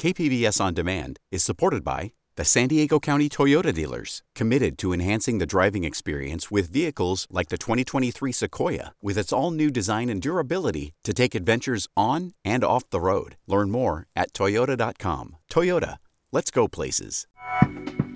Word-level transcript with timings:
KPBS 0.00 0.62
On 0.62 0.72
Demand 0.72 1.18
is 1.30 1.44
supported 1.44 1.84
by 1.84 2.12
the 2.36 2.44
San 2.46 2.68
Diego 2.68 2.98
County 2.98 3.28
Toyota 3.28 3.70
dealers, 3.70 4.22
committed 4.34 4.78
to 4.78 4.94
enhancing 4.94 5.36
the 5.36 5.44
driving 5.44 5.84
experience 5.84 6.50
with 6.50 6.72
vehicles 6.72 7.26
like 7.30 7.50
the 7.50 7.58
2023 7.58 8.32
Sequoia, 8.32 8.94
with 9.02 9.18
its 9.18 9.30
all 9.30 9.50
new 9.50 9.70
design 9.70 10.08
and 10.08 10.22
durability 10.22 10.94
to 11.04 11.12
take 11.12 11.34
adventures 11.34 11.86
on 11.98 12.32
and 12.46 12.64
off 12.64 12.88
the 12.88 12.98
road. 12.98 13.36
Learn 13.46 13.70
more 13.70 14.06
at 14.16 14.32
Toyota.com. 14.32 15.36
Toyota, 15.52 15.98
let's 16.32 16.50
go 16.50 16.66
places. 16.66 17.26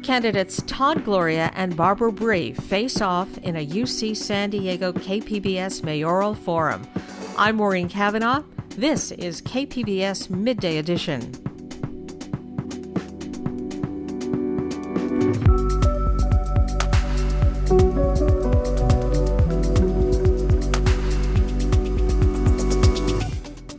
Candidates 0.02 0.62
Todd 0.66 1.04
Gloria 1.04 1.50
and 1.54 1.76
Barbara 1.76 2.12
Bry 2.12 2.52
face 2.52 3.02
off 3.02 3.36
in 3.42 3.56
a 3.56 3.66
UC 3.66 4.16
San 4.16 4.48
Diego 4.48 4.90
KPBS 4.90 5.84
mayoral 5.84 6.34
forum. 6.34 6.88
I'm 7.36 7.56
Maureen 7.56 7.90
Cavanaugh. 7.90 8.42
This 8.70 9.12
is 9.12 9.42
KPBS 9.42 10.30
Midday 10.30 10.78
Edition. 10.78 11.53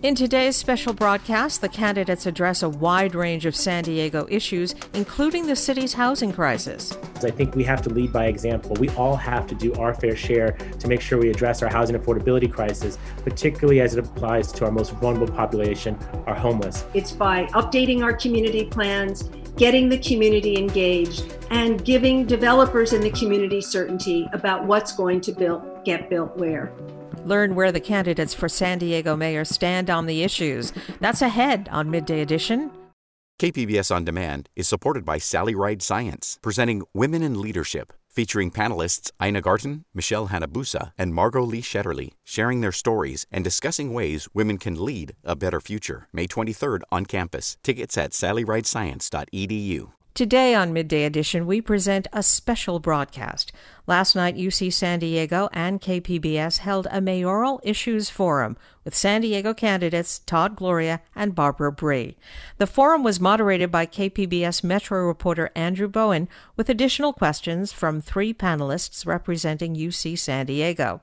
In 0.05 0.13
today's 0.13 0.55
special 0.55 0.93
broadcast, 0.93 1.61
the 1.61 1.67
candidates 1.67 2.27
address 2.27 2.61
a 2.61 2.69
wide 2.69 3.15
range 3.15 3.47
of 3.47 3.55
San 3.55 3.83
Diego 3.83 4.27
issues, 4.29 4.75
including 4.93 5.47
the 5.47 5.55
city's 5.55 5.93
housing 5.93 6.31
crisis. 6.31 6.95
I 7.23 7.31
think 7.31 7.55
we 7.55 7.63
have 7.63 7.81
to 7.81 7.89
lead 7.89 8.13
by 8.13 8.27
example. 8.27 8.75
We 8.79 8.89
all 8.89 9.15
have 9.15 9.47
to 9.47 9.55
do 9.55 9.73
our 9.73 9.95
fair 9.95 10.15
share 10.15 10.51
to 10.51 10.87
make 10.87 11.01
sure 11.01 11.17
we 11.17 11.31
address 11.31 11.63
our 11.63 11.69
housing 11.69 11.95
affordability 11.95 12.53
crisis, 12.53 12.99
particularly 13.23 13.81
as 13.81 13.95
it 13.95 14.05
applies 14.05 14.51
to 14.51 14.65
our 14.65 14.71
most 14.71 14.91
vulnerable 14.91 15.33
population, 15.33 15.97
our 16.27 16.35
homeless. 16.35 16.85
It's 16.93 17.11
by 17.11 17.45
updating 17.45 18.03
our 18.03 18.13
community 18.13 18.65
plans, 18.65 19.23
getting 19.57 19.89
the 19.89 19.97
community 19.97 20.55
engaged, 20.55 21.35
and 21.49 21.83
giving 21.83 22.27
developers 22.27 22.93
in 22.93 23.01
the 23.01 23.09
community 23.09 23.59
certainty 23.59 24.29
about 24.33 24.65
what's 24.65 24.95
going 24.95 25.21
to 25.21 25.31
build, 25.31 25.83
get 25.83 26.11
built 26.11 26.37
where. 26.37 26.71
Learn 27.25 27.55
where 27.55 27.71
the 27.71 27.79
candidates 27.79 28.35
for 28.35 28.47
San 28.47 28.77
Diego 28.77 29.15
mayor 29.15 29.43
stand 29.43 29.89
on 29.89 30.05
the 30.05 30.23
issues. 30.23 30.71
That's 30.99 31.23
ahead 31.23 31.67
on 31.71 31.89
Midday 31.89 32.21
Edition. 32.21 32.71
KPBS 33.39 33.93
On 33.93 34.05
Demand 34.05 34.47
is 34.55 34.67
supported 34.67 35.03
by 35.03 35.17
Sally 35.17 35.55
Ride 35.55 35.81
Science, 35.81 36.39
presenting 36.41 36.83
Women 36.93 37.23
in 37.23 37.41
Leadership, 37.41 37.91
featuring 38.07 38.51
panelists 38.51 39.11
Ina 39.21 39.41
Garten, 39.41 39.85
Michelle 39.93 40.29
Hanabusa, 40.29 40.91
and 40.97 41.13
Margot 41.13 41.43
Lee 41.43 41.61
Shetterly, 41.61 42.11
sharing 42.23 42.61
their 42.61 42.71
stories 42.71 43.25
and 43.31 43.43
discussing 43.43 43.91
ways 43.91 44.29
women 44.33 44.57
can 44.57 44.85
lead 44.85 45.15
a 45.23 45.35
better 45.35 45.59
future. 45.59 46.07
May 46.13 46.27
23rd 46.27 46.81
on 46.91 47.07
campus. 47.07 47.57
Tickets 47.63 47.97
at 47.97 48.11
sallyridescience.edu. 48.11 49.91
Today 50.15 50.55
on 50.55 50.71
Midday 50.71 51.03
Edition, 51.03 51.45
we 51.45 51.59
present 51.59 52.07
a 52.13 52.23
special 52.23 52.79
broadcast. 52.79 53.51
Last 53.87 54.15
night, 54.15 54.35
UC 54.35 54.73
San 54.73 54.97
Diego 54.97 55.47
and 55.53 55.79
KPBS 55.79 56.57
held 56.57 56.87
a 56.89 57.01
mayoral 57.01 57.61
issues 57.63 58.09
forum 58.09 58.57
with 58.83 58.95
San 58.95 59.21
Diego 59.21 59.53
candidates 59.53 60.19
Todd 60.19 60.55
Gloria 60.55 61.01
and 61.15 61.35
Barbara 61.35 61.71
Bry. 61.71 62.15
The 62.57 62.67
forum 62.67 63.03
was 63.03 63.19
moderated 63.19 63.71
by 63.71 63.87
KPBS 63.87 64.63
Metro 64.63 65.05
reporter 65.05 65.51
Andrew 65.55 65.87
Bowen 65.87 66.29
with 66.55 66.69
additional 66.69 67.11
questions 67.11 67.73
from 67.73 67.99
three 67.99 68.33
panelists 68.33 69.05
representing 69.05 69.75
UC 69.75 70.17
San 70.17 70.45
Diego. 70.45 71.01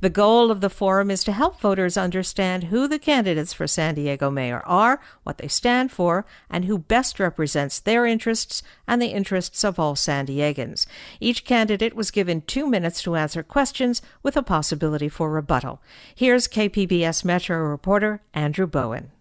The 0.00 0.10
goal 0.10 0.50
of 0.50 0.60
the 0.60 0.70
forum 0.70 1.10
is 1.10 1.24
to 1.24 1.32
help 1.32 1.60
voters 1.60 1.96
understand 1.96 2.64
who 2.64 2.86
the 2.86 2.98
candidates 2.98 3.52
for 3.52 3.66
San 3.66 3.96
Diego 3.96 4.30
mayor 4.30 4.62
are, 4.64 5.00
what 5.24 5.38
they 5.38 5.48
stand 5.48 5.90
for, 5.90 6.24
and 6.48 6.66
who 6.66 6.78
best 6.78 7.18
represents 7.18 7.80
their 7.80 8.06
interests 8.06 8.62
and 8.86 9.02
the 9.02 9.08
interests 9.08 9.64
of 9.64 9.78
all 9.78 9.96
San 9.96 10.26
Diegans. 10.26 10.86
Each 11.18 11.44
candidate 11.44 11.94
was 11.94 12.10
given 12.10 12.23
given 12.24 12.40
two 12.40 12.66
minutes 12.66 13.02
to 13.02 13.16
answer 13.16 13.42
questions 13.42 14.00
with 14.22 14.34
a 14.34 14.42
possibility 14.42 15.10
for 15.10 15.30
rebuttal. 15.30 15.82
Here's 16.14 16.48
KPBS 16.48 17.22
Metro 17.22 17.58
reporter 17.58 18.22
Andrew 18.32 18.66
Bowen. 18.66 19.12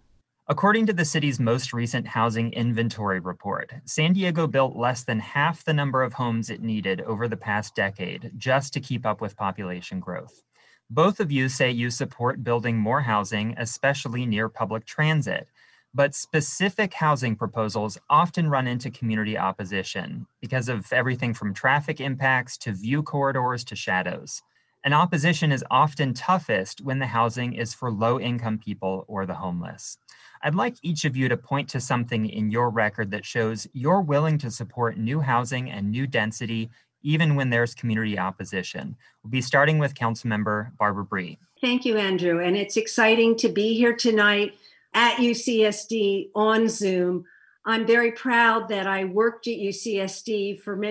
According 0.48 0.86
to 0.86 0.94
the 0.94 1.04
city's 1.04 1.38
most 1.38 1.74
recent 1.74 2.08
housing 2.08 2.54
inventory 2.54 3.20
report, 3.20 3.74
San 3.84 4.14
Diego 4.14 4.48
built 4.48 4.78
less 4.78 5.04
than 5.04 5.20
half 5.20 5.66
the 5.66 5.74
number 5.74 6.02
of 6.02 6.14
homes 6.14 6.50
it 6.50 6.62
needed 6.62 7.02
over 7.02 7.28
the 7.28 7.36
past 7.36 7.76
decade 7.76 8.32
just 8.38 8.72
to 8.72 8.80
keep 8.80 9.06
up 9.06 9.20
with 9.20 9.36
population 9.36 10.00
growth. 10.00 10.42
Both 10.90 11.20
of 11.20 11.30
you 11.30 11.50
say 11.50 11.72
you 11.72 11.90
support 11.90 12.42
building 12.42 12.78
more 12.78 13.02
housing, 13.02 13.54
especially 13.58 14.26
near 14.26 14.48
public 14.48 14.86
transit 14.86 15.50
but 15.94 16.16
specific 16.16 16.94
housing 16.94 17.36
proposals 17.36 17.98
often 18.10 18.50
run 18.50 18.68
into 18.68 18.90
community 18.90 19.38
opposition 19.38 20.26
because 20.42 20.68
of 20.68 20.92
everything 20.92 21.34
from 21.34 21.54
traffic 21.54 22.02
impacts 22.02 22.58
to 22.58 22.72
view 22.72 23.04
corridors 23.04 23.64
to 23.66 23.76
shadows. 23.76 24.42
And 24.84 24.94
opposition 24.94 25.52
is 25.52 25.64
often 25.72 26.14
toughest 26.14 26.82
when 26.82 27.00
the 27.00 27.06
housing 27.06 27.54
is 27.54 27.74
for 27.74 27.92
low 27.92 28.20
income 28.20 28.58
people 28.58 29.06
or 29.08 29.26
the 29.26 29.36
homeless. 29.36 29.98
I'd 30.42 30.56
like 30.56 30.76
each 30.82 31.06
of 31.06 31.16
you 31.16 31.30
to 31.30 31.38
point 31.38 31.70
to 31.70 31.80
something 31.80 32.28
in 32.28 32.52
your 32.52 32.70
record 32.70 33.12
that 33.12 33.24
shows 33.24 33.66
you're 33.72 34.02
willing 34.02 34.38
to 34.40 34.52
support 34.52 34.98
new 34.98 35.22
housing 35.22 35.72
and 35.72 35.90
new 35.90 36.06
density 36.06 36.70
even 37.02 37.36
when 37.36 37.50
there's 37.50 37.76
community 37.76 38.18
opposition. 38.18 38.96
We'll 39.24 39.32
be 39.32 39.42
starting 39.42 39.78
with 39.78 39.94
Councilmember 39.94 40.76
Barbara 40.78 41.06
Bry. 41.06 41.38
Thank 41.62 41.86
you, 41.86 41.98
Andrew. 41.98 42.42
And 42.42 42.58
it's 42.58 42.76
exciting 42.76 43.38
to 43.38 43.50
be 43.50 43.74
here 43.74 43.96
tonight 43.96 44.56
at 44.94 45.18
UCSD 45.18 46.30
on 46.36 46.70
Zoom. 46.70 47.26
I'm 47.66 47.86
very 47.86 48.12
proud 48.12 48.68
that 48.70 48.88
I 48.88 49.06
worked 49.06 49.48
at 49.48 49.58
UCSD 49.58 50.62
for, 50.62 50.82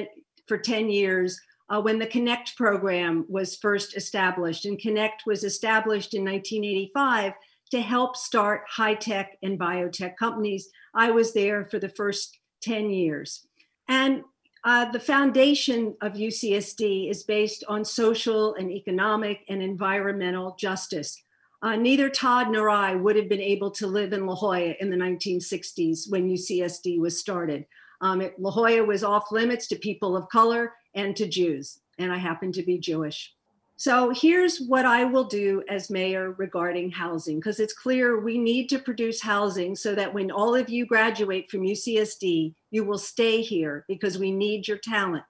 for 0.46 0.58
10 0.58 0.88
years 0.88 1.38
uh, 1.68 1.80
when 1.80 1.98
the 1.98 2.06
Connect 2.06 2.56
program 2.56 3.24
was 3.28 3.56
first 3.56 3.96
established. 3.96 4.64
And 4.64 4.78
Connect 4.78 5.24
was 5.26 5.44
established 5.44 6.14
in 6.14 6.24
1985 6.24 7.32
to 7.70 7.80
help 7.80 8.16
start 8.16 8.64
high 8.68 8.94
tech 8.94 9.38
and 9.42 9.58
biotech 9.58 10.16
companies. 10.16 10.68
I 10.94 11.10
was 11.10 11.32
there 11.32 11.64
for 11.64 11.78
the 11.78 11.88
first 11.88 12.38
10 12.62 12.90
years. 12.90 13.46
And 13.88 14.22
uh, 14.64 14.90
the 14.92 15.00
foundation 15.00 15.96
of 16.00 16.12
UCSD 16.12 17.10
is 17.10 17.24
based 17.24 17.64
on 17.68 17.84
social 17.84 18.54
and 18.54 18.70
economic 18.70 19.40
and 19.48 19.62
environmental 19.62 20.54
justice. 20.58 21.20
Uh, 21.62 21.76
neither 21.76 22.10
Todd 22.10 22.50
nor 22.50 22.68
I 22.68 22.96
would 22.96 23.14
have 23.14 23.28
been 23.28 23.40
able 23.40 23.70
to 23.72 23.86
live 23.86 24.12
in 24.12 24.26
La 24.26 24.34
Jolla 24.34 24.74
in 24.80 24.90
the 24.90 24.96
1960s 24.96 26.10
when 26.10 26.28
UCSD 26.28 26.98
was 26.98 27.20
started. 27.20 27.66
Um, 28.00 28.20
it, 28.20 28.34
La 28.40 28.50
Jolla 28.50 28.82
was 28.82 29.04
off 29.04 29.30
limits 29.30 29.68
to 29.68 29.76
people 29.76 30.16
of 30.16 30.28
color 30.28 30.72
and 30.94 31.14
to 31.14 31.28
Jews, 31.28 31.78
and 31.98 32.12
I 32.12 32.18
happen 32.18 32.50
to 32.52 32.64
be 32.64 32.78
Jewish. 32.78 33.32
So 33.76 34.10
here's 34.10 34.60
what 34.60 34.84
I 34.84 35.04
will 35.04 35.24
do 35.24 35.62
as 35.68 35.88
mayor 35.88 36.32
regarding 36.32 36.90
housing, 36.90 37.38
because 37.38 37.60
it's 37.60 37.72
clear 37.72 38.20
we 38.20 38.38
need 38.38 38.68
to 38.70 38.78
produce 38.78 39.22
housing 39.22 39.76
so 39.76 39.94
that 39.94 40.12
when 40.12 40.30
all 40.30 40.54
of 40.54 40.68
you 40.68 40.84
graduate 40.84 41.48
from 41.48 41.62
UCSD, 41.62 42.54
you 42.70 42.84
will 42.84 42.98
stay 42.98 43.40
here 43.40 43.84
because 43.88 44.18
we 44.18 44.32
need 44.32 44.66
your 44.66 44.78
talent. 44.78 45.24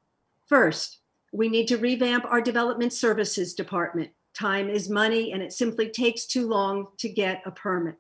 First, 0.46 0.98
we 1.32 1.48
need 1.48 1.66
to 1.68 1.78
revamp 1.78 2.24
our 2.26 2.40
development 2.40 2.92
services 2.92 3.54
department 3.54 4.10
time 4.34 4.68
is 4.70 4.88
money 4.88 5.32
and 5.32 5.42
it 5.42 5.52
simply 5.52 5.88
takes 5.88 6.26
too 6.26 6.48
long 6.48 6.86
to 6.98 7.08
get 7.08 7.42
a 7.46 7.50
permit. 7.50 7.96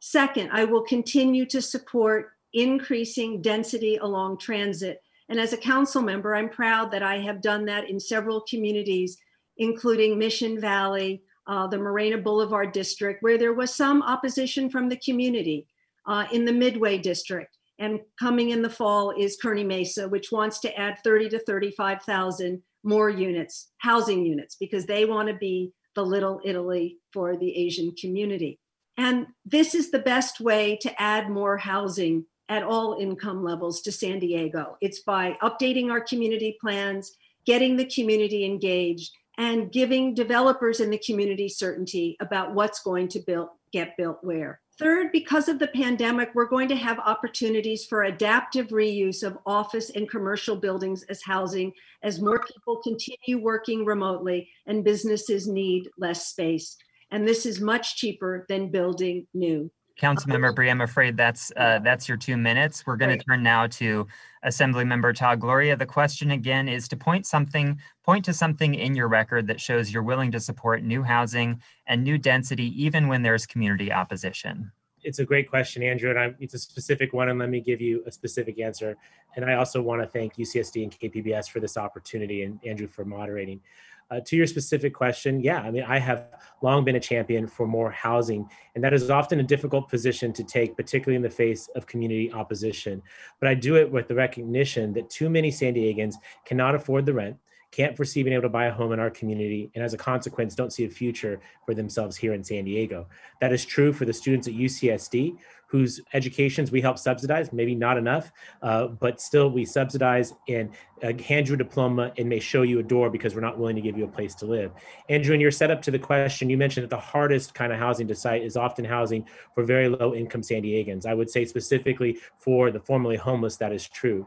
Second, 0.00 0.50
I 0.52 0.64
will 0.64 0.82
continue 0.82 1.46
to 1.46 1.62
support 1.62 2.32
increasing 2.52 3.42
density 3.42 3.96
along 3.96 4.38
transit. 4.38 5.02
And 5.28 5.40
as 5.40 5.52
a 5.52 5.58
council 5.58 6.02
member, 6.02 6.34
I'm 6.34 6.48
proud 6.48 6.90
that 6.92 7.02
I 7.02 7.18
have 7.18 7.40
done 7.40 7.64
that 7.66 7.90
in 7.90 7.98
several 7.98 8.42
communities, 8.42 9.18
including 9.58 10.18
Mission 10.18 10.60
Valley, 10.60 11.22
uh, 11.46 11.66
the 11.66 11.78
Morena 11.78 12.18
Boulevard 12.18 12.72
district, 12.72 13.22
where 13.22 13.38
there 13.38 13.52
was 13.52 13.74
some 13.74 14.02
opposition 14.02 14.70
from 14.70 14.88
the 14.88 14.96
community, 14.96 15.66
uh, 16.06 16.26
in 16.32 16.44
the 16.44 16.52
Midway 16.52 16.98
district. 16.98 17.56
And 17.78 18.00
coming 18.18 18.50
in 18.50 18.62
the 18.62 18.70
fall 18.70 19.12
is 19.16 19.38
Kearny 19.42 19.64
Mesa, 19.64 20.08
which 20.08 20.32
wants 20.32 20.60
to 20.60 20.78
add 20.78 20.98
30 21.04 21.28
to 21.30 21.38
35,000 21.40 22.62
more 22.86 23.10
units, 23.10 23.68
housing 23.78 24.24
units, 24.24 24.56
because 24.56 24.86
they 24.86 25.04
want 25.04 25.28
to 25.28 25.34
be 25.34 25.72
the 25.94 26.04
Little 26.04 26.40
Italy 26.44 26.98
for 27.12 27.36
the 27.36 27.56
Asian 27.56 27.92
community. 28.00 28.58
And 28.96 29.26
this 29.44 29.74
is 29.74 29.90
the 29.90 29.98
best 29.98 30.40
way 30.40 30.78
to 30.82 31.02
add 31.02 31.28
more 31.28 31.58
housing 31.58 32.24
at 32.48 32.62
all 32.62 32.96
income 32.98 33.42
levels 33.42 33.80
to 33.82 33.92
San 33.92 34.20
Diego. 34.20 34.76
It's 34.80 35.00
by 35.00 35.36
updating 35.42 35.90
our 35.90 36.00
community 36.00 36.56
plans, 36.60 37.12
getting 37.44 37.76
the 37.76 37.86
community 37.86 38.44
engaged, 38.44 39.12
and 39.36 39.70
giving 39.70 40.14
developers 40.14 40.80
in 40.80 40.90
the 40.90 40.98
community 40.98 41.48
certainty 41.48 42.16
about 42.20 42.54
what's 42.54 42.80
going 42.82 43.08
to 43.08 43.18
build, 43.18 43.48
get 43.72 43.96
built 43.96 44.18
where. 44.22 44.60
Third, 44.78 45.10
because 45.10 45.48
of 45.48 45.58
the 45.58 45.68
pandemic, 45.68 46.32
we're 46.34 46.44
going 46.44 46.68
to 46.68 46.76
have 46.76 46.98
opportunities 46.98 47.86
for 47.86 48.02
adaptive 48.02 48.68
reuse 48.68 49.22
of 49.22 49.38
office 49.46 49.88
and 49.90 50.08
commercial 50.08 50.54
buildings 50.54 51.02
as 51.04 51.22
housing 51.22 51.72
as 52.02 52.20
more 52.20 52.44
people 52.44 52.82
continue 52.82 53.42
working 53.42 53.86
remotely 53.86 54.50
and 54.66 54.84
businesses 54.84 55.48
need 55.48 55.88
less 55.96 56.26
space. 56.26 56.76
And 57.10 57.26
this 57.26 57.46
is 57.46 57.58
much 57.58 57.96
cheaper 57.96 58.44
than 58.50 58.70
building 58.70 59.26
new. 59.32 59.70
Councilmember 60.00 60.54
Bry, 60.54 60.68
I'm 60.68 60.82
afraid 60.82 61.16
that's 61.16 61.50
uh, 61.56 61.78
that's 61.78 62.06
your 62.06 62.18
two 62.18 62.36
minutes. 62.36 62.86
We're 62.86 62.96
going 62.96 63.18
to 63.18 63.24
turn 63.24 63.42
now 63.42 63.66
to 63.68 64.06
Assemblymember 64.44 65.14
Todd 65.14 65.40
Gloria. 65.40 65.76
The 65.76 65.86
question 65.86 66.30
again 66.30 66.68
is 66.68 66.86
to 66.88 66.96
point 66.96 67.26
something, 67.26 67.80
point 68.04 68.24
to 68.26 68.34
something 68.34 68.74
in 68.74 68.94
your 68.94 69.08
record 69.08 69.46
that 69.46 69.60
shows 69.60 69.90
you're 69.90 70.02
willing 70.02 70.30
to 70.32 70.40
support 70.40 70.82
new 70.82 71.02
housing 71.02 71.62
and 71.86 72.04
new 72.04 72.18
density, 72.18 72.70
even 72.82 73.08
when 73.08 73.22
there's 73.22 73.46
community 73.46 73.90
opposition. 73.90 74.70
It's 75.02 75.20
a 75.20 75.24
great 75.24 75.48
question, 75.48 75.82
Andrew, 75.82 76.10
and 76.10 76.18
I, 76.18 76.34
it's 76.40 76.54
a 76.54 76.58
specific 76.58 77.12
one, 77.12 77.28
and 77.28 77.38
let 77.38 77.48
me 77.48 77.60
give 77.60 77.80
you 77.80 78.02
a 78.06 78.12
specific 78.12 78.60
answer. 78.60 78.96
And 79.36 79.44
I 79.44 79.54
also 79.54 79.80
want 79.80 80.02
to 80.02 80.08
thank 80.08 80.34
UCSD 80.36 80.82
and 80.82 80.98
KPBS 80.98 81.48
for 81.48 81.60
this 81.60 81.76
opportunity, 81.76 82.42
and 82.42 82.58
Andrew 82.66 82.88
for 82.88 83.04
moderating. 83.04 83.60
Uh, 84.08 84.20
to 84.20 84.36
your 84.36 84.46
specific 84.46 84.94
question, 84.94 85.40
yeah, 85.40 85.60
I 85.60 85.70
mean, 85.72 85.82
I 85.82 85.98
have 85.98 86.28
long 86.62 86.84
been 86.84 86.94
a 86.94 87.00
champion 87.00 87.48
for 87.48 87.66
more 87.66 87.90
housing, 87.90 88.48
and 88.76 88.84
that 88.84 88.94
is 88.94 89.10
often 89.10 89.40
a 89.40 89.42
difficult 89.42 89.88
position 89.88 90.32
to 90.34 90.44
take, 90.44 90.76
particularly 90.76 91.16
in 91.16 91.22
the 91.22 91.30
face 91.30 91.68
of 91.74 91.88
community 91.88 92.32
opposition. 92.32 93.02
But 93.40 93.48
I 93.48 93.54
do 93.54 93.74
it 93.74 93.90
with 93.90 94.06
the 94.06 94.14
recognition 94.14 94.92
that 94.92 95.10
too 95.10 95.28
many 95.28 95.50
San 95.50 95.74
Diegans 95.74 96.14
cannot 96.44 96.76
afford 96.76 97.04
the 97.04 97.14
rent, 97.14 97.36
can't 97.76 97.94
foresee 97.94 98.22
being 98.22 98.32
able 98.32 98.42
to 98.42 98.48
buy 98.48 98.66
a 98.66 98.72
home 98.72 98.92
in 98.92 98.98
our 98.98 99.10
community, 99.10 99.70
and 99.74 99.84
as 99.84 99.92
a 99.92 99.98
consequence, 99.98 100.54
don't 100.54 100.72
see 100.72 100.86
a 100.86 100.88
future 100.88 101.40
for 101.66 101.74
themselves 101.74 102.16
here 102.16 102.32
in 102.32 102.42
San 102.42 102.64
Diego. 102.64 103.06
That 103.42 103.52
is 103.52 103.66
true 103.66 103.92
for 103.92 104.06
the 104.06 104.14
students 104.14 104.48
at 104.48 104.54
UCSD, 104.54 105.36
whose 105.66 106.00
educations 106.14 106.72
we 106.72 106.80
help 106.80 106.96
subsidize, 106.96 107.52
maybe 107.52 107.74
not 107.74 107.98
enough, 107.98 108.32
uh, 108.62 108.86
but 108.86 109.20
still 109.20 109.50
we 109.50 109.66
subsidize 109.66 110.32
and 110.48 110.70
uh, 111.02 111.12
hand 111.22 111.48
you 111.48 111.54
a 111.54 111.56
diploma 111.58 112.12
and 112.16 112.26
may 112.26 112.40
show 112.40 112.62
you 112.62 112.78
a 112.78 112.82
door 112.82 113.10
because 113.10 113.34
we're 113.34 113.42
not 113.42 113.58
willing 113.58 113.76
to 113.76 113.82
give 113.82 113.98
you 113.98 114.04
a 114.04 114.08
place 114.08 114.34
to 114.36 114.46
live. 114.46 114.72
Andrew, 115.10 115.34
in 115.34 115.40
your 115.40 115.50
setup 115.50 115.82
to 115.82 115.90
the 115.90 115.98
question, 115.98 116.48
you 116.48 116.56
mentioned 116.56 116.84
that 116.84 116.90
the 116.90 116.98
hardest 116.98 117.52
kind 117.52 117.74
of 117.74 117.78
housing 117.78 118.08
to 118.08 118.14
site 118.14 118.42
is 118.42 118.56
often 118.56 118.86
housing 118.86 119.26
for 119.54 119.64
very 119.64 119.88
low 119.88 120.14
income 120.14 120.42
San 120.42 120.62
Diegans. 120.62 121.04
I 121.04 121.12
would 121.12 121.28
say 121.28 121.44
specifically 121.44 122.20
for 122.38 122.70
the 122.70 122.80
formerly 122.80 123.16
homeless, 123.16 123.56
that 123.56 123.72
is 123.72 123.86
true 123.86 124.26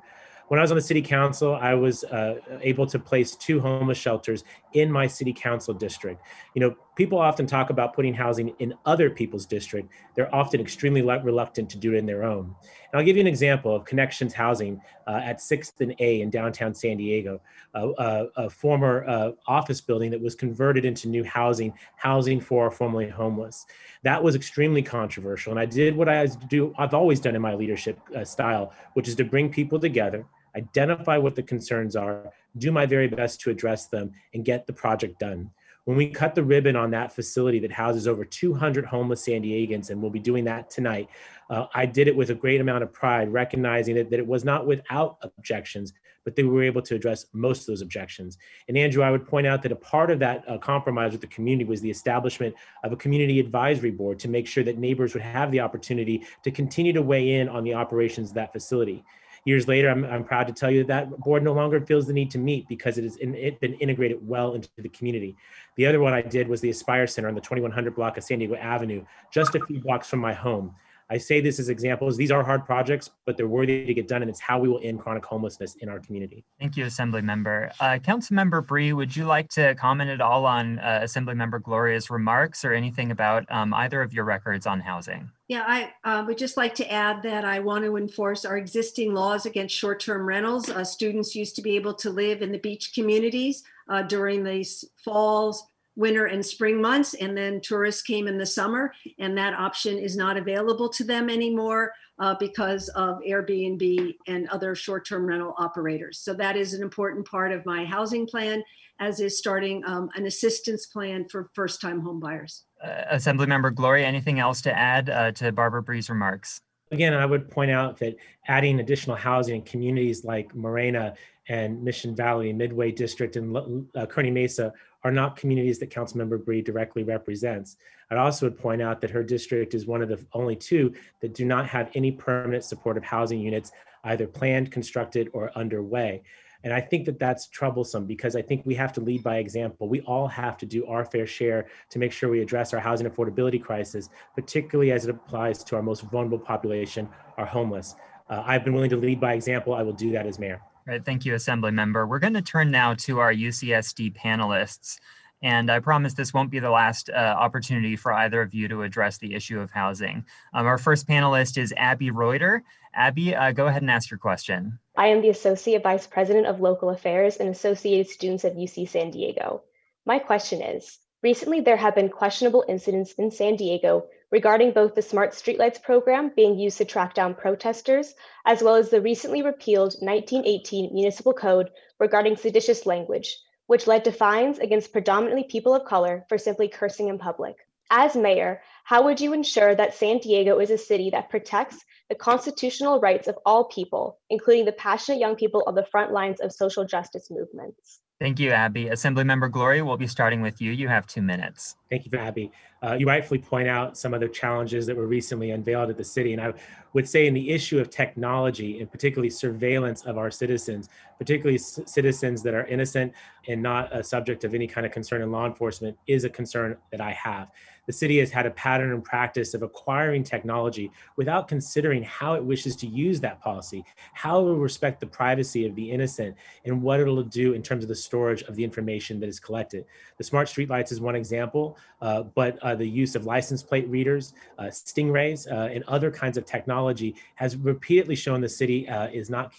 when 0.50 0.60
I 0.60 0.64
was 0.64 0.72
on 0.72 0.76
the 0.76 0.82
city 0.82 1.02
council, 1.02 1.56
I 1.56 1.76
was 1.76 2.04
uh, 2.06 2.40
able 2.62 2.88
to 2.88 3.00
place 3.00 3.36
two 3.36 3.60
homeless 3.60 3.98
shelters 3.98 4.44
in 4.74 4.92
my 4.92 5.06
city 5.06 5.32
council 5.32 5.76
district. 5.76 6.24
You 6.56 6.62
know, 6.62 6.76
people 6.96 7.20
often 7.20 7.46
talk 7.46 7.70
about 7.70 7.94
putting 7.94 8.16
housing 8.16 8.50
in 8.58 8.74
other 8.86 9.12
people's 9.12 9.46
district. 9.46 9.92
They're 10.16 10.34
often 10.34 10.60
extremely 10.60 11.04
reluctant 11.04 11.70
to 11.70 11.78
do 11.78 11.94
it 11.94 11.98
in 11.98 12.08
their 12.08 12.24
own. 12.24 12.56
And 12.92 13.00
I'll 13.00 13.06
give 13.06 13.16
you 13.16 13.22
an 13.22 13.28
example 13.28 13.76
of 13.76 13.86
Connections 13.86 14.34
Housing 14.34 14.82
uh, 15.06 15.22
at 15.24 15.38
6th 15.38 15.82
and 15.82 15.94
A 16.00 16.22
in 16.22 16.32
downtown 16.32 16.74
San 16.74 16.98
Diego, 16.98 17.40
uh, 17.76 17.90
uh, 17.92 18.26
a 18.36 18.50
former 18.50 19.08
uh, 19.08 19.32
office 19.48 19.82
building 19.82 20.10
that 20.10 20.20
was 20.20 20.34
converted 20.34 20.84
into 20.84 21.08
new 21.08 21.24
housing, 21.24 21.72
housing 21.96 22.42
for 22.42 22.64
our 22.64 22.72
formerly 22.72 23.08
homeless. 23.08 23.68
That 24.02 24.22
was 24.24 24.34
extremely 24.34 24.82
controversial. 24.82 25.52
And 25.52 25.60
I 25.60 25.68
did 25.68 25.96
what 25.96 26.10
I 26.10 26.26
do, 26.26 26.74
I've 26.80 26.96
always 26.96 27.20
done 27.20 27.36
in 27.36 27.42
my 27.42 27.54
leadership 27.54 28.00
style, 28.24 28.74
which 28.96 29.08
is 29.08 29.14
to 29.16 29.24
bring 29.24 29.52
people 29.52 29.80
together 29.80 30.26
identify 30.56 31.18
what 31.18 31.36
the 31.36 31.44
concerns 31.44 31.96
are, 31.96 32.32
do 32.58 32.72
my 32.72 32.86
very 32.86 33.08
best 33.08 33.42
to 33.42 33.50
address 33.50 33.88
them, 33.88 34.12
and 34.34 34.46
get 34.46 34.68
the 34.68 34.74
project 34.74 35.20
done. 35.20 35.52
When 35.86 35.98
we 35.98 36.10
cut 36.10 36.36
the 36.36 36.44
ribbon 36.44 36.76
on 36.76 36.92
that 36.92 37.12
facility 37.14 37.58
that 37.60 37.72
houses 37.72 38.08
over 38.08 38.24
200 38.24 38.86
homeless 38.86 39.26
San 39.26 39.42
Diegans, 39.42 39.90
and 39.90 40.02
we'll 40.02 40.12
be 40.12 40.20
doing 40.20 40.46
that 40.46 40.70
tonight, 40.70 41.10
uh, 41.50 41.66
I 41.74 41.86
did 41.86 42.08
it 42.08 42.16
with 42.16 42.30
a 42.30 42.36
great 42.36 42.62
amount 42.62 42.84
of 42.84 42.94
pride, 42.94 43.34
recognizing 43.34 43.96
that, 43.96 44.10
that 44.12 44.20
it 44.20 44.28
was 44.28 44.46
not 44.46 44.68
without 44.68 45.18
objections, 45.24 45.94
but 46.24 46.36
they 46.36 46.44
were 46.44 46.62
able 46.62 46.82
to 46.84 46.94
address 46.94 47.26
most 47.34 47.62
of 47.62 47.68
those 47.68 47.82
objections. 47.82 48.38
And 48.68 48.78
Andrew, 48.78 49.02
I 49.02 49.10
would 49.10 49.28
point 49.28 49.48
out 49.48 49.64
that 49.64 49.72
a 49.72 49.76
part 49.76 50.12
of 50.12 50.20
that 50.20 50.48
uh, 50.48 50.60
compromise 50.60 51.12
with 51.12 51.22
the 51.22 51.28
community 51.28 51.68
was 51.68 51.82
the 51.82 51.90
establishment 51.90 52.54
of 52.84 52.92
a 52.92 52.96
community 52.96 53.40
advisory 53.40 53.90
board 53.90 54.20
to 54.20 54.28
make 54.28 54.46
sure 54.46 54.64
that 54.66 54.78
neighbors 54.78 55.16
would 55.16 55.24
have 55.24 55.52
the 55.52 55.60
opportunity 55.60 56.24
to 56.44 56.52
continue 56.52 56.94
to 56.94 57.02
weigh 57.02 57.36
in 57.36 57.50
on 57.50 57.64
the 57.64 57.74
operations 57.74 58.30
of 58.30 58.36
that 58.36 58.54
facility 58.54 59.04
years 59.50 59.68
later, 59.68 59.90
I'm, 59.90 60.06
I'm 60.06 60.24
proud 60.24 60.48
to 60.48 60.54
tell 60.54 60.72
you 60.72 60.84
that, 60.86 61.10
that 61.10 61.20
board 61.20 61.44
no 61.44 61.54
longer 61.54 61.82
feels 61.82 62.08
the 62.08 62.14
need 62.14 62.32
to 62.32 62.38
meet 62.38 62.68
because 62.68 62.98
it 62.98 63.04
has 63.04 63.18
in, 63.18 63.36
it 63.36 63.60
been 63.60 63.74
integrated 63.76 64.26
well 64.26 64.54
into 64.54 64.70
the 64.78 64.90
community. 64.90 65.36
The 65.76 65.88
other 65.88 66.00
one 66.00 66.14
I 66.14 66.22
did 66.22 66.48
was 66.48 66.62
the 66.62 66.70
Aspire 66.70 67.08
Center 67.08 67.28
on 67.28 67.36
the 67.36 67.42
2100 67.42 67.96
block 67.96 68.18
of 68.18 68.24
San 68.24 68.40
Diego 68.40 68.56
Avenue, 68.56 69.04
just 69.32 69.56
a 69.56 69.66
few 69.66 69.80
blocks 69.80 70.08
from 70.08 70.20
my 70.20 70.34
home. 70.34 70.76
I 71.12 71.18
say 71.18 71.42
this 71.42 71.60
as 71.60 71.70
examples. 71.70 72.18
These 72.18 72.30
are 72.30 72.44
hard 72.44 72.66
projects, 72.66 73.10
but 73.26 73.36
they're 73.36 73.48
worthy 73.48 73.84
to 73.84 73.94
get 73.96 74.08
done, 74.08 74.22
and 74.22 74.30
it's 74.30 74.40
how 74.40 74.60
we 74.60 74.68
will 74.68 74.80
end 74.84 75.00
chronic 75.00 75.26
homelessness 75.26 75.76
in 75.76 75.90
our 75.90 76.00
community. 76.00 76.46
Thank 76.60 76.78
you, 76.78 76.86
Assembly 76.86 77.24
Member. 77.24 77.72
Uh, 77.80 77.98
Council 77.98 78.36
Member 78.36 78.62
Bry, 78.62 78.94
would 78.94 79.16
you 79.16 79.26
like 79.26 79.50
to 79.50 79.74
comment 79.76 80.12
at 80.12 80.22
all 80.22 80.46
on 80.46 80.78
uh, 80.78 81.00
Assembly 81.02 81.34
Member 81.34 81.60
Gloria's 81.60 82.12
remarks 82.12 82.64
or 82.64 82.74
anything 82.74 83.10
about 83.10 83.52
um, 83.52 83.74
either 83.74 84.04
of 84.04 84.14
your 84.14 84.24
records 84.24 84.68
on 84.68 84.80
housing? 84.80 85.32
Yeah, 85.48 85.64
I 85.66 85.92
uh, 86.04 86.24
would 86.28 86.38
just 86.38 86.58
like 86.58 86.76
to 86.76 86.92
add 86.92 87.24
that 87.24 87.44
I 87.44 87.60
want 87.60 87.84
to 87.86 87.98
enforce 87.98 88.46
our 88.46 88.58
existing 88.58 89.16
laws 89.16 89.48
against 89.48 89.76
short-term 89.76 90.28
rentals. 90.28 90.70
Uh, 90.70 90.84
students 90.84 91.34
used 91.34 91.56
to 91.56 91.64
be 91.64 91.76
able 91.76 91.96
to 91.96 92.12
live 92.12 92.44
in 92.44 92.52
the 92.52 92.60
beach 92.60 92.94
communities 92.94 93.64
uh, 93.90 94.04
during 94.04 94.44
these 94.44 94.86
falls, 94.96 95.66
winter 96.00 96.28
and 96.28 96.44
spring 96.46 96.82
months, 96.82 97.14
and 97.14 97.38
then 97.38 97.60
tourists 97.60 98.02
came 98.02 98.26
in 98.28 98.38
the 98.38 98.46
summer, 98.46 98.94
and 99.20 99.38
that 99.38 99.54
option 99.54 100.00
is 100.00 100.16
not 100.16 100.38
available 100.38 100.88
to 100.88 101.04
them 101.04 101.30
anymore 101.30 101.92
uh, 102.20 102.34
because 102.40 102.88
of 102.90 103.20
Airbnb 103.20 104.16
and 104.26 104.48
other 104.48 104.76
short-term 104.76 105.26
rental 105.26 105.54
operators. 105.58 106.18
So 106.20 106.34
that 106.36 106.56
is 106.56 106.74
an 106.74 106.82
important 106.82 107.28
part 107.28 107.52
of 107.52 107.66
my 107.66 107.84
housing 107.84 108.26
plan, 108.26 108.64
as 109.00 109.20
is 109.20 109.38
starting 109.38 109.84
um, 109.86 110.10
an 110.16 110.26
assistance 110.26 110.86
plan 110.86 111.28
for 111.28 111.50
first-time 111.54 112.02
homebuyers. 112.02 112.62
Uh, 112.82 113.16
Assemblymember 113.16 113.76
Gloria, 113.76 114.08
anything 114.08 114.40
else 114.40 114.62
to 114.62 114.72
add 114.72 115.10
uh, 115.10 115.34
to 115.34 115.52
Barbara 115.52 115.84
Bry's 115.84 116.10
remarks? 116.10 116.62
Again, 116.92 117.14
I 117.14 117.26
would 117.26 117.52
point 117.52 117.72
out 117.72 117.98
that 118.00 118.16
adding 118.48 118.80
additional 118.80 119.16
housing 119.16 119.56
in 119.56 119.62
communities 119.64 120.24
like 120.24 120.56
Morena 120.56 121.14
and 121.50 121.84
Mission 121.84 122.16
Valley, 122.16 122.54
Midway 122.54 122.92
District, 122.92 123.36
and 123.36 123.56
uh, 123.56 124.06
Kearny 124.06 124.32
Mesa 124.32 124.72
are 125.04 125.12
not 125.12 125.36
communities 125.36 125.80
that 125.80 125.90
Councilmember 125.90 126.44
Bry 126.44 126.62
directly 126.62 127.04
represents. 127.04 127.78
I'd 128.12 128.18
also 128.18 128.48
would 128.48 128.58
point 128.58 128.82
out 128.82 129.02
that 129.02 129.12
her 129.12 129.24
district 129.24 129.74
is 129.74 129.86
one 129.86 130.02
of 130.02 130.10
the 130.10 130.24
only 130.34 130.56
two 130.56 130.94
that 131.22 131.34
do 131.34 131.46
not 131.46 131.68
have 131.68 131.90
any 131.96 132.12
permanent 132.12 132.64
supportive 132.64 133.04
housing 133.04 133.40
units 133.40 133.72
either 134.06 134.28
planned, 134.28 134.72
constructed, 134.72 135.30
or 135.34 135.52
underway. 135.58 136.24
And 136.64 136.74
I 136.74 136.82
think 136.82 137.06
that 137.06 137.20
that's 137.20 137.48
troublesome 137.48 138.06
because 138.06 138.36
I 138.36 138.42
think 138.42 138.66
we 138.66 138.76
have 138.76 138.92
to 138.94 139.02
lead 139.02 139.24
by 139.24 139.38
example. 139.38 139.88
We 139.88 140.02
all 140.02 140.28
have 140.28 140.58
to 140.58 140.66
do 140.66 140.86
our 140.88 141.06
fair 141.06 141.26
share 141.26 141.68
to 141.90 142.00
make 142.00 142.12
sure 142.12 142.30
we 142.30 142.42
address 142.42 142.74
our 142.74 142.80
housing 142.80 143.08
affordability 143.08 143.62
crisis, 143.62 144.10
particularly 144.36 144.92
as 144.92 145.06
it 145.06 145.12
applies 145.12 145.64
to 145.66 145.78
our 145.78 145.82
most 145.82 146.02
vulnerable 146.04 146.40
population, 146.40 147.08
our 147.38 147.46
homeless. 147.46 147.96
Uh, 148.30 148.44
I've 148.46 148.66
been 148.66 148.74
willing 148.74 148.90
to 148.90 148.98
lead 148.98 149.22
by 149.22 149.34
example. 149.34 149.74
I 149.74 149.84
will 149.84 149.94
do 149.94 150.12
that 150.12 150.26
as 150.26 150.38
mayor. 150.38 150.62
Right, 150.86 151.04
thank 151.04 151.26
you, 151.26 151.36
Assembly 151.36 151.72
Member. 151.72 152.08
We're 152.08 152.20
going 152.20 152.34
to 152.34 152.42
turn 152.42 152.72
now 152.72 152.94
to 152.96 153.20
our 153.20 153.34
UCSD 153.34 154.16
panelists. 154.16 154.98
And 155.42 155.72
I 155.72 155.80
promise 155.80 156.14
this 156.14 156.34
won't 156.34 156.52
be 156.52 156.60
the 156.60 156.70
last 156.70 157.10
uh, 157.10 157.14
opportunity 157.14 157.96
for 157.96 158.12
either 158.12 158.42
of 158.42 158.54
you 158.54 158.68
to 158.68 158.84
address 158.84 159.18
the 159.18 159.36
issue 159.36 159.60
of 159.60 159.72
housing. 159.72 160.26
Um, 160.54 160.66
our 160.66 160.78
first 160.78 161.08
panelist 161.08 161.58
is 161.58 161.74
Abby 161.78 162.12
Reuter. 162.12 162.64
Abby, 162.94 163.36
uh, 163.36 163.52
go 163.52 163.68
ahead 163.68 163.82
and 163.82 163.92
ask 163.92 164.12
your 164.12 164.18
question. 164.18 164.80
I 164.98 165.08
am 165.08 165.22
the 165.22 165.30
Associate 165.30 165.82
Vice 165.82 166.08
President 166.08 166.46
of 166.46 166.60
Local 166.60 166.90
Affairs 166.90 167.38
and 167.38 167.50
Associated 167.50 168.10
Students 168.10 168.44
at 168.44 168.58
UC 168.58 168.90
San 168.90 169.12
Diego. 169.12 169.64
My 170.06 170.20
question 170.20 170.62
is 170.62 171.00
Recently, 171.22 171.60
there 171.60 171.78
have 171.78 171.96
been 171.96 172.10
questionable 172.10 172.64
incidents 172.68 173.14
in 173.14 173.30
San 173.30 173.58
Diego 173.58 174.08
regarding 174.32 174.72
both 174.72 174.96
the 174.96 175.02
Smart 175.02 175.32
Streetlights 175.32 175.82
program 175.82 176.32
being 176.36 176.58
used 176.58 176.78
to 176.78 176.86
track 176.86 177.14
down 177.14 177.34
protesters, 177.34 178.14
as 178.46 178.62
well 178.62 178.76
as 178.76 178.90
the 178.90 179.02
recently 179.02 179.42
repealed 179.42 179.96
1918 180.00 180.94
Municipal 180.94 181.34
Code 181.34 181.70
regarding 182.00 182.36
seditious 182.36 182.86
language, 182.86 183.38
which 183.68 183.88
led 183.88 184.04
to 184.06 184.12
fines 184.12 184.60
against 184.60 184.92
predominantly 184.92 185.44
people 185.44 185.74
of 185.74 185.86
color 185.86 186.26
for 186.30 186.38
simply 186.38 186.68
cursing 186.68 187.08
in 187.08 187.18
public. 187.18 187.56
As 187.92 188.16
mayor, 188.16 188.62
how 188.84 189.04
would 189.04 189.20
you 189.20 189.34
ensure 189.34 189.74
that 189.74 189.96
San 189.96 190.20
Diego 190.20 190.60
is 190.60 190.70
a 190.70 190.78
city 190.78 191.10
that 191.10 191.30
protects 191.30 191.84
the 192.08 192.16
constitutional 192.16 193.00
rights 193.00 193.28
of 193.28 193.38
all 193.46 193.66
people, 193.66 194.20
including 194.30 194.66
the 194.66 194.72
passionate 194.72 195.20
young 195.20 195.36
people 195.36 195.64
on 195.66 195.74
the 195.74 195.86
front 195.86 196.12
lines 196.12 196.40
of 196.40 196.52
social 196.52 196.86
justice 196.86 197.32
movements? 197.32 198.00
Thank 198.20 198.40
you, 198.40 198.52
Abby. 198.52 198.86
Assemblymember 198.86 199.50
Gloria, 199.50 199.86
we'll 199.86 199.98
be 199.98 200.08
starting 200.08 200.42
with 200.42 200.62
you. 200.62 200.72
You 200.72 200.88
have 200.88 201.08
two 201.08 201.22
minutes. 201.22 201.78
Thank 201.90 202.06
you, 202.06 202.20
Abby. 202.20 202.52
Uh, 202.82 202.94
you 202.94 203.06
rightfully 203.06 203.40
point 203.40 203.68
out 203.68 203.98
some 203.98 204.14
of 204.14 204.22
the 204.22 204.28
challenges 204.28 204.86
that 204.86 204.96
were 204.96 205.08
recently 205.08 205.52
unveiled 205.52 205.90
at 205.90 205.98
the 205.98 206.04
city. 206.04 206.34
And 206.34 206.42
I 206.42 206.54
would 206.94 207.08
say 207.08 207.28
in 207.28 207.34
the 207.34 207.50
issue 207.50 207.80
of 207.80 207.90
technology 207.90 208.80
and 208.80 208.90
particularly 208.90 209.30
surveillance 209.30 210.06
of 210.06 210.18
our 210.18 210.32
citizens, 210.32 210.90
particularly 211.18 211.58
c- 211.58 211.84
citizens 211.86 212.42
that 212.44 212.54
are 212.54 212.66
innocent 212.68 213.14
and 213.48 213.62
not 213.62 213.94
a 213.96 214.04
subject 214.04 214.44
of 214.44 214.54
any 214.56 214.66
kind 214.68 214.86
of 214.86 214.94
concern 214.94 215.22
in 215.22 215.32
law 215.32 215.46
enforcement 215.46 215.98
is 216.08 216.24
a 216.24 216.30
concern 216.30 216.78
that 216.92 217.02
I 217.02 217.12
have 217.12 217.50
the 217.90 217.94
city 217.94 218.20
has 218.20 218.30
had 218.30 218.46
a 218.46 218.52
pattern 218.52 218.92
and 218.92 219.04
practice 219.04 219.56
of 219.56 219.64
acquiring 219.64 220.24
technology 220.24 220.92
without 221.16 221.48
considering 221.48 222.04
how 222.04 222.36
it 222.36 222.44
wishes 222.44 222.76
to 222.76 222.86
use 222.86 223.20
that 223.20 223.42
policy, 223.42 223.84
how 224.14 224.42
it 224.42 224.44
will 224.44 224.58
respect 224.58 225.00
the 225.00 225.08
privacy 225.08 225.66
of 225.66 225.74
the 225.74 225.90
innocent, 225.90 226.36
and 226.66 226.84
what 226.84 227.00
it'll 227.00 227.24
do 227.24 227.54
in 227.54 227.64
terms 227.64 227.84
of 227.84 227.88
the 227.88 227.96
storage 227.96 228.44
of 228.44 228.56
the 228.56 228.64
information 228.64 229.20
that 229.20 229.28
is 229.28 229.40
collected. 229.40 229.86
The 230.20 230.24
smart 230.24 230.48
streetlights 230.48 230.92
is 230.92 231.02
one 231.02 231.16
example, 231.16 231.80
uh, 232.00 232.22
but 232.22 232.60
uh, 232.62 232.69
the 232.76 232.88
use 232.88 233.16
of 233.16 233.26
license 233.26 233.64
plate 233.64 233.88
readers, 233.88 234.34
uh, 234.58 234.64
stingrays, 234.66 235.52
uh, 235.52 235.74
and 235.74 235.84
other 235.88 236.12
kinds 236.12 236.38
of 236.38 236.46
technology 236.46 237.16
has 237.36 237.56
repeatedly 237.58 238.16
shown 238.16 238.42
the 238.42 238.50
city 238.50 238.88
uh, 238.90 239.08
is 239.08 239.30
not 239.30 239.54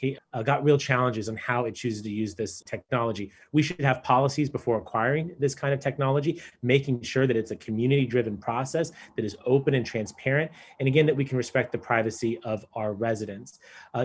got 0.44 0.64
real 0.64 0.78
challenges 0.78 1.28
on 1.28 1.36
how 1.36 1.64
it 1.64 1.74
chooses 1.74 2.02
to 2.02 2.10
use 2.10 2.34
this 2.34 2.62
technology. 2.66 3.30
We 3.52 3.62
should 3.62 3.80
have 3.80 4.02
policies 4.02 4.48
before 4.48 4.78
acquiring 4.78 5.34
this 5.38 5.54
kind 5.54 5.74
of 5.74 5.80
technology, 5.80 6.40
making 6.62 7.02
sure 7.02 7.26
that 7.26 7.36
it's 7.36 7.50
a 7.50 7.56
community-driven 7.56 8.36
process 8.38 8.92
that 9.16 9.24
is 9.24 9.36
open 9.46 9.74
and 9.74 9.84
transparent, 9.84 10.50
and 10.78 10.88
again 10.88 11.06
that 11.06 11.16
we 11.16 11.24
can 11.24 11.36
respect 11.36 11.72
the 11.72 11.78
privacy 11.78 12.38
of 12.44 12.64
our 12.74 12.92
residents. 12.92 13.58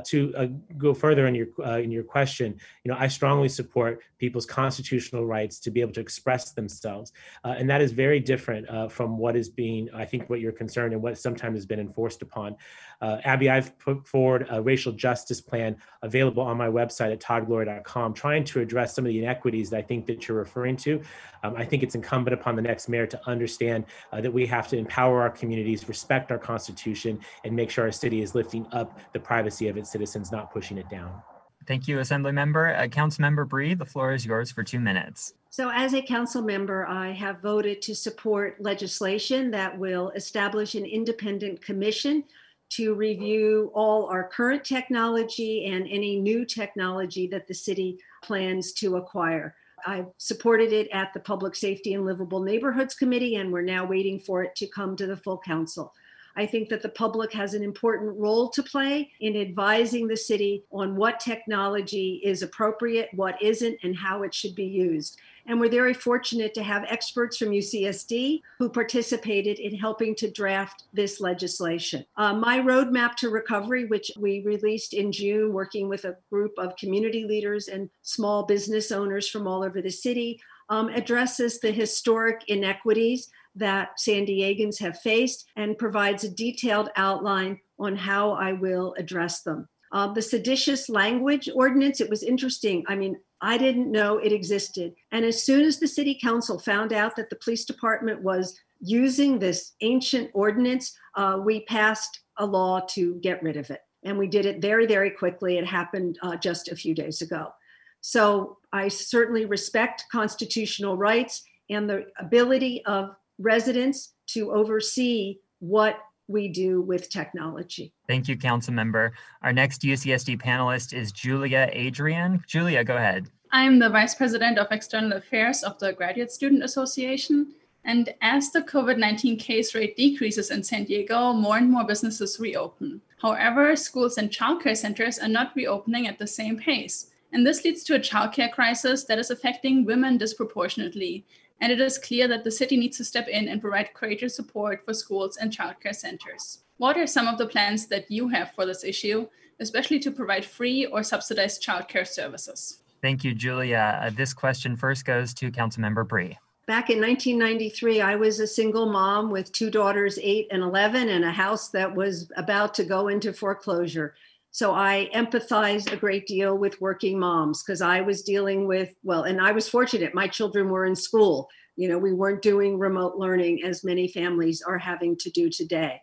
to 0.03 0.59
go 0.77 0.93
further 0.93 1.27
in 1.27 1.35
your 1.35 1.47
in 1.79 1.91
your 1.91 2.03
question, 2.03 2.59
you 2.83 2.91
know, 2.91 2.97
I 2.99 3.07
strongly 3.07 3.49
support 3.49 4.01
people's 4.17 4.45
constitutional 4.45 5.25
rights 5.25 5.59
to 5.59 5.71
be 5.71 5.81
able 5.81 5.93
to 5.93 5.99
express 5.99 6.51
themselves. 6.51 7.11
Uh, 7.43 7.55
and 7.57 7.69
that 7.69 7.81
is 7.81 7.91
very 7.91 8.19
different 8.19 8.67
uh, 8.69 8.87
from 8.95 9.17
what 9.17 9.35
is 9.35 9.49
being, 9.49 9.89
I 9.93 10.05
think, 10.05 10.29
what 10.29 10.39
you're 10.39 10.53
concerned 10.53 10.93
and 10.93 11.01
what 11.01 11.17
sometimes 11.17 11.57
has 11.57 11.65
been 11.65 11.79
enforced 11.79 12.21
upon. 12.21 12.55
Uh, 13.01 13.17
Abby, 13.25 13.49
I've 13.49 13.77
put 13.77 14.07
forward 14.07 14.47
a 14.49 14.61
racial 14.61 14.93
justice 14.93 15.41
plan 15.41 15.75
available 16.01 16.41
on 16.41 16.57
my 16.57 16.67
website 16.67 17.11
at 17.11 17.19
toddgloria.com, 17.19 18.13
trying 18.13 18.45
to 18.45 18.61
address 18.61 18.95
some 18.95 19.05
of 19.05 19.09
the 19.09 19.19
inequities 19.19 19.69
that 19.71 19.77
I 19.77 19.81
think 19.81 20.05
that 20.05 20.27
you're 20.27 20.37
referring 20.37 20.77
to. 20.77 21.01
Um, 21.43 21.55
I 21.57 21.65
think 21.65 21.83
it's 21.83 21.95
incumbent 21.95 22.33
upon 22.33 22.55
the 22.55 22.61
next 22.61 22.87
mayor 22.87 23.05
to 23.07 23.19
understand 23.27 23.85
uh, 24.11 24.21
that 24.21 24.31
we 24.31 24.45
have 24.47 24.67
to 24.69 24.77
empower 24.77 25.21
our 25.21 25.29
communities, 25.29 25.87
respect 25.87 26.31
our 26.31 26.39
constitution, 26.39 27.19
and 27.43 27.55
make 27.55 27.69
sure 27.69 27.83
our 27.83 27.91
city 27.91 28.21
is 28.21 28.33
lifting 28.33 28.65
up 28.71 28.97
the 29.13 29.19
privacy 29.19 29.67
of 29.67 29.77
its 29.77 29.91
citizens, 29.91 30.31
not 30.31 30.51
pushing 30.51 30.77
it 30.77 30.89
down. 30.89 31.21
Thank 31.67 31.87
you, 31.87 31.99
Assembly 31.99 32.31
Member. 32.31 32.75
Uh, 32.75 32.87
Council 32.87 33.21
Member 33.21 33.45
Bry, 33.45 33.73
the 33.73 33.85
floor 33.85 34.13
is 34.13 34.25
yours 34.25 34.51
for 34.51 34.63
two 34.63 34.79
minutes. 34.79 35.33
So, 35.49 35.71
as 35.73 35.93
a 35.93 36.01
council 36.01 36.41
member, 36.41 36.85
I 36.85 37.11
have 37.11 37.41
voted 37.41 37.81
to 37.83 37.95
support 37.95 38.61
legislation 38.61 39.51
that 39.51 39.77
will 39.77 40.09
establish 40.11 40.75
an 40.75 40.85
independent 40.85 41.61
commission 41.61 42.25
to 42.71 42.93
review 42.93 43.71
all 43.73 44.07
our 44.07 44.27
current 44.27 44.63
technology 44.63 45.65
and 45.67 45.87
any 45.87 46.19
new 46.19 46.45
technology 46.45 47.27
that 47.27 47.47
the 47.47 47.53
city 47.53 47.97
plans 48.23 48.73
to 48.73 48.97
acquire. 48.97 49.55
I've 49.87 50.07
supported 50.17 50.73
it 50.73 50.89
at 50.91 51.13
the 51.13 51.19
Public 51.19 51.55
Safety 51.55 51.93
and 51.93 52.05
Livable 52.05 52.41
Neighborhoods 52.41 52.95
Committee, 52.95 53.35
and 53.35 53.51
we're 53.51 53.61
now 53.61 53.85
waiting 53.85 54.19
for 54.19 54.43
it 54.43 54.55
to 54.55 54.67
come 54.67 54.95
to 54.97 55.07
the 55.07 55.15
full 55.15 55.37
council. 55.37 55.93
I 56.35 56.45
think 56.45 56.69
that 56.69 56.81
the 56.81 56.89
public 56.89 57.31
has 57.33 57.53
an 57.53 57.63
important 57.63 58.17
role 58.19 58.49
to 58.49 58.63
play 58.63 59.11
in 59.19 59.37
advising 59.37 60.07
the 60.07 60.17
city 60.17 60.63
on 60.71 60.95
what 60.95 61.19
technology 61.19 62.21
is 62.23 62.41
appropriate, 62.41 63.09
what 63.13 63.41
isn't, 63.41 63.77
and 63.83 63.95
how 63.95 64.23
it 64.23 64.33
should 64.33 64.55
be 64.55 64.65
used. 64.65 65.19
And 65.47 65.59
we're 65.59 65.69
very 65.69 65.93
fortunate 65.93 66.53
to 66.55 66.63
have 66.63 66.85
experts 66.89 67.37
from 67.37 67.49
UCSD 67.49 68.41
who 68.57 68.67
participated 68.67 69.59
in 69.59 69.75
helping 69.75 70.15
to 70.15 70.31
draft 70.31 70.85
this 70.91 71.21
legislation. 71.21 72.03
Uh, 72.17 72.33
my 72.33 72.59
roadmap 72.59 73.15
to 73.17 73.29
recovery, 73.29 73.85
which 73.85 74.11
we 74.17 74.41
released 74.41 74.93
in 74.93 75.11
June, 75.11 75.53
working 75.53 75.87
with 75.87 76.05
a 76.05 76.17
group 76.31 76.53
of 76.57 76.75
community 76.77 77.25
leaders 77.25 77.67
and 77.67 77.89
small 78.01 78.43
business 78.43 78.91
owners 78.91 79.29
from 79.29 79.47
all 79.47 79.63
over 79.63 79.81
the 79.81 79.91
city, 79.91 80.39
um, 80.69 80.89
addresses 80.89 81.59
the 81.59 81.71
historic 81.71 82.41
inequities 82.47 83.29
that 83.55 83.99
San 83.99 84.25
Diegans 84.25 84.79
have 84.79 84.99
faced 84.99 85.49
and 85.55 85.77
provides 85.77 86.23
a 86.23 86.29
detailed 86.29 86.89
outline 86.95 87.59
on 87.79 87.95
how 87.95 88.31
I 88.31 88.53
will 88.53 88.93
address 88.97 89.41
them. 89.41 89.67
Uh, 89.91 90.11
the 90.11 90.21
seditious 90.21 90.89
language 90.89 91.49
ordinance, 91.53 92.01
it 92.01 92.09
was 92.09 92.23
interesting. 92.23 92.83
I 92.87 92.95
mean, 92.95 93.17
I 93.41 93.57
didn't 93.57 93.91
know 93.91 94.17
it 94.17 94.31
existed. 94.31 94.93
And 95.11 95.23
as 95.23 95.43
soon 95.43 95.63
as 95.63 95.79
the 95.79 95.87
city 95.87 96.17
council 96.21 96.59
found 96.59 96.91
out 96.91 97.15
that 97.15 97.29
the 97.29 97.37
police 97.37 97.65
department 97.65 98.21
was 98.21 98.59
using 98.81 99.39
this 99.39 99.73
ancient 99.81 100.31
ordinance, 100.33 100.97
uh, 101.15 101.39
we 101.43 101.61
passed 101.61 102.21
a 102.37 102.45
law 102.45 102.81
to 102.89 103.15
get 103.21 103.41
rid 103.43 103.57
of 103.57 103.69
it. 103.69 103.81
And 104.03 104.17
we 104.17 104.27
did 104.27 104.45
it 104.45 104.61
very, 104.61 104.85
very 104.85 105.11
quickly. 105.11 105.57
It 105.57 105.65
happened 105.65 106.19
uh, 106.21 106.35
just 106.35 106.69
a 106.69 106.75
few 106.75 106.93
days 106.93 107.21
ago. 107.21 107.53
So 108.01 108.57
I 108.71 108.87
certainly 108.87 109.45
respect 109.45 110.05
constitutional 110.11 110.97
rights 110.97 111.43
and 111.69 111.89
the 111.89 112.05
ability 112.19 112.85
of 112.85 113.15
residents 113.39 114.13
to 114.27 114.51
oversee 114.51 115.39
what 115.59 115.99
we 116.27 116.47
do 116.47 116.81
with 116.81 117.09
technology. 117.09 117.93
Thank 118.07 118.27
you, 118.27 118.37
Council 118.37 118.73
Member. 118.73 119.13
Our 119.43 119.53
next 119.53 119.81
UCSD 119.81 120.41
panelist 120.41 120.93
is 120.93 121.11
Julia 121.11 121.69
Adrian. 121.71 122.43
Julia, 122.47 122.83
go 122.83 122.95
ahead. 122.95 123.29
I'm 123.51 123.79
the 123.79 123.89
Vice 123.89 124.15
President 124.15 124.57
of 124.57 124.67
External 124.71 125.13
Affairs 125.13 125.63
of 125.63 125.77
the 125.79 125.93
Graduate 125.93 126.31
Student 126.31 126.63
Association. 126.63 127.53
And 127.85 128.13
as 128.21 128.51
the 128.51 128.61
COVID 128.61 128.97
19 128.97 129.37
case 129.37 129.75
rate 129.75 129.95
decreases 129.95 130.49
in 130.49 130.63
San 130.63 130.85
Diego, 130.85 131.31
more 131.33 131.57
and 131.57 131.71
more 131.71 131.85
businesses 131.85 132.39
reopen. 132.39 133.01
However, 133.21 133.75
schools 133.75 134.17
and 134.17 134.31
childcare 134.31 134.75
centers 134.75 135.19
are 135.19 135.27
not 135.27 135.55
reopening 135.55 136.07
at 136.07 136.17
the 136.17 136.27
same 136.27 136.57
pace. 136.57 137.11
And 137.31 137.45
this 137.45 137.63
leads 137.63 137.83
to 137.83 137.95
a 137.95 137.99
childcare 137.99 138.51
crisis 138.51 139.03
that 139.03 139.19
is 139.19 139.29
affecting 139.29 139.85
women 139.85 140.17
disproportionately 140.17 141.25
and 141.61 141.71
it 141.71 141.79
is 141.79 141.97
clear 141.97 142.27
that 142.27 142.43
the 142.43 142.51
city 142.51 142.77
needs 142.77 142.97
to 142.97 143.05
step 143.05 143.27
in 143.27 143.47
and 143.47 143.61
provide 143.61 143.93
greater 143.93 144.29
support 144.29 144.83
for 144.85 144.93
schools 144.93 145.37
and 145.37 145.51
childcare 145.51 145.95
centers. 145.95 146.59
What 146.77 146.97
are 146.97 147.07
some 147.07 147.27
of 147.27 147.37
the 147.37 147.47
plans 147.47 147.87
that 147.87 148.11
you 148.11 148.27
have 148.29 148.51
for 148.51 148.65
this 148.65 148.83
issue, 148.83 149.27
especially 149.59 149.99
to 149.99 150.11
provide 150.11 150.43
free 150.43 150.85
or 150.85 151.03
subsidized 151.03 151.63
childcare 151.63 152.07
services? 152.07 152.79
Thank 153.01 153.23
you, 153.23 153.33
Julia. 153.33 153.99
Uh, 154.01 154.09
this 154.09 154.33
question 154.33 154.75
first 154.75 155.05
goes 155.05 155.33
to 155.35 155.51
Councilmember 155.51 156.07
Bry. 156.07 156.37
Back 156.65 156.89
in 156.89 156.99
1993, 156.99 158.01
I 158.01 158.15
was 158.15 158.39
a 158.39 158.47
single 158.47 158.87
mom 158.87 159.29
with 159.29 159.51
two 159.51 159.69
daughters, 159.69 160.17
eight 160.21 160.47
and 160.49 160.63
11, 160.63 161.09
and 161.09 161.23
a 161.23 161.31
house 161.31 161.69
that 161.69 161.93
was 161.93 162.31
about 162.35 162.73
to 162.73 162.83
go 162.83 163.07
into 163.07 163.31
foreclosure. 163.31 164.15
So 164.55 164.73
I 164.73 165.09
empathize 165.13 165.91
a 165.91 165.97
great 165.97 166.27
deal 166.27 166.57
with 166.57 166.79
working 166.79 167.19
moms 167.19 167.61
because 167.61 167.81
I 167.81 167.99
was 167.99 168.23
dealing 168.23 168.67
with, 168.67 168.89
well, 169.03 169.23
and 169.23 169.41
I 169.41 169.51
was 169.51 169.67
fortunate, 169.67 170.15
my 170.15 170.29
children 170.29 170.69
were 170.69 170.85
in 170.85 170.95
school. 170.95 171.49
You 171.75 171.89
know, 171.89 171.97
we 171.97 172.13
weren't 172.13 172.41
doing 172.41 172.79
remote 172.79 173.17
learning 173.17 173.65
as 173.65 173.83
many 173.83 174.07
families 174.07 174.63
are 174.65 174.77
having 174.77 175.17
to 175.17 175.29
do 175.31 175.49
today. 175.49 175.99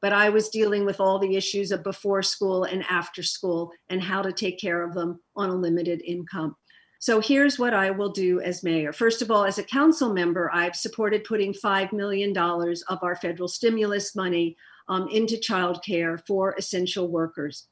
But 0.00 0.12
I 0.12 0.28
was 0.28 0.50
dealing 0.50 0.86
with 0.86 1.00
all 1.00 1.18
the 1.18 1.34
issues 1.34 1.72
of 1.72 1.82
before 1.82 2.22
school 2.22 2.62
and 2.62 2.84
after 2.88 3.24
school 3.24 3.72
and 3.88 4.00
how 4.00 4.22
to 4.22 4.30
take 4.30 4.60
care 4.60 4.84
of 4.84 4.94
them 4.94 5.18
on 5.34 5.48
a 5.50 5.56
limited 5.56 6.00
income. 6.06 6.54
So 7.00 7.20
here's 7.20 7.58
what 7.58 7.74
I 7.74 7.90
will 7.90 8.12
do 8.12 8.40
as 8.40 8.62
mayor. 8.62 8.92
First 8.92 9.20
of 9.20 9.32
all, 9.32 9.44
as 9.44 9.58
a 9.58 9.64
council 9.64 10.12
member, 10.12 10.48
I've 10.54 10.76
supported 10.76 11.24
putting 11.24 11.52
$5 11.52 11.92
million 11.92 12.38
of 12.38 12.98
our 13.02 13.16
federal 13.16 13.48
stimulus 13.48 14.14
money 14.14 14.56
um, 14.88 15.08
into 15.08 15.36
childcare 15.36 16.24
for 16.26 16.54
essential 16.56 17.08
workers. 17.08 17.66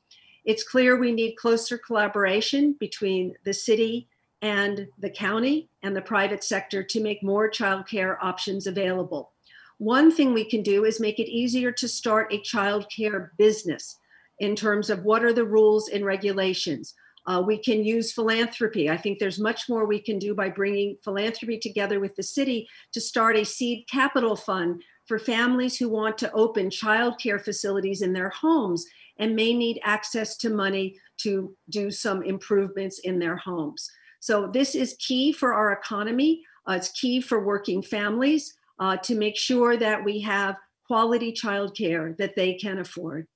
It's 0.45 0.63
clear 0.63 0.97
we 0.97 1.13
need 1.13 1.37
closer 1.37 1.79
collaboration 1.79 2.77
between 2.79 3.35
the 3.45 3.55
city 3.55 4.09
and 4.43 4.89
the 4.99 5.11
county 5.11 5.71
and 5.83 5.97
the 5.97 6.03
private 6.03 6.45
sector 6.45 6.83
to 6.83 7.03
make 7.03 7.23
more 7.23 7.51
childcare 7.51 8.19
options 8.21 8.67
available. 8.67 9.33
One 9.79 10.13
thing 10.13 10.35
we 10.35 10.45
can 10.45 10.63
do 10.63 10.85
is 10.85 11.01
make 11.01 11.19
it 11.19 11.31
easier 11.31 11.73
to 11.73 11.89
start 11.89 12.33
a 12.33 12.41
childcare 12.41 13.31
business 13.39 13.99
in 14.39 14.55
terms 14.55 14.91
of 14.91 15.05
what 15.05 15.25
are 15.25 15.33
the 15.33 15.47
rules 15.47 15.89
and 15.89 16.05
regulations. 16.05 16.95
Uh, 17.27 17.43
we 17.45 17.57
can 17.57 17.83
use 17.83 18.13
philanthropy. 18.13 18.91
I 18.91 18.99
think 18.99 19.19
there's 19.19 19.41
much 19.41 19.69
more 19.69 19.87
we 19.87 19.99
can 19.99 20.19
do 20.19 20.35
by 20.35 20.51
bringing 20.51 20.97
philanthropy 21.03 21.59
together 21.59 21.99
with 21.99 22.15
the 22.17 22.23
city 22.23 22.69
to 22.93 23.01
start 23.01 23.37
a 23.37 23.45
seed 23.45 23.87
capital 23.91 24.37
fund 24.37 24.83
for 25.07 25.19
families 25.19 25.79
who 25.79 25.89
want 25.89 26.19
to 26.19 26.33
open 26.33 26.69
childcare 26.69 27.43
facilities 27.43 28.03
in 28.03 28.13
their 28.13 28.29
homes 28.29 28.87
and 29.19 29.37
may 29.37 29.55
need 29.55 29.81
access 29.83 30.37
to 30.39 30.51
money 30.51 30.99
to 31.19 31.55
do 31.71 31.91
some 31.91 32.23
improvements 32.23 32.99
in 33.01 33.19
their 33.19 33.37
homes. 33.37 33.89
So, 34.21 34.51
this 34.53 34.75
is 34.75 34.97
key 34.99 35.33
for 35.33 35.53
our 35.53 35.73
economy. 35.73 36.43
Uh, 36.67 36.75
it's 36.75 36.91
key 36.91 37.21
for 37.21 37.45
working 37.45 37.83
families 37.83 38.55
uh, 38.79 38.97
to 38.99 39.15
make 39.15 39.37
sure 39.37 39.77
that 39.77 40.03
we 40.03 40.21
have 40.21 40.57
quality 40.87 41.33
childcare 41.33 42.17
that 42.17 42.35
they 42.37 42.55
can 42.55 42.79
afford. 42.79 43.27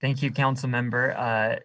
Thank 0.00 0.22
you, 0.22 0.30
Council 0.30 0.68
Member. 0.68 1.16
Uh, 1.16 1.56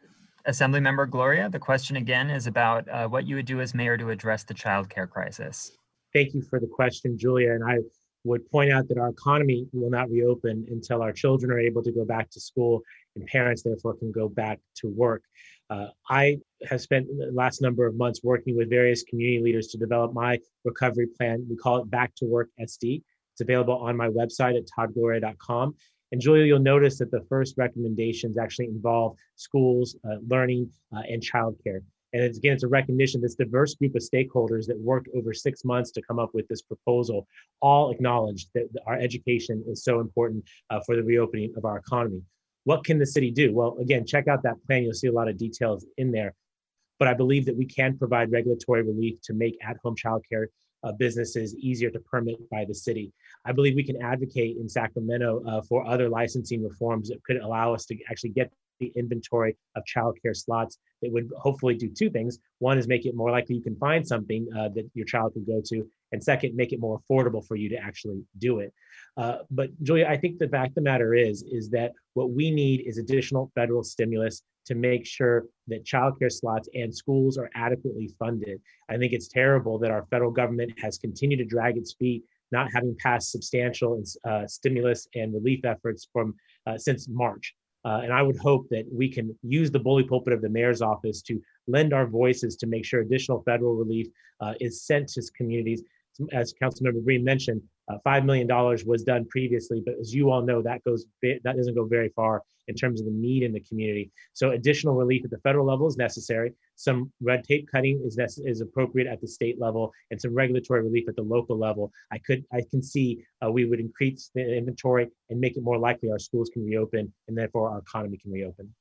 Assembly 0.46 0.80
Member 0.80 1.06
Gloria, 1.06 1.50
the 1.50 1.60
question 1.60 1.98
again 1.98 2.30
is 2.30 2.48
about 2.48 2.88
uh, 2.89 3.08
what 3.08 3.27
you 3.27 3.36
would 3.36 3.46
do 3.46 3.62
as 3.62 3.75
mayor 3.75 3.98
to 3.98 4.10
address 4.10 4.44
the 4.44 4.53
childcare 4.53 5.10
crisis. 5.10 5.72
Thank 6.13 6.34
you 6.34 6.41
for 6.41 6.60
the 6.60 6.68
question, 6.68 7.18
Julia. 7.18 7.53
And 7.53 7.63
I 7.63 7.77
would 8.24 8.50
point 8.50 8.72
out 8.72 8.88
that 8.88 8.98
our 8.98 9.10
economy 9.10 9.68
will 9.74 9.89
not 9.89 10.10
reopen 10.10 10.65
until 10.70 11.01
our 11.01 11.12
children 11.12 11.51
are 11.51 11.60
able 11.60 11.84
to 11.84 11.91
go 11.91 12.06
back 12.06 12.30
to 12.32 12.39
school 12.39 12.82
and 13.15 13.25
parents 13.27 13.63
therefore 13.63 13.96
can 13.96 14.12
go 14.12 14.30
back 14.30 14.60
to 14.77 14.88
work. 14.88 15.24
Uh, 15.70 15.88
I 16.10 16.38
have 16.70 16.82
spent 16.82 17.08
the 17.08 17.32
last 17.34 17.62
number 17.62 17.86
of 17.86 17.96
months 17.96 18.22
working 18.24 18.58
with 18.58 18.70
various 18.70 19.03
community 19.03 19.41
leaders 19.41 19.68
to 19.68 19.77
develop 19.77 20.13
my 20.13 20.39
recovery 20.65 21.08
plan. 21.08 21.46
We 21.50 21.56
call 21.56 21.77
it 21.77 21.89
Back 21.89 22.13
to 22.15 22.25
Work 22.25 22.50
SD. 22.60 23.01
It's 23.34 23.41
available 23.41 23.77
on 23.77 23.96
my 23.96 24.10
website 24.10 24.58
at 24.58 24.68
toddgloria.com. 24.68 25.75
And 26.12 26.20
Julia, 26.20 26.44
you'll 26.44 26.60
notice 26.60 26.98
that 27.00 27.10
the 27.10 27.25
first 27.30 27.56
recommendations 27.58 28.38
actually 28.38 28.68
involve 28.68 29.15
schools, 29.38 29.96
uh, 30.06 30.18
learning, 30.27 30.70
uh, 30.94 31.03
and 31.08 31.22
childcare. 31.22 31.82
And 32.13 32.22
it's, 32.22 32.38
again, 32.38 32.53
it's 32.53 32.63
a 32.63 32.68
recognition 32.68 33.22
this 33.22 33.36
diverse 33.36 33.75
group 33.75 33.96
of 33.96 34.01
stakeholders 34.01 34.65
that 34.68 34.77
worked 34.77 35.08
over 35.15 35.34
six 35.34 35.63
months 35.63 35.91
to 35.91 36.01
come 36.01 36.20
up 36.20 36.32
with 36.34 36.48
this 36.50 36.62
proposal 36.62 37.27
all 37.62 37.91
acknowledged 37.91 38.50
that 38.53 38.68
our 38.86 38.96
education 38.96 39.63
is 39.68 39.84
so 39.86 40.01
important 40.01 40.44
uh, 40.70 40.82
for 40.86 40.98
the 40.98 41.03
reopening 41.03 41.53
of 41.56 41.63
our 41.63 41.77
economy. 41.77 42.22
What 42.63 42.84
can 42.84 43.00
the 43.00 43.06
city 43.06 43.32
do? 43.32 43.53
Well, 43.53 43.77
again, 43.80 44.06
check 44.06 44.27
out 44.27 44.44
that 44.44 44.63
plan. 44.65 44.84
You'll 44.84 44.94
see 44.94 45.08
a 45.08 45.12
lot 45.12 45.27
of 45.27 45.38
details 45.38 45.86
in 45.98 46.12
there. 46.12 46.34
But 47.00 47.08
I 47.08 47.13
believe 47.15 47.46
that 47.48 47.58
we 47.58 47.65
can 47.65 47.98
provide 47.98 48.32
regulatory 48.32 48.84
relief 48.84 49.20
to 49.24 49.34
make 49.34 49.58
at 49.63 49.77
home 49.84 49.96
childcare 49.96 50.46
uh, 50.84 50.91
businesses 50.91 51.56
easier 51.56 51.89
to 51.89 52.00
permit 52.00 52.38
by 52.50 52.65
the 52.65 52.74
city. 52.74 53.12
I 53.46 53.51
believe 53.51 53.75
we 53.75 53.84
can 53.84 54.01
advocate 54.01 54.58
in 54.58 54.70
Sacramento 54.70 55.44
uh, 55.48 55.62
for 55.63 55.86
other 55.86 56.10
licensing 56.10 56.63
reforms 56.63 57.10
that 57.10 57.24
could 57.24 57.38
allow 57.38 57.74
us 57.74 57.86
to 57.88 57.98
actually 58.10 58.32
get 58.32 58.51
the 58.80 58.91
inventory 58.96 59.56
of 59.75 59.84
childcare 59.86 60.36
slots 60.36 60.77
that 61.01 61.12
would 61.12 61.30
hopefully 61.38 61.75
do 61.75 61.89
two 61.89 62.10
things. 62.10 62.39
One 62.60 62.77
is 62.77 62.88
make 62.88 63.06
it 63.06 63.15
more 63.15 63.32
likely 63.32 63.56
you 63.56 63.62
can 63.62 63.75
find 63.77 64.08
something 64.08 64.48
uh, 64.58 64.70
that 64.70 64.89
your 64.94 65.06
child 65.06 65.34
can 65.34 65.46
go 65.46 65.62
to, 65.65 65.88
and 66.12 66.24
second, 66.24 66.56
make 66.56 66.74
it 66.74 66.80
more 66.80 67.00
affordable 67.00 67.46
for 67.46 67.56
you 67.56 67.70
to 67.70 67.77
actually 67.77 68.22
do 68.38 68.60
it. 68.60 68.74
Uh, 69.18 69.39
but 69.50 69.70
Julia, 69.84 70.08
I 70.08 70.18
think 70.18 70.39
the 70.39 70.48
fact 70.48 70.70
of 70.70 70.75
the 70.75 70.82
matter 70.82 71.13
is, 71.13 71.44
is 71.44 71.70
that 71.72 71.91
what 72.13 72.32
we 72.32 72.51
need 72.51 72.84
is 72.86 72.98
additional 72.98 73.51
federal 73.56 73.84
stimulus 73.84 74.44
to 74.65 74.75
make 74.75 75.06
sure 75.06 75.46
that 75.68 75.86
childcare 75.86 76.32
slots 76.32 76.70
and 76.74 76.94
schools 76.94 77.38
are 77.38 77.50
adequately 77.56 78.10
funded. 78.20 78.62
I 78.89 78.98
think 78.98 79.13
it's 79.13 79.27
terrible 79.27 79.80
that 79.80 79.91
our 79.91 80.06
federal 80.12 80.32
government 80.32 80.74
has 80.80 80.98
continued 80.98 81.38
to 81.38 81.46
drag 81.46 81.77
its 81.77 81.94
feet, 81.94 82.24
not 82.51 82.70
having 82.74 82.96
passed 83.00 83.32
substantial 83.32 84.01
uh, 84.27 84.46
stimulus 84.48 85.08
and 85.15 85.34
relief 85.34 85.65
efforts 85.65 86.08
from 86.13 86.36
uh, 86.68 86.77
since 86.77 87.08
March. 87.10 87.56
Uh, 87.84 88.01
and 88.03 88.13
I 88.13 88.22
would 88.22 88.38
hope 88.38 88.68
that 88.70 88.86
we 88.91 89.10
can 89.10 89.36
use 89.41 89.72
the 89.72 89.80
bully 89.80 90.03
pulpit 90.03 90.34
of 90.34 90.41
the 90.41 90.50
mayor's 90.50 90.82
office 90.82 91.22
to 91.24 91.41
lend 91.68 91.94
our 91.94 92.06
voices 92.06 92.56
to 92.58 92.68
make 92.68 92.86
sure 92.86 93.01
additional 93.01 93.41
federal 93.44 93.75
relief 93.75 94.08
uh, 94.39 94.53
is 94.60 94.84
sent 94.84 95.08
to 95.10 95.22
communities. 95.36 95.84
As 96.32 96.53
Councilmember 96.62 97.03
Breen 97.03 97.24
mentioned, 97.24 97.62
uh, 97.89 97.98
$5 98.06 98.25
million 98.25 98.48
was 98.86 99.03
done 99.03 99.25
previously, 99.25 99.82
but 99.86 99.96
as 100.00 100.13
you 100.13 100.30
all 100.30 100.41
know, 100.41 100.62
that 100.62 100.84
goes 100.84 101.06
that 101.22 101.41
doesn't 101.44 101.75
go 101.75 101.86
very 101.86 102.10
far 102.10 102.44
in 102.68 102.75
terms 102.75 103.00
of 103.00 103.06
the 103.06 103.12
need 103.12 103.44
in 103.44 103.51
the 103.51 103.60
community. 103.62 104.12
So 104.34 104.51
additional 104.51 104.96
relief 104.96 105.24
at 105.25 105.32
the 105.32 105.39
federal 105.39 105.65
level 105.65 105.88
is 105.88 105.98
necessary. 105.98 106.53
Some 106.75 107.12
red 107.22 107.44
tape 107.44 107.68
cutting 107.72 108.01
is 108.06 108.18
is 108.46 108.62
appropriate 108.62 109.08
at 109.08 109.20
the 109.22 109.27
state 109.27 109.60
level, 109.60 109.91
and 110.10 110.20
some 110.20 110.34
regulatory 110.34 110.82
relief 110.84 111.08
at 111.10 111.15
the 111.15 111.24
local 111.24 111.58
level. 111.58 111.91
I 112.12 112.18
could 112.20 112.46
I 112.53 112.62
can 112.70 112.82
see 112.82 113.24
uh, 113.44 113.51
we 113.51 113.65
would 113.65 113.80
increase 113.80 114.32
the 114.34 114.58
inventory 114.58 115.08
and 115.30 115.39
make 115.39 115.58
it 115.58 115.63
more 115.63 115.77
likely 115.77 116.12
our 116.12 116.20
schools 116.20 116.50
can 116.53 116.65
reopen, 116.65 117.12
and 117.27 117.38
therefore 117.38 117.70
our 117.70 117.80
economy 117.80 118.18
can 118.18 118.32
reopen. 118.32 118.74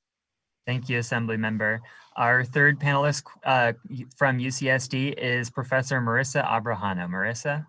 Thank 0.67 0.89
you, 0.89 0.99
Assembly 0.99 1.37
Member. 1.37 1.81
Our 2.17 2.45
third 2.45 2.79
panelist 2.79 3.25
uh, 3.45 3.73
from 4.17 4.39
UCSD 4.39 5.15
is 5.19 5.51
Professor 5.51 6.01
Marissa 6.01 6.47
Abrajano. 6.47 7.09
Marissa? 7.09 7.67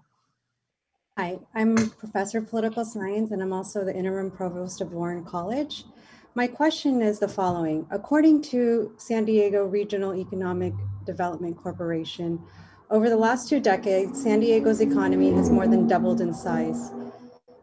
Hi, 1.17 1.39
I'm 1.55 1.75
Professor 1.75 2.39
of 2.39 2.50
Political 2.50 2.86
Science 2.86 3.31
and 3.31 3.41
I'm 3.41 3.53
also 3.53 3.83
the 3.83 3.95
Interim 3.95 4.31
Provost 4.31 4.81
of 4.81 4.93
Warren 4.93 5.24
College. 5.24 5.86
My 6.36 6.48
question 6.48 7.01
is 7.01 7.19
the 7.19 7.27
following. 7.27 7.86
According 7.91 8.41
to 8.43 8.93
San 8.98 9.25
Diego 9.25 9.65
Regional 9.65 10.15
Economic 10.15 10.74
Development 11.05 11.55
Corporation, 11.55 12.41
over 12.89 13.10
the 13.10 13.17
last 13.17 13.50
two 13.50 13.60
decades, 13.60 14.21
San 14.21 14.39
Diego's 14.39 14.81
economy 14.81 15.31
has 15.33 15.50
more 15.50 15.67
than 15.67 15.88
doubled 15.88 16.21
in 16.21 16.33
size. 16.33 16.91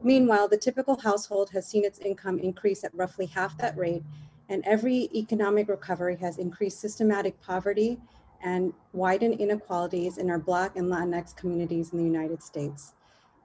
Meanwhile, 0.02 0.48
the 0.48 0.56
typical 0.56 0.98
household 0.98 1.50
has 1.50 1.66
seen 1.66 1.84
its 1.84 1.98
income 1.98 2.38
increase 2.38 2.84
at 2.84 2.94
roughly 2.94 3.26
half 3.26 3.56
that 3.58 3.76
rate, 3.76 4.02
and 4.48 4.64
every 4.64 5.08
economic 5.14 5.68
recovery 5.68 6.16
has 6.16 6.38
increased 6.38 6.80
systematic 6.80 7.40
poverty 7.40 7.98
and 8.42 8.72
widened 8.92 9.40
inequalities 9.40 10.18
in 10.18 10.30
our 10.30 10.38
Black 10.38 10.76
and 10.76 10.86
Latinx 10.88 11.36
communities 11.36 11.92
in 11.92 11.98
the 11.98 12.04
United 12.04 12.42
States. 12.42 12.94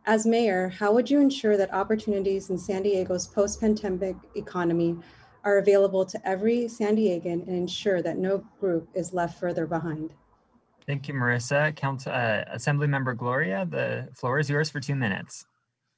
As 0.06 0.26
mayor, 0.26 0.70
how 0.70 0.94
would 0.94 1.10
you 1.10 1.20
ensure 1.20 1.58
that 1.58 1.74
opportunities 1.74 2.50
in 2.50 2.58
San 2.58 2.84
Diego's 2.84 3.28
post-pandemic 3.28 4.16
economy 4.36 4.98
are 5.44 5.58
available 5.58 6.06
to 6.06 6.28
every 6.28 6.68
San 6.68 6.96
Diegan 6.96 7.48
and 7.48 7.50
ensure 7.50 8.02
that 8.02 8.18
no 8.18 8.44
group 8.60 8.88
is 8.94 9.14
left 9.14 9.40
further 9.40 9.66
behind? 9.66 10.14
Thank 10.86 11.08
you, 11.08 11.14
Marissa. 11.14 11.74
Council, 11.76 12.12
uh, 12.12 12.44
Assembly 12.52 12.88
Member 12.88 13.14
Gloria, 13.14 13.66
the 13.70 14.10
floor 14.14 14.40
is 14.40 14.50
yours 14.50 14.70
for 14.70 14.82
two 14.82 14.96
minutes. 14.96 15.46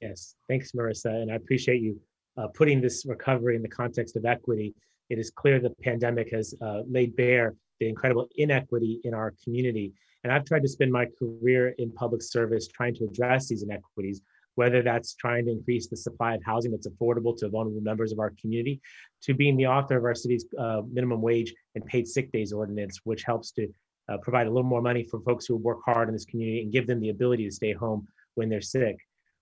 Yes, 0.00 0.36
thanks, 0.48 0.72
Marissa. 0.72 1.10
And 1.10 1.32
I 1.32 1.34
appreciate 1.34 1.80
you 1.82 2.00
uh, 2.36 2.46
putting 2.48 2.80
this 2.80 3.04
recovery 3.06 3.56
in 3.56 3.62
the 3.62 3.68
context 3.68 4.14
of 4.16 4.24
equity. 4.24 4.74
It 5.10 5.18
is 5.18 5.30
clear 5.30 5.60
the 5.60 5.70
pandemic 5.82 6.30
has 6.32 6.54
uh, 6.60 6.82
laid 6.88 7.16
bare 7.16 7.54
the 7.80 7.88
incredible 7.88 8.28
inequity 8.36 9.00
in 9.04 9.14
our 9.14 9.34
community 9.44 9.92
and 10.26 10.32
I've 10.32 10.44
tried 10.44 10.62
to 10.62 10.68
spend 10.68 10.90
my 10.90 11.06
career 11.16 11.68
in 11.78 11.92
public 11.92 12.20
service 12.20 12.66
trying 12.66 12.96
to 12.96 13.04
address 13.04 13.46
these 13.46 13.62
inequities, 13.62 14.22
whether 14.56 14.82
that's 14.82 15.14
trying 15.14 15.44
to 15.44 15.52
increase 15.52 15.86
the 15.86 15.96
supply 15.96 16.34
of 16.34 16.42
housing 16.44 16.72
that's 16.72 16.88
affordable 16.88 17.36
to 17.36 17.48
vulnerable 17.48 17.80
members 17.80 18.10
of 18.10 18.18
our 18.18 18.32
community, 18.40 18.80
to 19.22 19.34
being 19.34 19.56
the 19.56 19.68
author 19.68 19.96
of 19.96 20.04
our 20.04 20.16
city's 20.16 20.44
uh, 20.58 20.82
minimum 20.90 21.22
wage 21.22 21.54
and 21.76 21.86
paid 21.86 22.08
sick 22.08 22.32
days 22.32 22.52
ordinance, 22.52 22.98
which 23.04 23.22
helps 23.22 23.52
to 23.52 23.68
uh, 24.08 24.16
provide 24.18 24.48
a 24.48 24.50
little 24.50 24.68
more 24.68 24.82
money 24.82 25.04
for 25.04 25.20
folks 25.20 25.46
who 25.46 25.54
work 25.54 25.78
hard 25.86 26.08
in 26.08 26.12
this 26.12 26.24
community 26.24 26.60
and 26.62 26.72
give 26.72 26.88
them 26.88 26.98
the 26.98 27.10
ability 27.10 27.44
to 27.44 27.54
stay 27.54 27.72
home 27.72 28.04
when 28.34 28.48
they're 28.48 28.60
sick. 28.60 28.96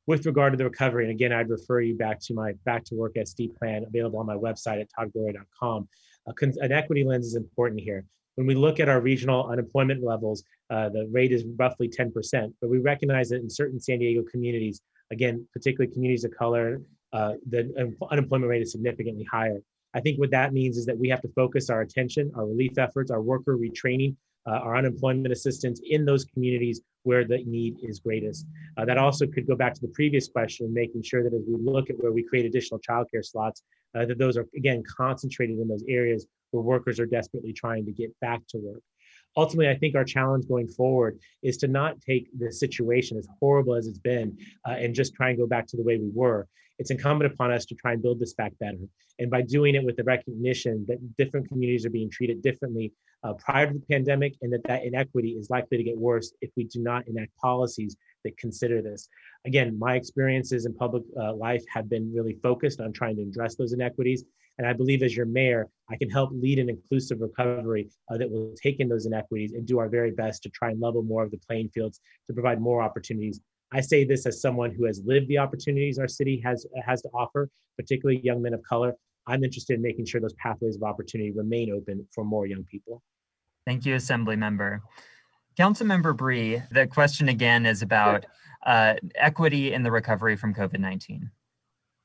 With 0.07 0.27
regard 0.27 0.53
to 0.53 0.59
the 0.59 0.65
recovery, 0.65 1.05
and 1.05 1.11
again, 1.11 1.33
I'd 1.33 1.49
refer 1.49 1.81
you 1.81 1.97
back 1.97 2.21
to 2.21 2.35
my 2.35 2.53
back 2.65 2.85
to 2.85 2.95
work 2.95 3.15
SD 3.15 3.57
plan 3.57 3.85
available 3.87 4.19
on 4.19 4.27
my 4.27 4.35
website 4.37 4.81
at 4.81 4.89
toddgloria.com. 4.93 5.89
an 6.27 6.73
equity 6.73 7.05
lens 7.05 7.27
is 7.27 7.37
important 7.37 7.81
here. 7.81 8.05
When 8.35 8.47
we 8.47 8.55
look 8.55 8.81
at 8.81 8.89
our 8.89 9.01
regional 9.01 9.47
unemployment 9.47 10.03
levels, 10.03 10.45
uh, 10.69 10.91
the 10.91 11.09
rate 11.11 11.33
is 11.33 11.45
roughly 11.57 11.89
10%, 11.89 12.53
but 12.61 12.69
we 12.69 12.79
recognize 12.79 13.31
that 13.31 13.41
in 13.41 13.49
certain 13.49 13.81
San 13.81 14.01
Diego 14.01 14.23
communities, 14.31 14.83
again, 15.11 15.47
particularly 15.53 15.93
communities 15.93 16.25
of 16.25 16.33
color, 16.33 16.83
uh, 17.13 17.35
the 17.49 17.95
unemployment 18.11 18.51
rate 18.51 18.63
is 18.63 18.73
significantly 18.73 19.25
higher. 19.25 19.61
I 19.95 20.01
think 20.01 20.19
what 20.19 20.33
that 20.33 20.53
means 20.53 20.77
is 20.77 20.85
that 20.87 20.99
we 20.99 21.09
have 21.09 21.23
to 21.23 21.29
focus 21.29 21.71
our 21.71 21.81
attention, 21.81 22.33
our 22.35 22.45
relief 22.45 22.77
efforts, 22.77 23.11
our 23.11 23.23
worker 23.23 23.57
retraining, 23.57 24.17
uh, 24.47 24.53
our 24.53 24.77
unemployment 24.77 25.33
assistance 25.33 25.81
in 25.89 26.05
those 26.05 26.25
communities 26.25 26.81
where 27.05 27.25
the 27.25 27.39
need 27.45 27.77
is 27.83 28.01
greatest. 28.01 28.47
Uh, 28.77 28.85
that 28.85 28.99
also 28.99 29.27
could 29.27 29.47
go 29.47 29.55
back 29.55 29.75
to 29.75 29.81
the 29.81 29.89
previous 29.89 30.29
question, 30.29 30.73
making 30.73 31.03
sure 31.03 31.23
that 31.23 31.35
as 31.35 31.43
we 31.47 31.55
look 31.57 31.91
at 31.91 31.97
where 31.99 32.13
we 32.13 32.23
create 32.23 32.47
additional 32.47 32.81
childcare 32.81 33.25
slots, 33.25 33.63
uh, 33.95 34.05
that 34.05 34.19
those 34.19 34.37
are 34.37 34.47
again 34.57 34.83
concentrated 34.97 35.59
in 35.59 35.69
those 35.69 35.85
areas 35.89 36.27
where 36.51 36.63
workers 36.63 36.99
are 36.99 37.07
desperately 37.07 37.53
trying 37.53 37.85
to 37.85 37.93
get 37.93 38.11
back 38.21 38.41
to 38.49 38.59
work. 38.59 38.83
Ultimately, 39.37 39.69
I 39.69 39.77
think 39.77 39.97
our 39.97 40.05
challenge 40.05 40.47
going 40.47 40.69
forward 40.69 41.19
is 41.43 41.57
to 41.59 41.69
not 41.69 42.01
take 42.01 42.29
the 42.39 42.53
situation 42.53 43.19
as 43.19 43.27
horrible 43.41 43.75
as 43.75 43.87
it's 43.87 43.99
been 43.99 44.39
uh, 44.67 44.73
and 44.73 44.95
just 44.95 45.15
try 45.15 45.31
and 45.31 45.39
go 45.39 45.47
back 45.47 45.67
to 45.69 45.77
the 45.77 45.83
way 45.83 45.97
we 45.97 46.11
were. 46.15 46.47
It's 46.79 46.91
incumbent 46.91 47.33
upon 47.33 47.53
us 47.53 47.65
to 47.67 47.75
try 47.75 47.93
and 47.93 48.03
build 48.03 48.21
this 48.21 48.35
back 48.35 48.53
better. 48.59 48.79
And 49.19 49.31
by 49.31 49.43
doing 49.43 49.75
it 49.75 49.85
with 49.85 49.97
the 49.97 50.05
recognition 50.05 50.85
that 50.89 50.99
different 51.17 51.49
communities 51.49 51.87
are 51.87 51.91
being 51.91 52.11
treated 52.11 52.43
differently 52.43 52.93
uh, 53.25 53.33
prior 53.35 53.67
to 53.67 53.73
the 53.73 53.85
pandemic 53.91 54.35
and 54.43 54.53
that 54.53 54.63
that 54.65 54.85
inequity 54.85 55.31
is 55.31 55.51
likely 55.51 55.79
to 55.79 55.83
get 55.83 55.97
worse 55.97 56.33
if 56.41 56.51
we 56.57 56.65
do 56.65 56.81
not 56.83 57.07
enact 57.09 57.35
policies 57.37 57.97
that 58.25 58.37
consider 58.37 58.83
this. 58.83 59.09
Again, 59.47 59.79
my 59.79 59.97
experiences 59.97 60.67
in 60.67 60.75
public 60.75 61.03
uh, 61.19 61.35
life 61.35 61.65
have 61.69 61.89
been 61.89 62.13
really 62.15 62.39
focused 62.43 62.81
on 62.81 62.93
trying 62.93 63.17
to 63.17 63.23
address 63.23 63.57
those 63.57 63.73
inequities. 63.73 64.25
And 64.59 64.67
I 64.67 64.73
believe 64.73 65.03
as 65.03 65.17
your 65.17 65.27
mayor, 65.27 65.69
I 65.91 65.97
can 65.97 66.09
help 66.09 66.31
lead 66.33 66.59
an 66.59 66.69
inclusive 66.69 67.21
recovery 67.21 67.89
uh, 68.11 68.19
that 68.19 68.31
will 68.31 68.55
take 68.63 68.79
in 68.79 68.89
those 68.89 69.07
inequities 69.07 69.53
and 69.53 69.67
do 69.67 69.79
our 69.79 69.89
very 69.89 70.13
best 70.13 70.43
to 70.45 70.49
try 70.51 70.71
and 70.71 70.81
level 70.81 71.03
more 71.03 71.25
of 71.25 71.31
the 71.31 71.41
playing 71.49 71.71
fields 71.71 72.01
to 72.29 72.35
provide 72.35 72.61
more 72.61 72.81
opportunities. 72.81 73.41
I 73.73 73.81
say 73.81 74.05
this 74.05 74.27
as 74.27 74.41
someone 74.41 74.73
who 74.73 74.85
has 74.85 75.03
lived 75.05 75.27
the 75.29 75.39
opportunities 75.39 75.99
our 75.99 76.07
city 76.07 76.41
has, 76.45 76.67
has 76.87 77.03
to 77.03 77.09
offer, 77.09 77.49
particularly 77.77 78.21
young 78.23 78.41
men 78.43 78.55
of 78.55 78.63
color. 78.63 78.95
I'm 79.27 79.43
interested 79.43 79.75
in 79.75 79.83
making 79.83 80.07
sure 80.07 80.21
those 80.21 80.35
pathways 80.35 80.77
of 80.77 80.85
opportunity 80.85 81.33
remain 81.33 81.73
open 81.73 82.07
for 82.15 82.25
more 82.25 82.47
young 82.47 82.65
people. 82.65 83.03
Thank 83.67 83.87
you, 83.87 83.95
Assembly 83.95 84.37
Member. 84.37 84.83
Councilmember 85.59 86.17
Bry, 86.17 86.63
the 86.71 86.87
question 86.87 87.29
again 87.29 87.65
is 87.65 87.83
about 87.83 88.27
uh, 88.67 88.95
equity 89.15 89.73
in 89.73 89.83
the 89.83 89.91
recovery 89.91 90.37
from 90.37 90.55
COVID-19. 90.55 91.31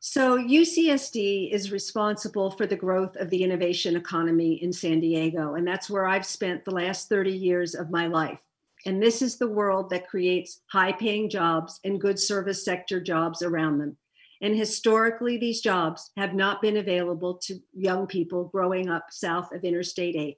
So 0.01 0.37
UCSD 0.37 1.51
is 1.51 1.71
responsible 1.71 2.51
for 2.51 2.65
the 2.65 2.75
growth 2.75 3.17
of 3.17 3.29
the 3.29 3.43
innovation 3.43 3.97
economy 3.97 4.63
in 4.63 4.71
San 4.71 5.01
Diego, 5.01 5.55
and 5.55 5.67
that's 5.67 5.89
where 5.89 6.05
I've 6.05 6.25
spent 6.25 6.63
the 6.63 6.71
last 6.71 7.09
30 7.09 7.31
years 7.31 7.75
of 7.75 7.89
my 7.89 8.07
life. 8.07 8.39
And 8.85 9.03
this 9.03 9.21
is 9.21 9.37
the 9.37 9.49
world 9.49 9.89
that 9.89 10.07
creates 10.07 10.61
high 10.71 10.93
paying 10.93 11.29
jobs 11.29 11.81
and 11.83 11.99
good 11.99 12.17
service 12.17 12.63
sector 12.63 13.01
jobs 13.01 13.41
around 13.41 13.79
them. 13.79 13.97
And 14.41 14.55
historically, 14.55 15.37
these 15.37 15.59
jobs 15.59 16.11
have 16.15 16.33
not 16.33 16.61
been 16.61 16.77
available 16.77 17.37
to 17.43 17.59
young 17.73 18.07
people 18.07 18.45
growing 18.45 18.87
up 18.87 19.07
south 19.09 19.51
of 19.51 19.65
Interstate 19.65 20.15
8. 20.15 20.37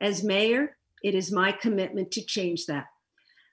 As 0.00 0.24
mayor, 0.24 0.76
it 1.02 1.14
is 1.14 1.32
my 1.32 1.52
commitment 1.52 2.10
to 2.12 2.22
change 2.22 2.66
that. 2.66 2.86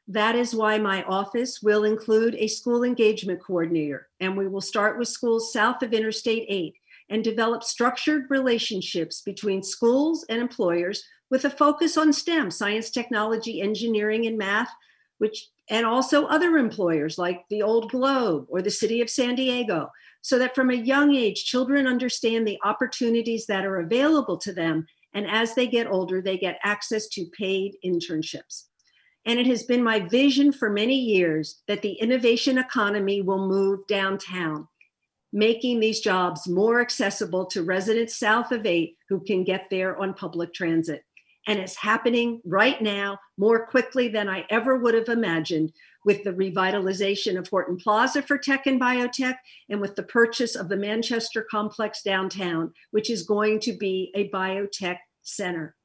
That 0.07 0.35
is 0.35 0.55
why 0.55 0.77
my 0.77 1.03
office 1.03 1.61
will 1.61 1.83
include 1.83 2.35
a 2.35 2.47
school 2.47 2.83
engagement 2.83 3.41
coordinator, 3.41 4.09
and 4.19 4.35
we 4.35 4.47
will 4.47 4.61
start 4.61 4.97
with 4.97 5.07
schools 5.07 5.53
south 5.53 5.83
of 5.83 5.93
Interstate 5.93 6.45
8 6.49 6.73
and 7.09 7.23
develop 7.23 7.63
structured 7.63 8.25
relationships 8.29 9.21
between 9.21 9.63
schools 9.63 10.25
and 10.29 10.41
employers 10.41 11.03
with 11.29 11.45
a 11.45 11.49
focus 11.49 11.97
on 11.97 12.11
STEM, 12.11 12.51
science, 12.51 12.89
technology, 12.89 13.61
engineering, 13.61 14.25
and 14.25 14.37
math, 14.37 14.69
which 15.17 15.49
and 15.69 15.85
also 15.85 16.25
other 16.25 16.57
employers 16.57 17.17
like 17.17 17.45
the 17.49 17.61
Old 17.61 17.91
Globe 17.91 18.45
or 18.49 18.61
the 18.61 18.69
City 18.69 19.01
of 19.01 19.09
San 19.09 19.35
Diego, 19.35 19.89
so 20.21 20.37
that 20.37 20.53
from 20.53 20.69
a 20.69 20.75
young 20.75 21.15
age, 21.15 21.45
children 21.45 21.87
understand 21.87 22.45
the 22.45 22.59
opportunities 22.63 23.45
that 23.45 23.65
are 23.65 23.79
available 23.79 24.37
to 24.37 24.51
them. 24.51 24.85
And 25.13 25.29
as 25.29 25.55
they 25.55 25.67
get 25.67 25.87
older, 25.87 26.21
they 26.21 26.37
get 26.37 26.59
access 26.63 27.07
to 27.09 27.25
paid 27.37 27.75
internships. 27.85 28.65
And 29.25 29.39
it 29.39 29.45
has 29.47 29.63
been 29.63 29.83
my 29.83 29.99
vision 29.99 30.51
for 30.51 30.69
many 30.69 30.95
years 30.95 31.61
that 31.67 31.81
the 31.81 31.93
innovation 31.93 32.57
economy 32.57 33.21
will 33.21 33.47
move 33.47 33.85
downtown, 33.87 34.67
making 35.31 35.79
these 35.79 35.99
jobs 35.99 36.47
more 36.47 36.81
accessible 36.81 37.45
to 37.47 37.63
residents 37.63 38.17
south 38.17 38.51
of 38.51 38.65
8 38.65 38.97
who 39.09 39.19
can 39.19 39.43
get 39.43 39.69
there 39.69 39.97
on 39.97 40.13
public 40.13 40.53
transit 40.53 41.03
and 41.47 41.59
it's 41.59 41.75
happening 41.75 42.41
right 42.45 42.81
now 42.81 43.17
more 43.37 43.65
quickly 43.65 44.07
than 44.07 44.29
I 44.29 44.45
ever 44.49 44.77
would 44.77 44.93
have 44.93 45.09
imagined 45.09 45.73
with 46.05 46.23
the 46.23 46.33
revitalization 46.33 47.37
of 47.37 47.47
Horton 47.47 47.77
Plaza 47.77 48.21
for 48.21 48.37
tech 48.37 48.67
and 48.67 48.79
biotech 48.79 49.35
and 49.69 49.81
with 49.81 49.95
the 49.95 50.03
purchase 50.03 50.55
of 50.55 50.69
the 50.69 50.77
Manchester 50.77 51.45
complex 51.49 52.01
downtown, 52.03 52.73
which 52.91 53.09
is 53.09 53.23
going 53.23 53.59
to 53.61 53.73
be 53.73 54.11
a 54.15 54.29
biotech 54.29 54.97
center. 55.21 55.75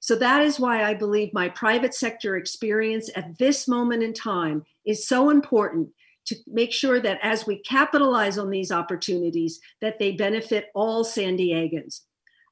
So 0.00 0.16
that 0.16 0.42
is 0.42 0.58
why 0.58 0.82
I 0.82 0.94
believe 0.94 1.32
my 1.32 1.48
private 1.48 1.94
sector 1.94 2.36
experience 2.36 3.08
at 3.14 3.38
this 3.38 3.68
moment 3.68 4.02
in 4.02 4.12
time 4.12 4.64
is 4.84 5.06
so 5.06 5.30
important 5.30 5.90
to 6.26 6.36
make 6.46 6.72
sure 6.72 7.00
that 7.00 7.18
as 7.22 7.46
we 7.46 7.58
capitalize 7.58 8.38
on 8.38 8.50
these 8.50 8.72
opportunities 8.72 9.60
that 9.80 9.98
they 9.98 10.12
benefit 10.12 10.70
all 10.74 11.04
San 11.04 11.36
Diegans. 11.36 12.00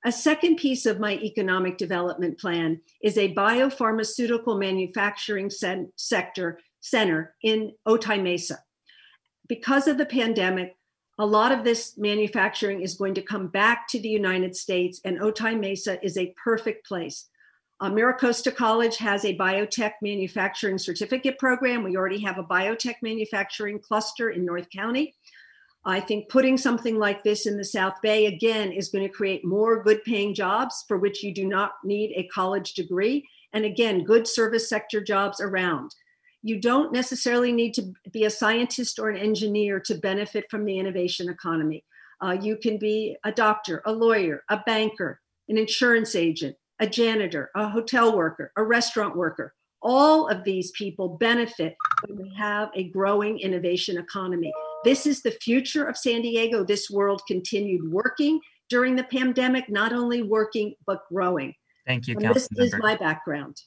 A 0.04 0.12
second 0.12 0.56
piece 0.56 0.86
of 0.86 0.98
my 0.98 1.16
economic 1.16 1.76
development 1.76 2.38
plan 2.38 2.80
is 3.02 3.18
a 3.18 3.34
biopharmaceutical 3.34 4.58
manufacturing 4.58 5.50
sector 5.96 6.58
center 6.80 7.34
in 7.42 7.72
Otay 7.86 8.22
Mesa. 8.22 8.60
Because 9.46 9.86
of 9.86 9.98
the 9.98 10.06
pandemic, 10.06 10.76
a 11.18 11.26
lot 11.26 11.52
of 11.52 11.64
this 11.64 11.98
manufacturing 11.98 12.80
is 12.80 12.94
going 12.94 13.12
to 13.12 13.20
come 13.20 13.48
back 13.48 13.86
to 13.88 14.00
the 14.00 14.08
United 14.08 14.56
States, 14.56 15.02
and 15.04 15.20
Otay 15.20 15.60
Mesa 15.60 16.02
is 16.02 16.16
a 16.16 16.32
perfect 16.42 16.86
place. 16.86 17.28
Uh, 17.78 17.90
MiraCosta 17.90 18.54
College 18.54 18.96
has 18.96 19.24
a 19.24 19.36
biotech 19.36 19.92
manufacturing 20.00 20.78
certificate 20.78 21.38
program. 21.38 21.82
We 21.82 21.96
already 21.96 22.20
have 22.20 22.38
a 22.38 22.44
biotech 22.44 22.96
manufacturing 23.02 23.80
cluster 23.80 24.30
in 24.30 24.46
North 24.46 24.70
County. 24.70 25.14
I 25.85 26.01
think 26.01 26.29
putting 26.29 26.59
something 26.59 26.99
like 26.99 27.25
this 27.25 27.47
in 27.47 27.57
the 27.57 27.64
South 27.64 27.95
Bay 28.03 28.27
again 28.27 28.71
is 28.71 28.90
going 28.90 29.07
to 29.07 29.12
create 29.12 29.45
more 29.45 29.83
good 29.83 30.05
paying 30.05 30.35
jobs 30.35 30.85
for 30.87 30.99
which 30.99 31.23
you 31.23 31.33
do 31.33 31.47
not 31.47 31.73
need 31.85 32.12
a 32.14 32.29
college 32.29 32.75
degree. 32.75 33.27
And 33.55 33.64
again, 33.64 34.05
good 34.05 34.29
service 34.29 34.69
sector 34.69 35.03
jobs 35.03 35.40
around. 35.40 35.95
You 36.43 36.61
don't 36.61 36.93
necessarily 36.93 37.53
need 37.53 37.73
to 37.75 37.93
be 38.12 38.25
a 38.25 38.31
scientist 38.31 38.99
or 38.99 39.09
an 39.09 39.16
engineer 39.16 39.81
to 39.81 39.95
benefit 39.95 40.51
from 40.51 40.64
the 40.64 40.79
innovation 40.79 41.29
economy. 41.29 41.85
Uh, 42.23 42.37
you 42.38 42.57
can 42.57 42.77
be 42.77 43.16
a 43.25 43.33
doctor, 43.33 43.83
a 43.87 43.93
lawyer, 43.93 44.43
a 44.51 44.59
banker, 44.66 45.21
an 45.49 45.57
insurance 45.57 46.14
agent, 46.14 46.57
a 46.79 46.87
janitor, 46.87 47.51
a 47.55 47.69
hotel 47.69 48.16
worker, 48.16 48.53
a 48.57 48.62
restaurant 48.62 49.16
worker. 49.16 49.55
All 49.83 50.29
of 50.29 50.45
these 50.45 50.71
people 50.73 51.09
benefit 51.09 51.75
when 52.07 52.19
we 52.19 52.35
have 52.35 52.69
a 52.75 52.85
growing 52.85 53.38
innovation 53.38 53.97
economy. 53.97 54.53
This 54.85 55.07
is 55.07 55.23
the 55.23 55.31
future 55.31 55.85
of 55.85 55.97
San 55.97 56.23
Diego. 56.23 56.64
This 56.64 56.90
world 56.90 57.23
continued 57.29 57.93
working 57.93 58.40
during 58.71 58.97
the 58.97 59.05
pandemic, 59.05 59.69
not 59.69 59.93
only 59.93 60.23
working, 60.23 60.75
but 60.87 61.01
growing. 61.12 61.55
Thank 61.87 62.07
you, 62.07 62.16
Councilmember. 62.16 62.35
This 62.35 62.49
is 62.75 62.75
my 62.79 62.97
background. 62.97 63.61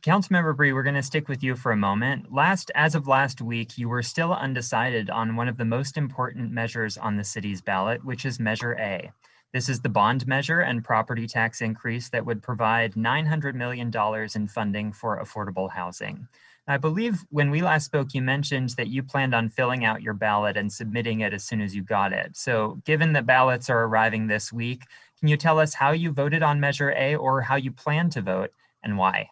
Councilmember 0.00 0.56
Bry, 0.56 0.72
we're 0.72 0.82
going 0.82 0.94
to 0.94 1.02
stick 1.02 1.28
with 1.28 1.42
you 1.42 1.54
for 1.54 1.72
a 1.72 1.76
moment. 1.76 2.32
Last, 2.32 2.70
as 2.74 2.94
of 2.94 3.06
last 3.06 3.40
week, 3.40 3.78
you 3.78 3.88
were 3.88 4.02
still 4.02 4.32
undecided 4.32 5.10
on 5.10 5.36
one 5.36 5.48
of 5.48 5.56
the 5.56 5.64
most 5.64 5.96
important 5.96 6.50
measures 6.50 6.96
on 6.96 7.16
the 7.16 7.24
city's 7.24 7.60
ballot, 7.60 8.04
which 8.04 8.24
is 8.24 8.40
Measure 8.40 8.74
A. 8.78 9.10
This 9.52 9.68
is 9.68 9.80
the 9.80 9.90
bond 9.90 10.26
measure 10.26 10.60
and 10.60 10.82
property 10.82 11.26
tax 11.26 11.60
increase 11.60 12.08
that 12.08 12.24
would 12.24 12.42
provide 12.42 12.94
$900 12.94 13.54
million 13.54 13.92
in 14.34 14.48
funding 14.48 14.92
for 14.92 15.22
affordable 15.22 15.70
housing. 15.70 16.26
I 16.68 16.76
believe 16.76 17.24
when 17.30 17.50
we 17.50 17.60
last 17.60 17.86
spoke, 17.86 18.14
you 18.14 18.22
mentioned 18.22 18.70
that 18.70 18.86
you 18.86 19.02
planned 19.02 19.34
on 19.34 19.48
filling 19.48 19.84
out 19.84 20.02
your 20.02 20.14
ballot 20.14 20.56
and 20.56 20.72
submitting 20.72 21.20
it 21.20 21.32
as 21.32 21.42
soon 21.42 21.60
as 21.60 21.74
you 21.74 21.82
got 21.82 22.12
it. 22.12 22.36
So, 22.36 22.80
given 22.84 23.12
that 23.14 23.26
ballots 23.26 23.68
are 23.68 23.84
arriving 23.84 24.28
this 24.28 24.52
week, 24.52 24.84
can 25.18 25.28
you 25.28 25.36
tell 25.36 25.58
us 25.58 25.74
how 25.74 25.90
you 25.90 26.12
voted 26.12 26.42
on 26.42 26.60
Measure 26.60 26.92
A 26.96 27.16
or 27.16 27.40
how 27.40 27.56
you 27.56 27.72
plan 27.72 28.10
to 28.10 28.22
vote 28.22 28.52
and 28.84 28.96
why? 28.96 29.30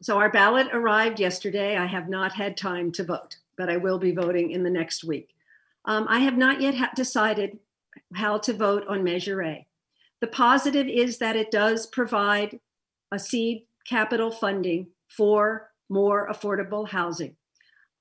So, 0.00 0.18
our 0.18 0.30
ballot 0.30 0.68
arrived 0.72 1.18
yesterday. 1.18 1.76
I 1.76 1.86
have 1.86 2.08
not 2.08 2.32
had 2.32 2.56
time 2.56 2.92
to 2.92 3.04
vote, 3.04 3.38
but 3.56 3.68
I 3.68 3.76
will 3.76 3.98
be 3.98 4.12
voting 4.12 4.52
in 4.52 4.62
the 4.62 4.70
next 4.70 5.02
week. 5.02 5.34
Um, 5.86 6.06
I 6.08 6.20
have 6.20 6.36
not 6.36 6.60
yet 6.60 6.76
ha- 6.76 6.92
decided 6.94 7.58
how 8.14 8.38
to 8.38 8.52
vote 8.52 8.86
on 8.88 9.02
Measure 9.02 9.42
A. 9.42 9.66
The 10.20 10.28
positive 10.28 10.86
is 10.86 11.18
that 11.18 11.34
it 11.34 11.50
does 11.50 11.86
provide 11.86 12.60
a 13.10 13.18
seed 13.18 13.64
capital 13.84 14.30
funding 14.30 14.88
for 15.08 15.67
more 15.88 16.28
affordable 16.28 16.88
housing. 16.88 17.36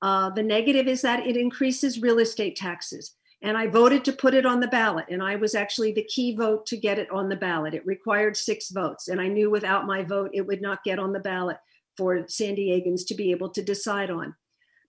Uh, 0.01 0.29
the 0.29 0.43
negative 0.43 0.87
is 0.87 1.01
that 1.01 1.25
it 1.25 1.37
increases 1.37 2.01
real 2.01 2.19
estate 2.19 2.55
taxes. 2.55 3.15
And 3.41 3.55
I 3.55 3.67
voted 3.67 4.03
to 4.05 4.13
put 4.13 4.33
it 4.33 4.47
on 4.47 4.59
the 4.59 4.67
ballot, 4.67 5.05
and 5.09 5.21
I 5.21 5.35
was 5.35 5.53
actually 5.53 5.91
the 5.91 6.03
key 6.03 6.35
vote 6.35 6.65
to 6.67 6.77
get 6.77 6.97
it 6.97 7.09
on 7.11 7.29
the 7.29 7.35
ballot. 7.35 7.75
It 7.75 7.85
required 7.85 8.35
six 8.35 8.71
votes, 8.71 9.09
and 9.09 9.21
I 9.21 9.27
knew 9.27 9.51
without 9.51 9.85
my 9.85 10.01
vote 10.01 10.31
it 10.33 10.45
would 10.45 10.61
not 10.61 10.83
get 10.83 10.97
on 10.97 11.13
the 11.13 11.19
ballot 11.19 11.57
for 11.97 12.27
San 12.27 12.55
Diegans 12.55 13.05
to 13.07 13.15
be 13.15 13.31
able 13.31 13.49
to 13.49 13.61
decide 13.61 14.09
on. 14.09 14.35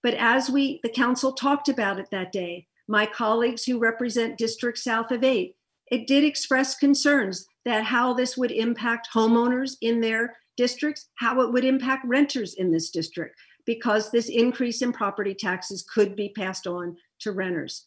But 0.02 0.14
as 0.14 0.48
we, 0.48 0.80
the 0.82 0.88
council 0.88 1.32
talked 1.32 1.68
about 1.68 1.98
it 1.98 2.08
that 2.10 2.32
day, 2.32 2.66
my 2.86 3.04
colleagues 3.04 3.64
who 3.64 3.78
represent 3.78 4.38
District 4.38 4.78
South 4.78 5.10
of 5.10 5.22
8, 5.22 5.54
it 5.90 6.06
did 6.06 6.24
express 6.24 6.74
concerns 6.74 7.46
that 7.64 7.84
how 7.84 8.14
this 8.14 8.36
would 8.36 8.50
impact 8.50 9.08
homeowners 9.12 9.76
in 9.82 10.00
their 10.00 10.36
districts, 10.58 11.08
how 11.14 11.40
it 11.40 11.52
would 11.52 11.64
impact 11.64 12.04
renters 12.06 12.52
in 12.54 12.70
this 12.70 12.90
district, 12.90 13.34
because 13.64 14.10
this 14.10 14.28
increase 14.28 14.82
in 14.82 14.92
property 14.92 15.34
taxes 15.34 15.86
could 15.94 16.14
be 16.14 16.28
passed 16.36 16.66
on 16.66 16.96
to 17.20 17.32
renters. 17.32 17.86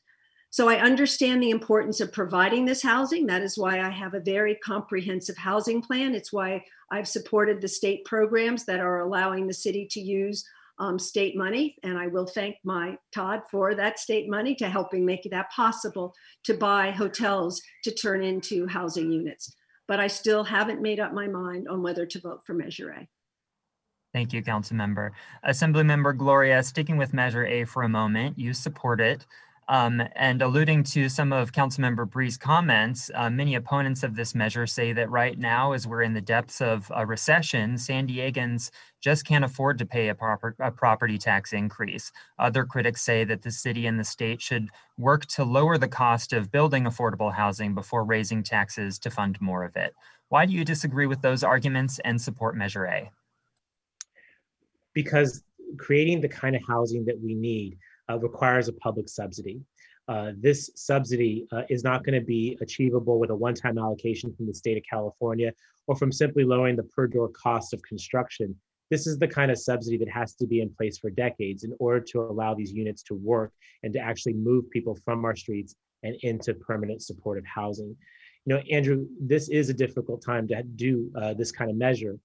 So 0.49 0.67
I 0.67 0.81
understand 0.81 1.41
the 1.41 1.51
importance 1.51 2.01
of 2.01 2.11
providing 2.11 2.65
this 2.65 2.83
housing. 2.83 3.27
That 3.27 3.41
is 3.41 3.57
why 3.57 3.79
I 3.79 3.89
have 3.89 4.13
a 4.15 4.19
very 4.19 4.55
comprehensive 4.55 5.37
housing 5.37 5.81
plan. 5.81 6.15
It's 6.15 6.33
why 6.33 6.65
I've 6.91 7.07
supported 7.07 7.61
the 7.61 7.69
state 7.69 8.03
programs 8.03 8.65
that 8.65 8.81
are 8.81 8.99
allowing 8.99 9.47
the 9.47 9.53
city 9.53 9.87
to 9.91 10.01
use 10.01 10.43
um, 10.77 10.99
state 10.99 11.37
money. 11.37 11.77
And 11.83 11.97
I 11.97 12.07
will 12.07 12.25
thank 12.25 12.57
my 12.65 12.97
Todd 13.13 13.43
for 13.49 13.75
that 13.75 13.99
state 13.99 14.29
money 14.29 14.55
to 14.55 14.67
helping 14.67 15.05
make 15.05 15.25
that 15.31 15.51
possible 15.51 16.13
to 16.43 16.53
buy 16.53 16.91
hotels 16.91 17.61
to 17.83 17.91
turn 17.91 18.21
into 18.21 18.67
housing 18.67 19.09
units. 19.09 19.55
But 19.91 19.99
I 19.99 20.07
still 20.07 20.45
haven't 20.45 20.81
made 20.81 21.01
up 21.01 21.11
my 21.11 21.27
mind 21.27 21.67
on 21.67 21.83
whether 21.83 22.05
to 22.05 22.19
vote 22.21 22.45
for 22.45 22.53
Measure 22.53 22.91
A. 22.91 23.09
Thank 24.13 24.31
you, 24.31 24.41
Council 24.41 24.77
Member. 24.77 25.11
Assembly 25.43 25.83
Member 25.83 26.13
Gloria, 26.13 26.63
sticking 26.63 26.95
with 26.95 27.13
Measure 27.13 27.45
A 27.45 27.65
for 27.65 27.83
a 27.83 27.89
moment, 27.89 28.39
you 28.39 28.53
support 28.53 29.01
it. 29.01 29.25
Um, 29.67 30.01
and 30.15 30.41
alluding 30.41 30.83
to 30.85 31.07
some 31.07 31.31
of 31.31 31.53
Councilmember 31.53 32.09
Bry's 32.09 32.35
comments, 32.35 33.09
uh, 33.15 33.29
many 33.29 33.55
opponents 33.55 34.03
of 34.03 34.15
this 34.15 34.35
measure 34.35 34.67
say 34.67 34.91
that 34.91 35.09
right 35.09 35.37
now, 35.37 35.71
as 35.71 35.87
we're 35.87 36.01
in 36.01 36.13
the 36.13 36.19
depths 36.19 36.61
of 36.61 36.91
a 36.93 37.05
recession, 37.05 37.77
San 37.77 38.07
Diegans 38.07 38.71
just 38.99 39.25
can't 39.25 39.45
afford 39.45 39.77
to 39.77 39.85
pay 39.85 40.09
a, 40.09 40.15
proper, 40.15 40.55
a 40.59 40.71
property 40.71 41.17
tax 41.17 41.53
increase. 41.53 42.11
Other 42.37 42.65
critics 42.65 43.01
say 43.01 43.23
that 43.23 43.43
the 43.43 43.51
city 43.51 43.85
and 43.85 43.99
the 43.99 44.03
state 44.03 44.41
should 44.41 44.67
work 44.97 45.25
to 45.27 45.43
lower 45.43 45.77
the 45.77 45.87
cost 45.87 46.33
of 46.33 46.51
building 46.51 46.83
affordable 46.83 47.33
housing 47.33 47.73
before 47.73 48.03
raising 48.03 48.43
taxes 48.43 48.99
to 48.99 49.09
fund 49.09 49.39
more 49.39 49.63
of 49.63 49.75
it. 49.77 49.93
Why 50.29 50.45
do 50.45 50.53
you 50.53 50.65
disagree 50.65 51.07
with 51.07 51.21
those 51.21 51.43
arguments 51.43 51.99
and 52.03 52.19
support 52.19 52.55
Measure 52.55 52.85
A? 52.85 53.11
Because 54.93 55.43
creating 55.77 56.19
the 56.19 56.29
kind 56.29 56.55
of 56.55 56.61
housing 56.67 57.05
that 57.05 57.21
we 57.21 57.35
need 57.35 57.77
uh, 58.11 58.17
requires 58.17 58.67
a 58.67 58.73
public 58.73 59.07
subsidy. 59.09 59.61
Uh, 60.07 60.31
this 60.37 60.69
subsidy 60.75 61.47
uh, 61.51 61.61
is 61.69 61.83
not 61.83 62.03
going 62.03 62.19
to 62.19 62.25
be 62.25 62.57
achievable 62.61 63.19
with 63.19 63.29
a 63.29 63.35
one-time 63.35 63.77
allocation 63.77 64.33
from 64.33 64.45
the 64.47 64.53
state 64.53 64.77
of 64.77 64.83
California 64.89 65.53
or 65.87 65.95
from 65.95 66.11
simply 66.11 66.43
lowering 66.43 66.75
the 66.75 66.83
per 66.83 67.07
door 67.07 67.29
cost 67.29 67.73
of 67.73 67.81
construction. 67.83 68.55
This 68.89 69.07
is 69.07 69.17
the 69.17 69.27
kind 69.27 69.51
of 69.51 69.57
subsidy 69.57 69.97
that 69.97 70.09
has 70.09 70.35
to 70.35 70.45
be 70.45 70.59
in 70.59 70.69
place 70.69 70.97
for 70.97 71.09
decades 71.09 71.63
in 71.63 71.73
order 71.79 72.01
to 72.11 72.21
allow 72.21 72.53
these 72.53 72.73
units 72.73 73.03
to 73.03 73.13
work 73.13 73.53
and 73.83 73.93
to 73.93 73.99
actually 73.99 74.33
move 74.33 74.69
people 74.69 74.97
from 75.05 75.23
our 75.23 75.35
streets 75.35 75.75
and 76.03 76.15
into 76.23 76.53
permanent 76.55 77.01
supportive 77.01 77.45
housing. 77.45 77.95
You 78.45 78.55
know, 78.55 78.61
Andrew, 78.69 79.07
this 79.19 79.49
is 79.49 79.69
a 79.69 79.73
difficult 79.73 80.23
time 80.25 80.47
to 80.49 80.63
do 80.63 81.09
uh, 81.15 81.35
this 81.35 81.51
kind 81.51 81.69
of 81.69 81.77
measure. 81.77 82.17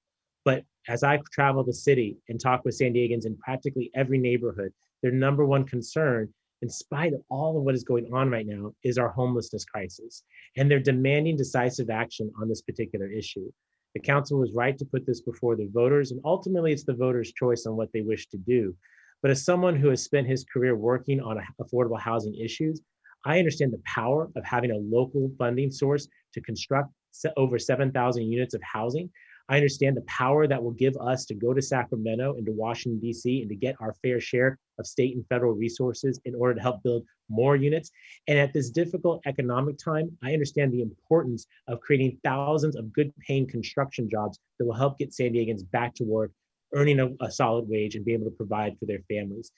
But 0.44 0.64
as 0.88 1.02
I 1.02 1.20
travel 1.32 1.62
the 1.62 1.72
city 1.72 2.16
and 2.28 2.40
talk 2.40 2.64
with 2.64 2.74
San 2.74 2.94
Diegans 2.94 3.26
in 3.26 3.36
practically 3.36 3.90
every 3.94 4.18
neighborhood, 4.18 4.72
their 5.02 5.12
number 5.12 5.44
one 5.44 5.64
concern 5.64 6.32
in 6.62 6.70
spite 6.70 7.12
of 7.12 7.20
all 7.30 7.56
of 7.56 7.64
what 7.64 7.74
is 7.74 7.84
going 7.84 8.10
on 8.12 8.30
right 8.30 8.46
now, 8.46 8.72
is 8.82 8.98
our 8.98 9.10
homelessness 9.10 9.64
crisis. 9.64 10.22
And 10.56 10.70
they're 10.70 10.80
demanding 10.80 11.36
decisive 11.36 11.90
action 11.90 12.32
on 12.40 12.48
this 12.48 12.62
particular 12.62 13.10
issue. 13.10 13.50
The 13.94 14.00
council 14.00 14.38
was 14.38 14.52
right 14.54 14.76
to 14.78 14.84
put 14.84 15.06
this 15.06 15.20
before 15.20 15.56
the 15.56 15.68
voters, 15.72 16.12
and 16.12 16.20
ultimately 16.24 16.72
it's 16.72 16.84
the 16.84 16.94
voters' 16.94 17.32
choice 17.32 17.66
on 17.66 17.76
what 17.76 17.92
they 17.92 18.00
wish 18.00 18.28
to 18.28 18.38
do. 18.38 18.74
But 19.22 19.30
as 19.30 19.44
someone 19.44 19.76
who 19.76 19.88
has 19.88 20.02
spent 20.02 20.26
his 20.26 20.44
career 20.44 20.76
working 20.76 21.20
on 21.20 21.40
affordable 21.60 22.00
housing 22.00 22.34
issues, 22.34 22.80
I 23.24 23.38
understand 23.38 23.72
the 23.72 23.82
power 23.84 24.30
of 24.36 24.44
having 24.44 24.70
a 24.70 24.76
local 24.76 25.30
funding 25.38 25.70
source 25.70 26.08
to 26.34 26.40
construct 26.42 26.90
over 27.36 27.58
7,000 27.58 28.22
units 28.22 28.54
of 28.54 28.62
housing. 28.62 29.10
I 29.48 29.56
understand 29.56 29.96
the 29.96 30.02
power 30.02 30.46
that 30.48 30.62
will 30.62 30.72
give 30.72 30.96
us 30.96 31.24
to 31.26 31.34
go 31.34 31.54
to 31.54 31.62
Sacramento 31.62 32.34
and 32.34 32.44
to 32.46 32.52
Washington, 32.52 32.98
D.C., 32.98 33.42
and 33.42 33.48
to 33.48 33.54
get 33.54 33.76
our 33.80 33.94
fair 34.02 34.20
share 34.20 34.58
of 34.78 34.86
state 34.86 35.14
and 35.14 35.26
federal 35.28 35.52
resources 35.52 36.20
in 36.24 36.34
order 36.34 36.54
to 36.54 36.60
help 36.60 36.82
build 36.82 37.04
more 37.28 37.54
units. 37.54 37.90
And 38.26 38.38
at 38.38 38.52
this 38.52 38.70
difficult 38.70 39.22
economic 39.24 39.78
time, 39.78 40.10
I 40.22 40.32
understand 40.32 40.72
the 40.72 40.82
importance 40.82 41.46
of 41.68 41.80
creating 41.80 42.18
thousands 42.24 42.76
of 42.76 42.92
good 42.92 43.12
paying 43.26 43.46
construction 43.46 44.10
jobs 44.10 44.38
that 44.58 44.66
will 44.66 44.74
help 44.74 44.98
get 44.98 45.14
San 45.14 45.32
Diegans 45.32 45.70
back 45.70 45.94
to 45.94 46.04
work, 46.04 46.32
earning 46.74 46.98
a, 46.98 47.10
a 47.20 47.30
solid 47.30 47.68
wage, 47.68 47.94
and 47.94 48.04
be 48.04 48.14
able 48.14 48.24
to 48.24 48.36
provide 48.36 48.76
for 48.78 48.86
their 48.86 49.00
families. 49.08 49.52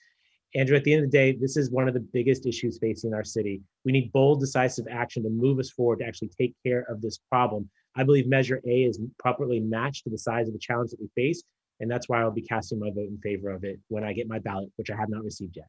Andrew, 0.55 0.75
at 0.75 0.83
the 0.83 0.93
end 0.93 1.05
of 1.05 1.11
the 1.11 1.17
day, 1.17 1.37
this 1.39 1.57
is 1.57 1.69
one 1.69 1.87
of 1.87 1.93
the 1.93 1.99
biggest 1.99 2.45
issues 2.45 2.79
facing 2.79 3.13
our 3.13 3.23
city. 3.23 3.61
We 3.85 3.91
need 3.91 4.11
bold, 4.11 4.39
decisive 4.39 4.87
action 4.89 5.23
to 5.23 5.29
move 5.29 5.59
us 5.59 5.69
forward 5.69 5.99
to 5.99 6.05
actually 6.05 6.29
take 6.29 6.55
care 6.65 6.85
of 6.89 7.01
this 7.01 7.19
problem 7.29 7.69
I 7.99 8.03
believe 8.03 8.27
Measure 8.27 8.61
A 8.65 8.83
is 8.85 8.97
properly 9.17 9.59
matched 9.59 10.05
to 10.05 10.09
the 10.09 10.17
size 10.17 10.47
of 10.47 10.53
the 10.53 10.59
challenge 10.59 10.91
that 10.91 11.01
we 11.01 11.09
face. 11.21 11.43
And 11.81 11.91
that's 11.91 12.07
why 12.07 12.21
I'll 12.21 12.31
be 12.31 12.41
casting 12.41 12.79
my 12.79 12.91
vote 12.91 13.09
in 13.09 13.19
favor 13.21 13.49
of 13.49 13.65
it 13.65 13.77
when 13.89 14.05
I 14.05 14.13
get 14.13 14.25
my 14.25 14.39
ballot, 14.39 14.69
which 14.77 14.89
I 14.89 14.95
have 14.95 15.09
not 15.09 15.21
received 15.25 15.57
yet. 15.57 15.67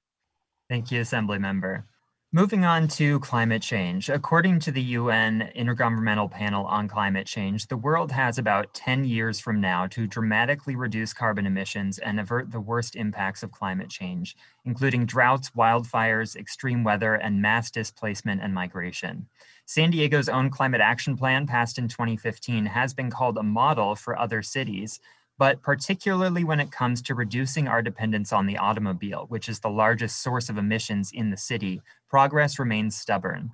Thank 0.68 0.92
you, 0.92 1.00
Assembly 1.00 1.40
Member. 1.40 1.86
Moving 2.32 2.64
on 2.64 2.86
to 2.90 3.18
climate 3.18 3.60
change. 3.60 4.08
According 4.08 4.60
to 4.60 4.70
the 4.70 4.80
UN 4.80 5.50
Intergovernmental 5.56 6.30
Panel 6.30 6.64
on 6.64 6.86
Climate 6.86 7.26
Change, 7.26 7.66
the 7.66 7.76
world 7.76 8.12
has 8.12 8.38
about 8.38 8.72
10 8.72 9.04
years 9.04 9.40
from 9.40 9.60
now 9.60 9.88
to 9.88 10.06
dramatically 10.06 10.76
reduce 10.76 11.12
carbon 11.12 11.44
emissions 11.44 11.98
and 11.98 12.20
avert 12.20 12.52
the 12.52 12.60
worst 12.60 12.94
impacts 12.94 13.42
of 13.42 13.50
climate 13.50 13.90
change, 13.90 14.36
including 14.64 15.06
droughts, 15.06 15.50
wildfires, 15.56 16.36
extreme 16.36 16.84
weather, 16.84 17.16
and 17.16 17.42
mass 17.42 17.68
displacement 17.68 18.40
and 18.40 18.54
migration. 18.54 19.26
San 19.66 19.90
Diego's 19.90 20.28
own 20.28 20.50
climate 20.50 20.80
action 20.80 21.16
plan, 21.16 21.48
passed 21.48 21.78
in 21.78 21.88
2015, 21.88 22.64
has 22.66 22.94
been 22.94 23.10
called 23.10 23.38
a 23.38 23.42
model 23.42 23.96
for 23.96 24.16
other 24.16 24.40
cities, 24.40 25.00
but 25.40 25.62
particularly 25.62 26.44
when 26.44 26.60
it 26.60 26.70
comes 26.70 27.00
to 27.00 27.14
reducing 27.14 27.66
our 27.66 27.80
dependence 27.80 28.30
on 28.30 28.44
the 28.44 28.58
automobile, 28.58 29.24
which 29.30 29.48
is 29.48 29.60
the 29.60 29.70
largest 29.70 30.22
source 30.22 30.50
of 30.50 30.58
emissions 30.58 31.10
in 31.14 31.30
the 31.30 31.36
city, 31.38 31.80
progress 32.10 32.58
remains 32.58 32.94
stubborn. 32.94 33.50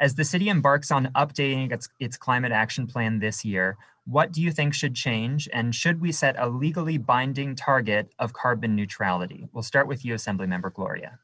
As 0.00 0.16
the 0.16 0.24
city 0.24 0.48
embarks 0.48 0.90
on 0.90 1.12
updating 1.14 1.70
its, 1.70 1.88
its 2.00 2.16
climate 2.16 2.50
action 2.50 2.88
plan 2.88 3.20
this 3.20 3.44
year, 3.44 3.76
what 4.04 4.32
do 4.32 4.42
you 4.42 4.50
think 4.50 4.74
should 4.74 4.96
change? 4.96 5.48
And 5.52 5.72
should 5.72 6.00
we 6.00 6.10
set 6.10 6.34
a 6.40 6.48
legally 6.48 6.98
binding 6.98 7.54
target 7.54 8.10
of 8.18 8.32
carbon 8.32 8.74
neutrality? 8.74 9.46
We'll 9.52 9.62
start 9.62 9.86
with 9.86 10.04
you, 10.04 10.14
Assemblymember 10.14 10.74
Gloria. 10.74 11.20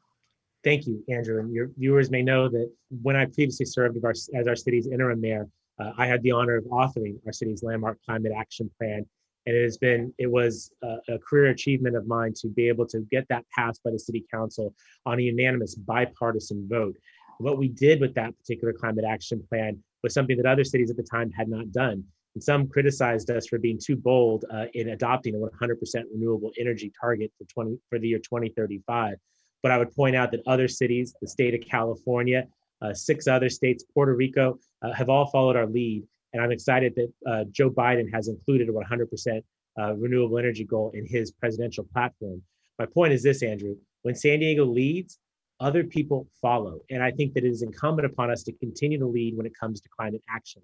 Thank 0.63 0.87
you, 0.87 1.03
Andrew. 1.09 1.41
And 1.41 1.53
your 1.53 1.71
viewers 1.77 2.09
may 2.09 2.21
know 2.21 2.47
that 2.47 2.71
when 3.01 3.17
I 3.17 3.25
previously 3.25 3.65
served 3.65 3.97
as 3.97 4.47
our 4.47 4.55
city's 4.55 4.87
interim 4.87 5.19
mayor, 5.19 5.49
uh, 5.77 5.91
I 5.97 6.07
had 6.07 6.23
the 6.23 6.31
honor 6.31 6.55
of 6.55 6.63
authoring 6.65 7.19
our 7.25 7.33
city's 7.33 7.63
landmark 7.63 7.97
climate 8.05 8.31
action 8.33 8.71
plan. 8.79 9.05
And 9.45 9.55
it 9.55 9.63
has 9.63 9.77
been, 9.77 10.13
it 10.17 10.29
was 10.29 10.71
a, 10.83 10.97
a 11.09 11.19
career 11.19 11.47
achievement 11.47 11.95
of 11.95 12.07
mine 12.07 12.33
to 12.37 12.47
be 12.47 12.67
able 12.67 12.87
to 12.87 13.01
get 13.11 13.27
that 13.29 13.45
passed 13.55 13.83
by 13.83 13.91
the 13.91 13.99
city 13.99 14.25
council 14.33 14.73
on 15.05 15.19
a 15.19 15.23
unanimous 15.23 15.75
bipartisan 15.75 16.67
vote. 16.69 16.95
What 17.37 17.57
we 17.57 17.67
did 17.67 17.99
with 18.01 18.15
that 18.15 18.37
particular 18.37 18.73
climate 18.73 19.05
action 19.07 19.43
plan 19.47 19.83
was 20.03 20.13
something 20.13 20.37
that 20.37 20.45
other 20.45 20.63
cities 20.63 20.89
at 20.89 20.97
the 20.97 21.03
time 21.03 21.31
had 21.31 21.47
not 21.47 21.71
done. 21.71 22.03
And 22.35 22.43
some 22.43 22.67
criticized 22.67 23.29
us 23.31 23.47
for 23.47 23.57
being 23.57 23.79
too 23.81 23.95
bold 23.95 24.45
uh, 24.51 24.65
in 24.73 24.89
adopting 24.89 25.35
a 25.35 25.37
100% 25.37 25.77
renewable 26.13 26.51
energy 26.59 26.91
target 26.99 27.31
for 27.37 27.45
20 27.45 27.77
for 27.89 27.99
the 27.99 28.09
year 28.09 28.19
2035. 28.19 29.15
But 29.63 29.71
I 29.71 29.77
would 29.77 29.91
point 29.93 30.15
out 30.15 30.31
that 30.31 30.41
other 30.45 30.67
cities, 30.67 31.15
the 31.21 31.27
state 31.27 31.53
of 31.53 31.61
California, 31.67 32.45
uh, 32.81 32.93
six 32.93 33.27
other 33.27 33.49
states, 33.49 33.85
Puerto 33.93 34.13
Rico, 34.13 34.59
uh, 34.81 34.91
have 34.91 35.09
all 35.09 35.27
followed 35.27 35.55
our 35.55 35.65
lead. 35.65 36.03
And 36.35 36.43
I'm 36.43 36.51
excited 36.51 36.93
that 36.95 37.13
uh, 37.25 37.43
Joe 37.49 37.69
Biden 37.69 38.13
has 38.13 38.27
included 38.27 38.67
a 38.67 38.73
100% 38.73 39.41
uh, 39.79 39.93
renewable 39.95 40.37
energy 40.37 40.65
goal 40.65 40.91
in 40.93 41.05
his 41.05 41.31
presidential 41.31 41.85
platform. 41.93 42.41
My 42.77 42.85
point 42.85 43.13
is 43.13 43.23
this, 43.23 43.41
Andrew 43.41 43.75
when 44.01 44.15
San 44.15 44.39
Diego 44.39 44.65
leads, 44.65 45.17
other 45.61 45.85
people 45.85 46.27
follow. 46.41 46.79
And 46.89 47.01
I 47.01 47.09
think 47.09 47.33
that 47.33 47.45
it 47.45 47.49
is 47.49 47.61
incumbent 47.61 48.05
upon 48.05 48.29
us 48.29 48.43
to 48.43 48.51
continue 48.51 48.99
to 48.99 49.07
lead 49.07 49.37
when 49.37 49.45
it 49.45 49.53
comes 49.57 49.79
to 49.79 49.89
climate 49.97 50.21
action. 50.29 50.61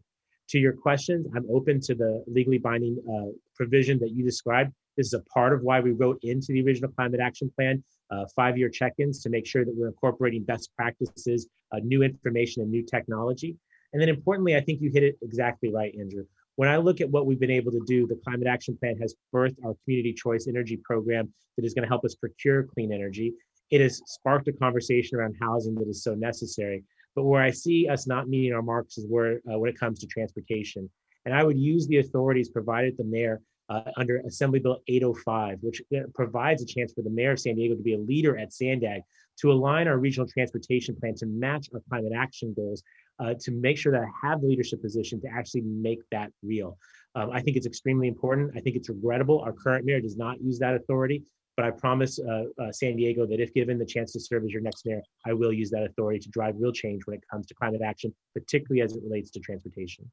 To 0.49 0.59
your 0.59 0.73
questions, 0.73 1.25
I'm 1.33 1.45
open 1.49 1.79
to 1.81 1.95
the 1.95 2.21
legally 2.27 2.57
binding 2.57 2.97
uh, 3.09 3.31
provision 3.55 3.97
that 3.99 4.11
you 4.11 4.25
described. 4.25 4.73
This 4.97 5.07
is 5.07 5.13
a 5.13 5.21
part 5.21 5.53
of 5.53 5.61
why 5.61 5.79
we 5.79 5.91
wrote 5.91 6.19
into 6.21 6.51
the 6.51 6.61
original 6.61 6.91
climate 6.91 7.21
action 7.21 7.49
plan 7.55 7.81
uh, 8.11 8.25
five-year 8.35 8.67
check-ins 8.67 9.23
to 9.23 9.29
make 9.29 9.47
sure 9.47 9.63
that 9.63 9.73
we're 9.73 9.87
incorporating 9.87 10.43
best 10.43 10.69
practices, 10.75 11.47
uh, 11.71 11.79
new 11.81 12.03
information, 12.03 12.61
and 12.61 12.69
new 12.69 12.83
technology. 12.83 13.55
And 13.93 14.01
then 14.01 14.09
importantly, 14.09 14.55
I 14.55 14.61
think 14.61 14.81
you 14.81 14.89
hit 14.91 15.03
it 15.03 15.17
exactly 15.21 15.71
right, 15.73 15.93
Andrew. 15.99 16.25
When 16.55 16.69
I 16.69 16.77
look 16.77 17.01
at 17.01 17.09
what 17.09 17.25
we've 17.25 17.39
been 17.39 17.51
able 17.51 17.71
to 17.71 17.81
do, 17.85 18.07
the 18.07 18.19
Climate 18.23 18.47
Action 18.47 18.77
Plan 18.77 18.97
has 18.97 19.15
birthed 19.33 19.57
our 19.65 19.75
Community 19.83 20.13
Choice 20.13 20.47
Energy 20.47 20.77
Program 20.77 21.31
that 21.57 21.65
is 21.65 21.73
going 21.73 21.83
to 21.83 21.89
help 21.89 22.05
us 22.05 22.15
procure 22.15 22.63
clean 22.63 22.93
energy. 22.93 23.33
It 23.69 23.81
has 23.81 24.01
sparked 24.05 24.47
a 24.47 24.53
conversation 24.53 25.17
around 25.17 25.35
housing 25.41 25.75
that 25.75 25.87
is 25.87 26.03
so 26.03 26.13
necessary. 26.13 26.83
But 27.15 27.23
where 27.23 27.41
I 27.41 27.51
see 27.51 27.87
us 27.87 28.07
not 28.07 28.29
meeting 28.29 28.53
our 28.53 28.61
marks 28.61 28.97
is 28.97 29.05
where 29.07 29.41
uh, 29.51 29.57
when 29.59 29.69
it 29.69 29.79
comes 29.79 29.99
to 29.99 30.07
transportation. 30.07 30.89
And 31.25 31.33
I 31.33 31.43
would 31.43 31.59
use 31.59 31.87
the 31.87 31.99
authorities 31.99 32.49
provided 32.49 32.97
the 32.97 33.03
mayor 33.03 33.41
uh, 33.69 33.91
under 33.95 34.17
Assembly 34.27 34.59
Bill 34.59 34.81
805, 34.87 35.59
which 35.61 35.81
uh, 35.95 36.01
provides 36.13 36.61
a 36.61 36.65
chance 36.65 36.93
for 36.93 37.03
the 37.03 37.09
mayor 37.09 37.31
of 37.31 37.39
San 37.39 37.55
Diego 37.55 37.75
to 37.75 37.81
be 37.81 37.93
a 37.93 37.99
leader 37.99 38.37
at 38.37 38.53
Sandag 38.53 39.01
to 39.39 39.51
align 39.51 39.87
our 39.87 39.97
regional 39.97 40.27
transportation 40.27 40.95
plan 40.95 41.15
to 41.15 41.25
match 41.25 41.69
our 41.73 41.81
climate 41.89 42.11
action 42.15 42.53
goals, 42.53 42.83
uh, 43.21 43.33
to 43.39 43.51
make 43.51 43.77
sure 43.77 43.91
that 43.91 44.01
I 44.01 44.27
have 44.27 44.41
the 44.41 44.47
leadership 44.47 44.81
position 44.81 45.21
to 45.21 45.27
actually 45.27 45.61
make 45.61 45.99
that 46.11 46.31
real. 46.41 46.77
Um, 47.15 47.29
I 47.31 47.41
think 47.41 47.57
it's 47.57 47.67
extremely 47.67 48.07
important. 48.07 48.51
I 48.55 48.61
think 48.61 48.75
it's 48.75 48.89
regrettable. 48.89 49.39
Our 49.41 49.53
current 49.53 49.85
mayor 49.85 50.01
does 50.01 50.17
not 50.17 50.41
use 50.41 50.57
that 50.59 50.75
authority, 50.75 51.23
but 51.55 51.65
I 51.65 51.71
promise 51.71 52.19
uh, 52.19 52.45
uh, 52.61 52.71
San 52.71 52.95
Diego 52.95 53.25
that 53.27 53.39
if 53.39 53.53
given 53.53 53.77
the 53.77 53.85
chance 53.85 54.13
to 54.13 54.19
serve 54.19 54.43
as 54.43 54.51
your 54.51 54.61
next 54.61 54.85
mayor, 54.85 55.01
I 55.25 55.33
will 55.33 55.53
use 55.53 55.69
that 55.71 55.83
authority 55.83 56.19
to 56.19 56.29
drive 56.29 56.55
real 56.57 56.71
change 56.71 57.01
when 57.05 57.17
it 57.17 57.23
comes 57.29 57.45
to 57.47 57.53
climate 57.53 57.81
action, 57.85 58.13
particularly 58.33 58.81
as 58.81 58.95
it 58.95 59.03
relates 59.03 59.29
to 59.31 59.39
transportation. 59.39 60.09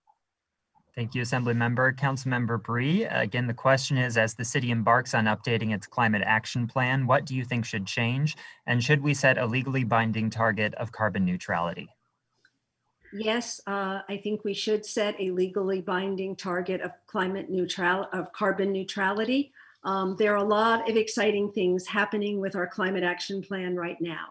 Thank 0.95 1.15
you, 1.15 1.23
Assembly 1.23 1.55
Member. 1.55 1.93
Council 1.93 2.29
Member 2.29 2.59
Bry, 2.59 3.07
again, 3.09 3.47
the 3.47 3.55
question 3.55 3.97
is, 3.97 4.19
as 4.19 4.35
the 4.35 4.45
city 4.45 4.73
embarks 4.73 5.15
on 5.15 5.27
updating 5.27 5.73
its 5.73 5.87
climate 5.87 6.23
action 6.27 6.67
plan, 6.67 7.07
what 7.07 7.25
do 7.25 7.37
you 7.37 7.45
think 7.45 7.65
should 7.65 7.87
change? 7.87 8.37
And 8.67 8.83
should 8.83 9.01
we 9.01 9.15
set 9.15 9.39
a 9.39 9.47
legally 9.47 9.85
binding 9.85 10.29
target 10.29 10.75
of 10.75 10.91
carbon 10.91 11.25
neutrality? 11.25 11.89
Yes, 13.13 13.61
uh, 13.67 14.01
I 14.09 14.19
think 14.23 14.45
we 14.45 14.55
should 14.55 14.85
set 14.85 15.19
a 15.19 15.31
legally 15.31 15.81
binding 15.81 16.37
target 16.37 16.81
of 16.83 16.93
climate 17.07 17.49
neutral 17.49 18.07
of 18.13 18.33
carbon 18.33 18.73
neutrality. 18.73 19.53
Um, 19.85 20.17
there 20.19 20.33
are 20.35 20.45
a 20.45 20.45
lot 20.45 20.91
of 20.91 20.97
exciting 20.97 21.53
things 21.53 21.87
happening 21.87 22.41
with 22.41 22.55
our 22.55 22.67
climate 22.67 23.05
action 23.05 23.43
plan 23.43 23.77
right 23.77 23.97
now. 24.01 24.27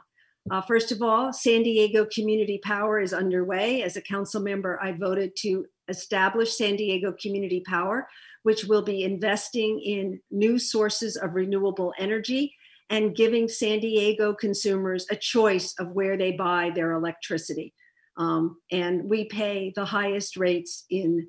Uh, 0.52 0.62
first 0.62 0.92
of 0.92 1.02
all, 1.02 1.34
San 1.34 1.64
Diego 1.64 2.06
Community 2.14 2.60
Power 2.64 3.00
is 3.00 3.14
underway. 3.14 3.82
As 3.82 3.98
a 3.98 4.02
council 4.02 4.42
member, 4.42 4.80
I 4.82 4.92
voted 4.94 5.36
to 5.38 5.66
establish 5.90 6.56
San 6.56 6.76
Diego 6.76 7.14
Community 7.22 7.62
Power, 7.66 8.08
which 8.44 8.66
will 8.66 8.82
be 8.82 9.04
investing 9.04 9.80
in 9.80 10.22
new 10.32 10.60
sources 10.60 11.18
of 11.18 11.36
renewable 11.36 11.94
energy 11.98 12.54
and 12.90 13.16
giving 13.16 13.50
San 13.50 13.80
Diego 13.80 14.34
consumers 14.34 15.06
a 15.10 15.16
choice 15.16 15.74
of 15.80 15.92
where 15.92 16.18
they 16.18 16.32
buy 16.32 16.72
their 16.74 16.94
electricity. 16.94 17.74
Um, 18.18 18.58
and 18.72 19.10
we 19.10 19.26
pay 19.26 19.72
the 19.76 19.86
highest 19.86 20.38
rates 20.38 20.86
in 20.90 21.28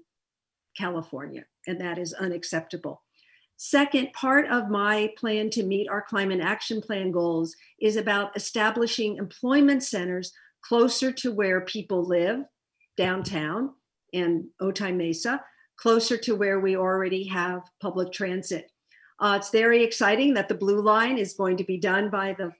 California, 0.76 1.44
and 1.66 1.80
that 1.80 1.98
is 1.98 2.14
unacceptable. 2.14 3.02
Second 3.56 4.12
part 4.12 4.46
of 4.48 4.70
my 4.70 5.12
plan 5.18 5.50
to 5.50 5.64
meet 5.64 5.88
our 5.88 6.00
climate 6.00 6.40
action 6.40 6.80
plan 6.80 7.10
goals 7.10 7.56
is 7.80 7.96
about 7.96 8.36
establishing 8.36 9.16
employment 9.16 9.82
centers 9.82 10.32
closer 10.62 11.10
to 11.12 11.32
where 11.32 11.62
people 11.62 12.04
live 12.04 12.44
downtown 12.96 13.70
and 14.14 14.44
Otay 14.62 14.94
Mesa, 14.94 15.42
closer 15.76 16.16
to 16.16 16.36
where 16.36 16.60
we 16.60 16.76
already 16.76 17.24
have 17.24 17.62
public 17.80 18.12
transit. 18.12 18.70
Uh, 19.20 19.36
it's 19.38 19.50
very 19.50 19.82
exciting 19.82 20.34
that 20.34 20.48
the 20.48 20.54
Blue 20.54 20.80
Line 20.80 21.18
is 21.18 21.34
going 21.34 21.56
to 21.56 21.64
be 21.64 21.78
done 21.78 22.10
by 22.10 22.34
the 22.38 22.52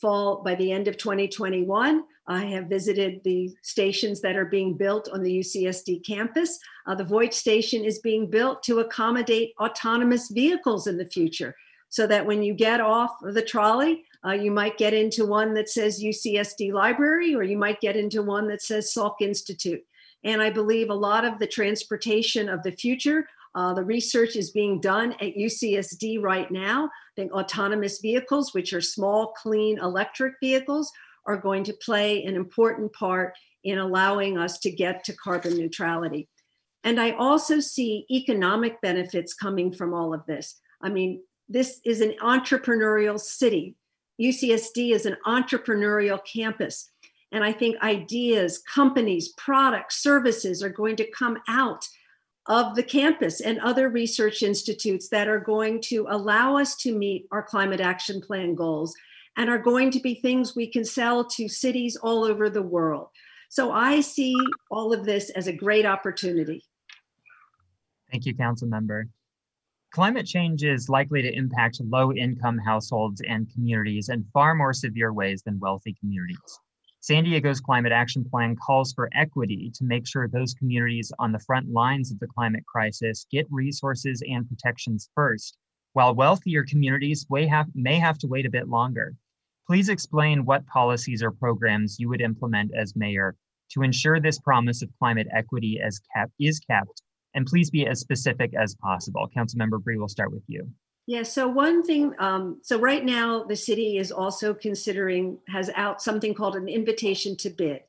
fall, 0.00 0.42
by 0.42 0.54
the 0.54 0.72
end 0.72 0.88
of 0.88 0.96
2021. 0.96 2.04
I 2.26 2.44
have 2.46 2.66
visited 2.66 3.22
the 3.22 3.54
stations 3.62 4.20
that 4.22 4.36
are 4.36 4.46
being 4.46 4.76
built 4.76 5.08
on 5.12 5.22
the 5.22 5.38
UCSD 5.40 6.06
campus. 6.06 6.58
Uh, 6.86 6.94
the 6.94 7.04
Voigt 7.04 7.34
station 7.34 7.84
is 7.84 7.98
being 7.98 8.30
built 8.30 8.62
to 8.64 8.80
accommodate 8.80 9.52
autonomous 9.60 10.30
vehicles 10.30 10.86
in 10.86 10.96
the 10.96 11.10
future 11.10 11.54
so 11.90 12.06
that 12.06 12.26
when 12.26 12.42
you 12.42 12.54
get 12.54 12.80
off 12.80 13.12
the 13.22 13.42
trolley, 13.42 14.04
Uh, 14.26 14.32
you 14.32 14.50
might 14.50 14.78
get 14.78 14.94
into 14.94 15.26
one 15.26 15.52
that 15.52 15.68
says 15.68 16.02
UCSD 16.02 16.72
Library, 16.72 17.34
or 17.34 17.42
you 17.42 17.58
might 17.58 17.78
get 17.82 17.94
into 17.94 18.22
one 18.22 18.48
that 18.48 18.62
says 18.62 18.90
Salk 18.90 19.16
Institute. 19.20 19.84
And 20.22 20.40
I 20.40 20.48
believe 20.48 20.88
a 20.88 20.94
lot 21.08 21.26
of 21.26 21.38
the 21.38 21.46
transportation 21.46 22.48
of 22.48 22.62
the 22.62 22.72
future, 22.72 23.28
uh, 23.54 23.72
the 23.72 23.84
research 23.84 24.36
is 24.36 24.50
being 24.50 24.80
done 24.80 25.12
at 25.12 25.36
UCSD 25.36 26.20
right 26.20 26.50
now. 26.50 26.86
I 26.86 27.14
think 27.16 27.32
autonomous 27.32 28.00
vehicles, 28.00 28.52
which 28.52 28.72
are 28.72 28.80
small, 28.80 29.28
clean 29.28 29.78
electric 29.78 30.34
vehicles, 30.40 30.90
are 31.26 31.36
going 31.36 31.64
to 31.64 31.72
play 31.74 32.24
an 32.24 32.34
important 32.34 32.92
part 32.92 33.34
in 33.62 33.78
allowing 33.78 34.36
us 34.36 34.58
to 34.58 34.70
get 34.70 35.04
to 35.04 35.16
carbon 35.16 35.56
neutrality. 35.56 36.28
And 36.82 37.00
I 37.00 37.12
also 37.12 37.60
see 37.60 38.06
economic 38.10 38.80
benefits 38.82 39.32
coming 39.32 39.72
from 39.72 39.94
all 39.94 40.12
of 40.12 40.26
this. 40.26 40.60
I 40.82 40.90
mean, 40.90 41.22
this 41.48 41.80
is 41.84 42.00
an 42.00 42.14
entrepreneurial 42.22 43.18
city. 43.18 43.76
UCSD 44.20 44.92
is 44.92 45.06
an 45.06 45.16
entrepreneurial 45.26 46.20
campus. 46.30 46.90
And 47.32 47.42
I 47.42 47.52
think 47.52 47.82
ideas, 47.82 48.62
companies, 48.72 49.32
products, 49.38 50.02
services 50.02 50.62
are 50.62 50.68
going 50.68 50.96
to 50.96 51.10
come 51.10 51.38
out 51.48 51.84
of 52.46 52.74
the 52.74 52.82
campus 52.82 53.40
and 53.40 53.58
other 53.60 53.88
research 53.88 54.42
institutes 54.42 55.08
that 55.08 55.28
are 55.28 55.40
going 55.40 55.80
to 55.80 56.06
allow 56.10 56.56
us 56.56 56.76
to 56.76 56.96
meet 56.96 57.26
our 57.30 57.42
climate 57.42 57.80
action 57.80 58.20
plan 58.20 58.54
goals 58.54 58.94
and 59.36 59.48
are 59.48 59.58
going 59.58 59.90
to 59.90 60.00
be 60.00 60.14
things 60.14 60.54
we 60.54 60.66
can 60.66 60.84
sell 60.84 61.24
to 61.24 61.48
cities 61.48 61.96
all 61.96 62.24
over 62.24 62.50
the 62.50 62.62
world. 62.62 63.08
So 63.48 63.72
I 63.72 64.00
see 64.00 64.36
all 64.70 64.92
of 64.92 65.04
this 65.04 65.30
as 65.30 65.46
a 65.46 65.52
great 65.52 65.86
opportunity. 65.86 66.64
Thank 68.10 68.26
you, 68.26 68.34
Council 68.34 68.68
Member. 68.68 69.08
Climate 69.92 70.26
change 70.26 70.64
is 70.64 70.88
likely 70.88 71.22
to 71.22 71.32
impact 71.32 71.80
low 71.80 72.12
income 72.12 72.58
households 72.58 73.22
and 73.28 73.52
communities 73.52 74.08
in 74.08 74.26
far 74.32 74.54
more 74.54 74.72
severe 74.72 75.12
ways 75.12 75.42
than 75.42 75.60
wealthy 75.60 75.94
communities. 76.00 76.60
San 77.06 77.24
Diego's 77.24 77.60
climate 77.60 77.92
action 77.92 78.24
plan 78.24 78.56
calls 78.56 78.94
for 78.94 79.10
equity 79.12 79.70
to 79.74 79.84
make 79.84 80.06
sure 80.06 80.26
those 80.26 80.54
communities 80.54 81.12
on 81.18 81.32
the 81.32 81.38
front 81.38 81.70
lines 81.70 82.10
of 82.10 82.18
the 82.18 82.26
climate 82.26 82.64
crisis 82.64 83.26
get 83.30 83.46
resources 83.50 84.22
and 84.26 84.48
protections 84.48 85.10
first, 85.14 85.58
while 85.92 86.14
wealthier 86.14 86.64
communities 86.64 87.26
may 87.28 87.98
have 87.98 88.18
to 88.18 88.26
wait 88.26 88.46
a 88.46 88.50
bit 88.50 88.70
longer. 88.70 89.14
Please 89.66 89.90
explain 89.90 90.46
what 90.46 90.66
policies 90.66 91.22
or 91.22 91.30
programs 91.30 92.00
you 92.00 92.08
would 92.08 92.22
implement 92.22 92.72
as 92.74 92.96
mayor 92.96 93.36
to 93.72 93.82
ensure 93.82 94.18
this 94.18 94.38
promise 94.38 94.80
of 94.80 94.88
climate 94.98 95.28
equity 95.30 95.78
as 95.84 96.00
kept, 96.16 96.32
is 96.40 96.58
kept 96.58 97.02
and 97.34 97.44
please 97.44 97.68
be 97.68 97.86
as 97.86 98.00
specific 98.00 98.54
as 98.54 98.76
possible. 98.76 99.28
Councilmember 99.36 99.78
Bry, 99.78 99.96
we'll 99.98 100.08
start 100.08 100.32
with 100.32 100.44
you. 100.48 100.66
Yeah, 101.06 101.22
so 101.22 101.46
one 101.46 101.82
thing, 101.82 102.14
um, 102.18 102.60
so 102.62 102.78
right 102.78 103.04
now 103.04 103.44
the 103.44 103.56
city 103.56 103.98
is 103.98 104.10
also 104.10 104.54
considering, 104.54 105.38
has 105.48 105.70
out 105.74 106.00
something 106.00 106.32
called 106.32 106.56
an 106.56 106.68
invitation 106.68 107.36
to 107.38 107.50
bid 107.50 107.80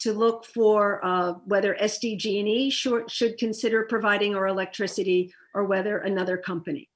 to 0.00 0.12
look 0.12 0.44
for 0.44 1.04
uh, 1.04 1.32
whether 1.44 1.74
SDG&E 1.74 2.70
should, 2.70 3.10
should 3.10 3.36
consider 3.36 3.84
providing 3.84 4.34
our 4.34 4.46
electricity 4.46 5.32
or 5.54 5.64
whether 5.64 5.98
another 5.98 6.36
company. 6.36 6.88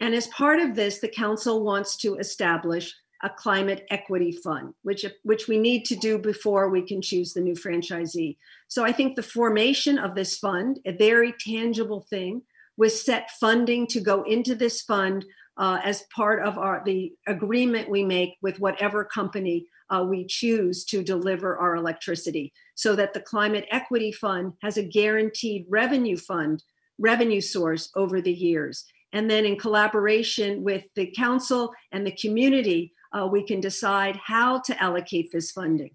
And 0.00 0.14
as 0.14 0.28
part 0.28 0.60
of 0.60 0.74
this, 0.74 0.98
the 0.98 1.08
council 1.08 1.64
wants 1.64 1.96
to 1.98 2.16
establish 2.16 2.94
a 3.22 3.30
climate 3.30 3.86
equity 3.90 4.32
fund, 4.32 4.74
which, 4.82 5.04
which 5.22 5.48
we 5.48 5.56
need 5.56 5.84
to 5.86 5.96
do 5.96 6.18
before 6.18 6.68
we 6.68 6.82
can 6.82 7.00
choose 7.00 7.32
the 7.32 7.40
new 7.40 7.54
franchisee. 7.54 8.36
So 8.68 8.84
I 8.84 8.92
think 8.92 9.16
the 9.16 9.22
formation 9.22 9.98
of 9.98 10.14
this 10.14 10.36
fund, 10.36 10.78
a 10.84 10.92
very 10.92 11.32
tangible 11.40 12.02
thing, 12.02 12.42
was 12.76 13.04
set 13.04 13.30
funding 13.40 13.86
to 13.88 14.00
go 14.00 14.22
into 14.22 14.54
this 14.54 14.82
fund 14.82 15.24
uh, 15.56 15.78
as 15.84 16.04
part 16.14 16.42
of 16.42 16.58
our 16.58 16.82
the 16.84 17.12
agreement 17.26 17.88
we 17.88 18.04
make 18.04 18.36
with 18.42 18.58
whatever 18.58 19.04
company 19.04 19.66
uh, 19.90 20.04
we 20.08 20.26
choose 20.26 20.84
to 20.84 21.02
deliver 21.02 21.56
our 21.56 21.76
electricity, 21.76 22.52
so 22.74 22.96
that 22.96 23.14
the 23.14 23.20
climate 23.20 23.66
equity 23.70 24.10
fund 24.10 24.52
has 24.62 24.76
a 24.76 24.82
guaranteed 24.82 25.66
revenue 25.68 26.16
fund 26.16 26.62
revenue 26.98 27.40
source 27.40 27.90
over 27.96 28.20
the 28.20 28.32
years. 28.32 28.84
And 29.12 29.30
then 29.30 29.44
in 29.44 29.56
collaboration 29.56 30.64
with 30.64 30.84
the 30.96 31.12
council 31.16 31.72
and 31.92 32.06
the 32.06 32.12
community, 32.12 32.92
uh, 33.12 33.28
we 33.30 33.46
can 33.46 33.60
decide 33.60 34.16
how 34.16 34.60
to 34.60 34.82
allocate 34.82 35.30
this 35.30 35.52
funding. 35.52 35.94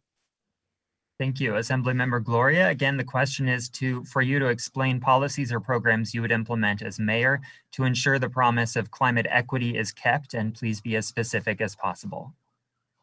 Thank 1.20 1.42
you. 1.42 1.54
Assemblymember 1.54 2.24
Gloria, 2.24 2.70
again, 2.70 2.96
the 2.96 3.04
question 3.04 3.50
is 3.50 3.68
to 3.72 4.06
for 4.06 4.22
you 4.22 4.40
to 4.40 4.46
explain 4.46 5.02
policies 5.02 5.52
or 5.52 5.60
programs 5.60 6.14
you 6.14 6.22
would 6.22 6.32
implement 6.32 6.82
as 6.82 6.98
mayor 6.98 7.42
to 7.74 7.84
ensure 7.84 8.20
the 8.20 8.30
promise 8.30 8.78
of 8.78 8.90
climate 8.90 9.28
equity 9.30 9.78
is 9.78 9.92
kept, 9.92 10.34
and 10.34 10.56
please 10.56 10.80
be 10.80 10.96
as 10.96 11.06
specific 11.06 11.60
as 11.60 11.76
possible. 11.76 12.34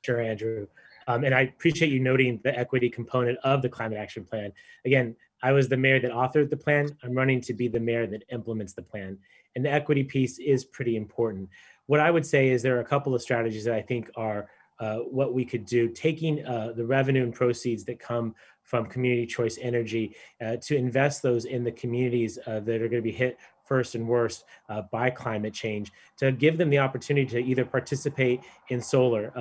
Sure, 0.02 0.22
Andrew. 0.22 0.66
Um, 1.08 1.24
and 1.24 1.34
I 1.34 1.42
appreciate 1.42 1.92
you 1.92 2.00
noting 2.00 2.40
the 2.42 2.58
equity 2.58 2.88
component 2.88 3.38
of 3.44 3.60
the 3.60 3.68
climate 3.68 3.98
action 3.98 4.24
plan. 4.24 4.50
Again, 4.86 5.14
I 5.42 5.52
was 5.52 5.68
the 5.68 5.76
mayor 5.76 6.00
that 6.00 6.10
authored 6.10 6.48
the 6.48 6.56
plan. 6.56 6.88
I'm 7.02 7.12
running 7.14 7.42
to 7.42 7.52
be 7.52 7.68
the 7.68 7.80
mayor 7.80 8.06
that 8.06 8.24
implements 8.32 8.72
the 8.72 8.82
plan. 8.82 9.18
And 9.54 9.64
the 9.64 9.70
equity 9.70 10.02
piece 10.02 10.38
is 10.38 10.64
pretty 10.64 10.96
important 10.96 11.50
what 11.86 12.00
I 12.00 12.10
would 12.10 12.26
say 12.26 12.48
is 12.48 12.62
there 12.62 12.76
are 12.76 12.80
a 12.80 12.84
couple 12.84 13.14
of 13.14 13.22
strategies 13.22 13.64
that 13.64 13.74
I 13.74 13.82
think 13.82 14.10
are 14.16 14.48
uh, 14.78 14.98
what 14.98 15.34
we 15.34 15.44
could 15.44 15.64
do, 15.64 15.88
taking 15.88 16.44
uh, 16.46 16.72
the 16.76 16.84
revenue 16.84 17.22
and 17.22 17.34
proceeds 17.34 17.84
that 17.84 17.98
come 17.98 18.34
from 18.62 18.86
community 18.86 19.26
choice 19.26 19.58
energy 19.60 20.14
uh, 20.44 20.56
to 20.56 20.76
invest 20.76 21.22
those 21.22 21.44
in 21.44 21.62
the 21.62 21.72
communities 21.72 22.38
uh, 22.46 22.60
that 22.60 22.82
are 22.82 22.88
going 22.88 23.02
to 23.02 23.02
be 23.02 23.12
hit 23.12 23.38
first 23.64 23.94
and 23.94 24.06
worst 24.06 24.44
uh, 24.68 24.82
by 24.92 25.10
climate 25.10 25.52
change, 25.52 25.92
to 26.16 26.30
give 26.30 26.56
them 26.56 26.70
the 26.70 26.78
opportunity 26.78 27.26
to 27.26 27.38
either 27.38 27.64
participate 27.64 28.40
in 28.68 28.80
solar, 28.80 29.32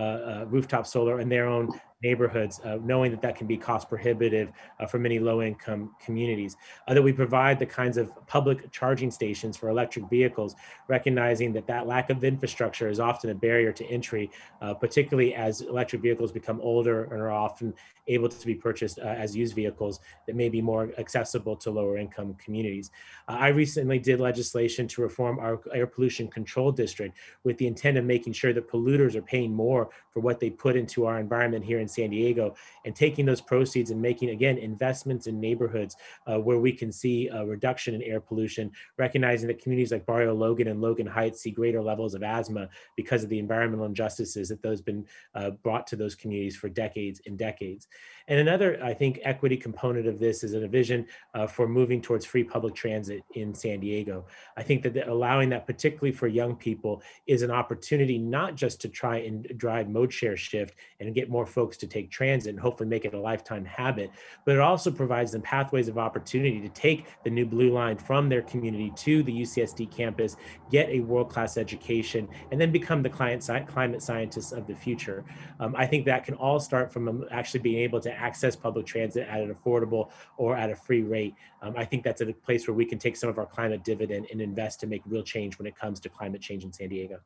rooftop 0.49 0.87
solar 0.87 1.19
in 1.19 1.29
their 1.29 1.45
own 1.45 1.69
neighborhoods, 2.05 2.61
uh, 2.63 2.77
knowing 2.83 3.09
that 3.11 3.21
that 3.21 3.35
can 3.35 3.47
be 3.47 3.57
cost 3.57 3.89
prohibitive 3.89 4.51
uh, 4.79 4.85
for 4.85 4.99
many 4.99 5.17
low 5.17 5.41
income 5.41 5.81
communities. 6.05 6.55
Uh, 6.87 6.93
that 6.93 7.01
we 7.01 7.11
provide 7.11 7.57
the 7.57 7.65
kinds 7.65 7.97
of 7.97 8.05
public 8.27 8.71
charging 8.71 9.09
stations 9.09 9.57
for 9.57 9.69
electric 9.69 10.05
vehicles, 10.09 10.55
recognizing 10.87 11.51
that 11.51 11.65
that 11.65 11.87
lack 11.87 12.09
of 12.09 12.23
infrastructure 12.23 12.89
is 12.89 12.99
often 12.99 13.31
a 13.31 13.35
barrier 13.47 13.71
to 13.71 13.83
entry, 13.97 14.29
uh, 14.61 14.73
particularly 14.73 15.33
as 15.33 15.61
electric 15.61 16.01
vehicles 16.01 16.31
become 16.31 16.59
older 16.61 17.05
and 17.05 17.19
are 17.21 17.31
often 17.31 17.73
able 18.07 18.29
to 18.29 18.45
be 18.45 18.55
purchased 18.55 18.99
uh, 18.99 19.23
as 19.23 19.35
used 19.35 19.55
vehicles 19.55 19.99
that 20.27 20.35
may 20.35 20.49
be 20.49 20.61
more 20.61 20.91
accessible 20.97 21.55
to 21.55 21.71
lower 21.71 21.97
income 21.97 22.35
communities. 22.35 22.91
Uh, 23.27 23.37
I 23.39 23.47
recently 23.47 23.99
did 23.99 24.19
legislation 24.19 24.87
to 24.89 25.01
reform 25.01 25.39
our 25.39 25.59
air 25.73 25.87
pollution 25.87 26.27
control 26.27 26.71
district 26.71 27.17
with 27.43 27.57
the 27.57 27.67
intent 27.67 27.97
of 27.97 28.05
making 28.05 28.33
sure 28.33 28.53
that 28.53 28.69
polluters 28.69 29.15
are 29.15 29.21
paying 29.21 29.53
more 29.53 29.89
for 30.15 30.21
what 30.21 30.39
they 30.39 30.49
put 30.49 30.77
into 30.77 31.05
our 31.05 31.19
environment 31.19 31.65
here 31.65 31.81
in 31.81 31.89
San 31.89 32.09
Diego 32.09 32.55
and 32.85 32.95
taking 32.95 33.25
those 33.25 33.41
proceeds 33.41 33.91
and 33.91 34.01
making, 34.01 34.29
again, 34.29 34.57
investments 34.57 35.27
in 35.27 35.41
neighborhoods 35.41 35.97
uh, 36.25 36.39
where 36.39 36.57
we 36.57 36.71
can 36.71 36.89
see 36.89 37.27
a 37.27 37.45
reduction 37.45 37.93
in 37.93 38.01
air 38.01 38.21
pollution, 38.21 38.71
recognizing 38.97 39.49
that 39.49 39.61
communities 39.61 39.91
like 39.91 40.05
Barrio 40.05 40.33
Logan 40.33 40.69
and 40.69 40.81
Logan 40.81 41.05
Heights 41.05 41.41
see 41.41 41.51
greater 41.51 41.81
levels 41.81 42.15
of 42.15 42.23
asthma 42.23 42.69
because 42.95 43.25
of 43.25 43.29
the 43.29 43.39
environmental 43.39 43.87
injustices 43.87 44.47
that 44.47 44.61
those 44.61 44.81
been 44.81 45.05
uh, 45.33 45.49
brought 45.49 45.85
to 45.87 45.97
those 45.97 46.15
communities 46.15 46.55
for 46.55 46.69
decades 46.69 47.19
and 47.25 47.37
decades. 47.37 47.89
And 48.27 48.39
another, 48.39 48.79
I 48.83 48.93
think, 48.93 49.19
equity 49.23 49.55
component 49.55 50.07
of 50.07 50.19
this 50.19 50.43
is 50.43 50.53
a 50.53 50.67
vision 50.67 51.05
uh, 51.35 51.45
for 51.45 51.67
moving 51.67 52.01
towards 52.01 52.25
free 52.25 52.43
public 52.43 52.73
transit 52.73 53.23
in 53.35 53.53
San 53.53 53.79
Diego. 53.79 54.25
I 54.57 54.63
think 54.63 54.81
that 54.83 55.07
allowing 55.07 55.49
that, 55.49 55.67
particularly 55.67 56.11
for 56.11 56.27
young 56.27 56.55
people, 56.55 57.03
is 57.27 57.43
an 57.43 57.51
opportunity 57.51 58.17
not 58.17 58.55
just 58.55 58.81
to 58.81 58.89
try 58.89 59.17
and 59.17 59.47
drive 59.57 59.89
mode 59.89 60.11
share 60.11 60.35
shift 60.35 60.75
and 60.99 61.13
get 61.13 61.29
more 61.29 61.45
folks 61.45 61.77
to 61.77 61.87
take 61.87 62.09
transit 62.09 62.49
and 62.49 62.59
hopefully 62.59 62.89
make 62.89 63.05
it 63.05 63.13
a 63.13 63.19
lifetime 63.19 63.63
habit, 63.63 64.09
but 64.43 64.55
it 64.55 64.61
also 64.61 64.89
provides 64.89 65.31
them 65.31 65.41
pathways 65.41 65.87
of 65.87 65.99
opportunity 65.99 66.59
to 66.59 66.69
take 66.69 67.05
the 67.23 67.29
new 67.29 67.45
blue 67.45 67.71
line 67.71 67.97
from 67.97 68.27
their 68.27 68.41
community 68.41 68.91
to 68.95 69.21
the 69.21 69.41
UCSD 69.41 69.91
campus, 69.91 70.35
get 70.71 70.89
a 70.89 70.99
world-class 70.99 71.57
education, 71.57 72.27
and 72.51 72.59
then 72.59 72.71
become 72.71 73.03
the 73.03 73.09
client, 73.09 73.47
climate 73.67 74.01
scientists 74.01 74.51
of 74.51 74.65
the 74.65 74.73
future. 74.73 75.23
Um, 75.59 75.75
I 75.77 75.85
think 75.85 76.05
that 76.05 76.23
can 76.23 76.33
all 76.35 76.59
start 76.59 76.91
from 76.91 77.07
um, 77.07 77.25
actually 77.31 77.59
being 77.59 77.79
able 77.79 77.99
to 77.99 78.14
access 78.15 78.55
public 78.55 78.85
transit 78.85 79.27
at 79.27 79.41
an 79.41 79.53
affordable 79.53 80.09
or 80.37 80.55
at 80.55 80.69
a 80.69 80.75
free 80.75 81.03
rate. 81.03 81.35
Um, 81.61 81.73
I 81.77 81.85
think 81.85 82.03
that's 82.03 82.21
a 82.21 82.33
place 82.33 82.67
where 82.67 82.75
we 82.75 82.85
can 82.85 82.99
take 82.99 83.15
some 83.15 83.29
of 83.29 83.37
our 83.37 83.45
climate 83.45 83.83
dividend 83.83 84.27
and 84.31 84.41
invest 84.41 84.79
to 84.81 84.87
make 84.87 85.01
real 85.05 85.23
change 85.23 85.57
when 85.57 85.67
it 85.67 85.75
comes 85.75 85.99
to 86.01 86.09
climate 86.09 86.41
change 86.41 86.63
in 86.63 86.73
San 86.73 86.89
Diego. 86.89 87.19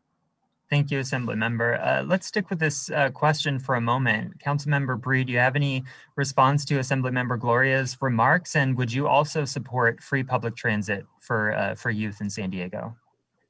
Thank 0.69 0.91
you, 0.91 0.99
Assembly 0.99 1.36
Member. 1.36 1.82
Uh, 1.82 2.04
let's 2.04 2.28
stick 2.28 2.52
with 2.52 2.60
this 2.60 2.91
uh, 2.91 3.10
question 3.10 3.58
for 3.58 3.73
a 3.73 3.82
moment. 3.82 4.38
Councilmember 4.38 5.02
Bry, 5.02 5.24
do 5.24 5.34
you 5.34 5.39
have 5.39 5.55
any 5.55 5.84
response 6.16 6.64
to 6.66 6.78
Assembly 6.78 7.09
Member 7.09 7.38
Gloria's 7.38 7.97
remarks? 8.01 8.55
And 8.55 8.78
would 8.78 8.93
you 8.93 9.07
also 9.07 9.45
support 9.45 10.03
free 10.03 10.24
public 10.24 10.55
transit 10.55 11.07
for, 11.22 11.53
uh, 11.53 11.74
for 11.74 11.89
youth 11.89 12.22
in 12.22 12.30
San 12.30 12.51
Diego? 12.51 12.95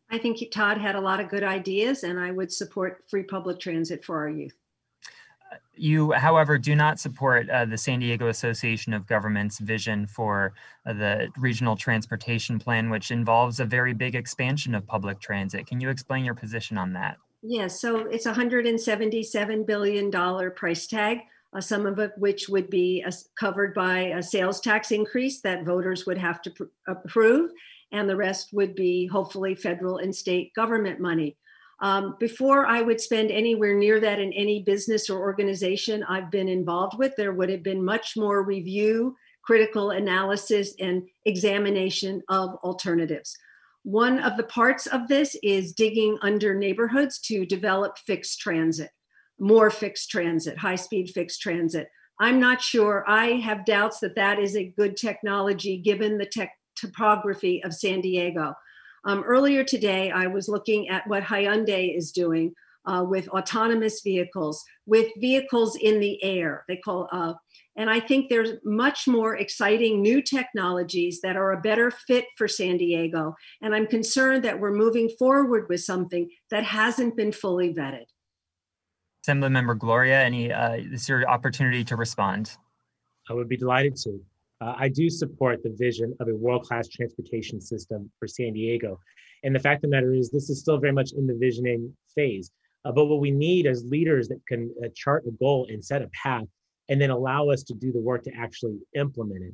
I 0.10 0.18
think 0.18 0.40
Todd 0.50 0.78
had 0.78 0.96
a 0.96 1.02
lot 1.02 1.20
of 1.20 1.30
good 1.30 1.44
ideas, 1.44 2.04
and 2.04 2.20
I 2.20 2.32
would 2.32 2.52
support 2.52 3.04
free 3.10 3.24
public 3.24 3.60
transit 3.60 4.04
for 4.04 4.18
our 4.18 4.30
youth. 4.30 4.56
You, 5.80 6.12
however, 6.12 6.58
do 6.58 6.76
not 6.76 7.00
support 7.00 7.50
uh, 7.50 7.64
the 7.64 7.78
San 7.78 8.00
Diego 8.00 8.28
Association 8.28 8.92
of 8.92 9.08
Governments 9.08 9.60
vision 9.60 10.08
for 10.08 10.52
uh, 10.86 10.92
the 10.92 11.30
regional 11.38 11.78
transportation 11.78 12.60
plan, 12.60 12.90
which 12.90 13.12
involves 13.12 13.62
a 13.62 13.66
very 13.66 13.94
big 13.94 14.14
expansion 14.14 14.76
of 14.76 14.86
public 14.86 15.22
transit. 15.22 15.68
Can 15.68 15.80
you 15.80 15.90
explain 15.90 16.26
your 16.26 16.34
position 16.34 16.78
on 16.78 16.92
that? 16.94 17.16
Yes, 17.42 17.62
yeah, 17.62 17.68
so 17.68 18.00
it's 18.08 18.26
a 18.26 18.34
$177 18.34 19.66
billion 19.66 20.52
price 20.52 20.86
tag, 20.86 21.20
uh, 21.54 21.62
some 21.62 21.86
of 21.86 21.98
it 21.98 22.12
which 22.18 22.50
would 22.50 22.70
be 22.70 23.02
uh, 23.08 23.12
covered 23.40 23.74
by 23.74 24.00
a 24.00 24.22
sales 24.22 24.60
tax 24.60 24.92
increase 24.92 25.40
that 25.42 25.64
voters 25.64 26.06
would 26.06 26.18
have 26.18 26.42
to 26.42 26.52
pr- 26.52 26.64
approve, 26.90 27.52
and 27.94 28.10
the 28.10 28.18
rest 28.18 28.50
would 28.52 28.76
be 28.76 29.08
hopefully 29.08 29.56
federal 29.56 30.00
and 30.00 30.14
state 30.14 30.54
government 30.54 31.00
money. 31.00 31.38
Um, 31.82 32.16
before 32.20 32.66
I 32.66 32.82
would 32.82 33.00
spend 33.00 33.32
anywhere 33.32 33.74
near 33.74 34.00
that 34.02 34.20
in 34.20 34.34
any 34.34 34.64
business 34.64 35.10
or 35.10 35.20
organization 35.20 36.04
I've 36.04 36.30
been 36.30 36.50
involved 36.50 36.98
with, 36.98 37.16
there 37.16 37.34
would 37.34 37.50
have 37.50 37.64
been 37.64 37.84
much 37.84 38.18
more 38.18 38.44
review, 38.44 39.16
critical 39.44 39.92
analysis, 39.92 40.74
and 40.80 41.08
examination 41.26 42.22
of 42.28 42.56
alternatives. 42.64 43.38
One 43.84 44.20
of 44.20 44.36
the 44.36 44.44
parts 44.44 44.88
of 44.88 45.08
this 45.08 45.38
is 45.42 45.74
digging 45.74 46.18
under 46.22 46.54
neighborhoods 46.54 47.18
to 47.22 47.46
develop 47.46 47.98
fixed 47.98 48.40
transit, 48.40 48.92
more 49.40 49.70
fixed 49.70 50.10
transit, 50.10 50.58
high 50.58 50.76
speed 50.76 51.10
fixed 51.12 51.42
transit. 51.42 51.88
I'm 52.20 52.42
not 52.42 52.62
sure. 52.62 53.06
I 53.08 53.38
have 53.38 53.66
doubts 53.66 54.00
that 54.00 54.16
that 54.16 54.38
is 54.38 54.58
a 54.58 54.74
good 54.78 54.98
technology 54.98 55.78
given 55.78 56.18
the 56.18 56.26
tech 56.26 56.52
topography 56.76 57.64
of 57.64 57.74
San 57.74 58.02
Diego. 58.02 58.54
Um, 59.06 59.24
earlier 59.24 59.64
today, 59.64 60.12
I 60.12 60.28
was 60.28 60.48
looking 60.48 60.90
at 60.90 61.08
what 61.08 61.24
Hyundai 61.24 61.96
is 61.96 62.12
doing 62.12 62.54
uh, 62.86 63.04
with 63.08 63.28
autonomous 63.30 64.02
vehicles, 64.02 64.64
with 64.86 65.08
vehicles 65.18 65.76
in 65.76 66.00
the 66.00 66.22
air. 66.24 66.66
They 66.68 66.78
call, 66.78 67.08
uh, 67.12 67.34
and 67.76 67.90
I 67.90 68.00
think 68.00 68.30
there's 68.30 68.54
much 68.64 69.08
more 69.08 69.36
exciting 69.38 70.02
new 70.02 70.22
technologies 70.22 71.22
that 71.22 71.38
are 71.38 71.52
a 71.52 71.62
better 71.62 71.92
fit 71.92 72.26
for 72.38 72.48
San 72.48 72.78
Diego. 72.78 73.36
And 73.62 73.76
I'm 73.76 73.88
concerned 73.88 74.44
that 74.44 74.60
we're 74.60 74.74
moving 74.74 75.10
forward 75.20 75.68
with 75.70 75.82
something 75.82 76.30
that 76.52 76.64
hasn't 76.64 77.16
been 77.16 77.32
fully 77.32 77.74
vetted. 77.74 78.06
Assemblymember 79.26 79.78
Gloria, 79.78 80.22
any 80.22 80.52
uh, 80.52 80.78
this 80.90 81.04
is 81.04 81.10
your 81.10 81.30
opportunity 81.30 81.84
to 81.84 81.96
respond. 81.96 82.58
I 83.30 83.34
would 83.34 83.50
be 83.50 83.58
delighted 83.58 83.96
to. 83.98 84.22
Uh, 84.62 84.74
I 84.78 84.90
do 84.90 85.10
support 85.10 85.64
the 85.64 85.74
vision 85.78 86.16
of 86.20 86.28
a 86.28 86.36
world-class 86.36 86.90
transportation 86.90 87.62
system 87.62 88.12
for 88.20 88.28
San 88.28 88.54
Diego. 88.54 89.00
And 89.44 89.56
the 89.56 89.60
fact 89.60 89.84
of 89.84 89.90
the 89.90 89.96
matter 89.96 90.14
is, 90.14 90.30
this 90.30 90.50
is 90.50 90.60
still 90.60 90.78
very 90.78 90.92
much 90.92 91.14
in 91.14 91.26
the 91.26 91.36
visioning 91.36 91.96
phase. 92.14 92.52
Uh, 92.84 92.92
but 92.92 93.06
what 93.06 93.22
we 93.22 93.32
need 93.32 93.68
as 93.68 93.86
leaders 93.86 94.28
that 94.30 94.46
can 94.48 94.74
uh, 94.84 94.90
chart 94.96 95.24
a 95.28 95.32
goal 95.32 95.68
and 95.70 95.84
set 95.84 96.02
a 96.02 96.10
path 96.24 96.46
and 96.90 97.00
then 97.00 97.10
allow 97.10 97.50
us 97.50 97.64
to 97.64 97.74
do 97.74 97.92
the 97.92 98.00
work 98.00 98.24
to 98.24 98.32
actually 98.36 98.78
implement 98.96 99.44
it. 99.44 99.54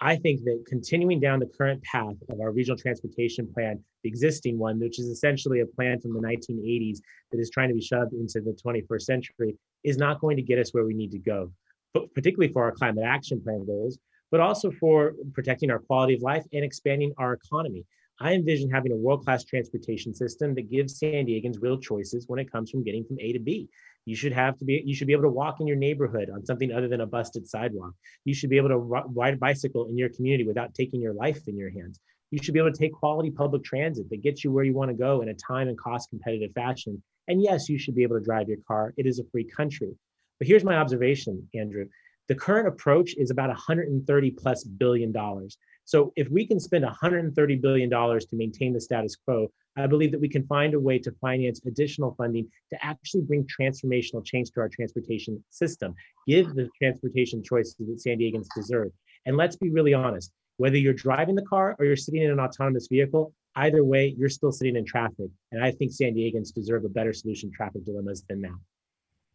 I 0.00 0.16
think 0.16 0.42
that 0.44 0.64
continuing 0.66 1.20
down 1.20 1.38
the 1.38 1.46
current 1.46 1.82
path 1.84 2.16
of 2.28 2.40
our 2.40 2.50
regional 2.50 2.76
transportation 2.76 3.46
plan, 3.52 3.78
the 4.02 4.08
existing 4.08 4.58
one, 4.58 4.80
which 4.80 4.98
is 4.98 5.06
essentially 5.06 5.60
a 5.60 5.66
plan 5.66 6.00
from 6.00 6.14
the 6.14 6.20
1980s 6.20 6.98
that 7.30 7.38
is 7.38 7.50
trying 7.50 7.68
to 7.68 7.74
be 7.74 7.80
shoved 7.80 8.12
into 8.12 8.40
the 8.40 8.56
21st 8.64 9.02
century, 9.02 9.56
is 9.84 9.98
not 9.98 10.20
going 10.20 10.36
to 10.36 10.42
get 10.42 10.58
us 10.58 10.74
where 10.74 10.84
we 10.84 10.94
need 10.94 11.12
to 11.12 11.18
go, 11.18 11.52
but 11.94 12.12
particularly 12.14 12.52
for 12.52 12.64
our 12.64 12.72
climate 12.72 13.04
action 13.06 13.40
plan 13.40 13.64
goals, 13.64 13.98
but 14.32 14.40
also 14.40 14.72
for 14.72 15.12
protecting 15.34 15.70
our 15.70 15.78
quality 15.78 16.14
of 16.14 16.22
life 16.22 16.44
and 16.52 16.64
expanding 16.64 17.12
our 17.18 17.34
economy. 17.34 17.84
I 18.18 18.32
envision 18.32 18.70
having 18.70 18.92
a 18.92 18.96
world-class 18.96 19.44
transportation 19.44 20.14
system 20.14 20.54
that 20.54 20.70
gives 20.70 20.98
San 20.98 21.26
Diegans 21.26 21.60
real 21.60 21.78
choices 21.78 22.26
when 22.28 22.38
it 22.40 22.50
comes 22.50 22.70
from 22.70 22.82
getting 22.82 23.04
from 23.04 23.18
A 23.20 23.32
to 23.32 23.38
B. 23.38 23.68
You 24.06 24.16
should 24.16 24.32
have 24.32 24.58
to 24.58 24.64
be 24.64 24.82
you 24.84 24.94
should 24.94 25.06
be 25.06 25.12
able 25.12 25.24
to 25.24 25.28
walk 25.28 25.60
in 25.60 25.66
your 25.66 25.76
neighborhood 25.76 26.30
on 26.30 26.44
something 26.44 26.72
other 26.72 26.88
than 26.88 27.02
a 27.02 27.06
busted 27.06 27.46
sidewalk. 27.46 27.92
You 28.24 28.34
should 28.34 28.50
be 28.50 28.56
able 28.56 28.70
to 28.70 28.78
ride 28.78 29.34
a 29.34 29.36
bicycle 29.36 29.88
in 29.88 29.96
your 29.96 30.08
community 30.08 30.46
without 30.46 30.74
taking 30.74 31.00
your 31.00 31.14
life 31.14 31.46
in 31.46 31.56
your 31.56 31.70
hands. 31.70 32.00
You 32.30 32.42
should 32.42 32.54
be 32.54 32.60
able 32.60 32.72
to 32.72 32.78
take 32.78 32.92
quality 32.92 33.30
public 33.30 33.62
transit 33.62 34.08
that 34.10 34.22
gets 34.22 34.42
you 34.42 34.50
where 34.50 34.64
you 34.64 34.72
want 34.72 34.90
to 34.90 34.96
go 34.96 35.20
in 35.20 35.28
a 35.28 35.34
time 35.34 35.68
and 35.68 35.78
cost 35.78 36.08
competitive 36.08 36.52
fashion. 36.54 37.02
And 37.28 37.42
yes, 37.42 37.68
you 37.68 37.78
should 37.78 37.94
be 37.94 38.02
able 38.02 38.18
to 38.18 38.24
drive 38.24 38.48
your 38.48 38.58
car. 38.66 38.94
It 38.96 39.06
is 39.06 39.18
a 39.18 39.24
free 39.30 39.44
country. 39.44 39.94
But 40.38 40.48
here's 40.48 40.64
my 40.64 40.76
observation, 40.76 41.48
Andrew. 41.54 41.86
The 42.28 42.34
current 42.34 42.68
approach 42.68 43.14
is 43.16 43.30
about 43.30 43.48
130 43.48 44.30
plus 44.32 44.64
billion 44.64 45.12
dollars. 45.12 45.58
So 45.84 46.12
if 46.16 46.28
we 46.28 46.46
can 46.46 46.60
spend 46.60 46.84
130 46.84 47.56
billion 47.56 47.90
dollars 47.90 48.26
to 48.26 48.36
maintain 48.36 48.72
the 48.72 48.80
status 48.80 49.16
quo, 49.16 49.50
I 49.76 49.86
believe 49.86 50.12
that 50.12 50.20
we 50.20 50.28
can 50.28 50.46
find 50.46 50.74
a 50.74 50.80
way 50.80 50.98
to 51.00 51.12
finance 51.20 51.60
additional 51.66 52.14
funding 52.16 52.48
to 52.70 52.84
actually 52.84 53.22
bring 53.22 53.46
transformational 53.46 54.24
change 54.24 54.50
to 54.52 54.60
our 54.60 54.68
transportation 54.68 55.42
system, 55.50 55.94
give 56.26 56.54
the 56.54 56.68
transportation 56.80 57.42
choices 57.42 57.74
that 57.78 58.00
San 58.00 58.18
Diegans 58.18 58.46
deserve. 58.54 58.92
And 59.26 59.36
let's 59.36 59.56
be 59.56 59.70
really 59.70 59.94
honest, 59.94 60.32
whether 60.58 60.76
you're 60.76 60.92
driving 60.92 61.34
the 61.34 61.42
car 61.42 61.74
or 61.78 61.86
you're 61.86 61.96
sitting 61.96 62.22
in 62.22 62.30
an 62.30 62.40
autonomous 62.40 62.86
vehicle, 62.88 63.32
either 63.56 63.82
way, 63.82 64.14
you're 64.18 64.28
still 64.28 64.52
sitting 64.52 64.76
in 64.76 64.84
traffic. 64.84 65.30
And 65.50 65.64
I 65.64 65.70
think 65.70 65.92
San 65.92 66.14
Diegans 66.14 66.52
deserve 66.52 66.84
a 66.84 66.88
better 66.88 67.12
solution 67.12 67.50
to 67.50 67.56
traffic 67.56 67.84
dilemmas 67.84 68.24
than 68.28 68.40
now. 68.42 68.54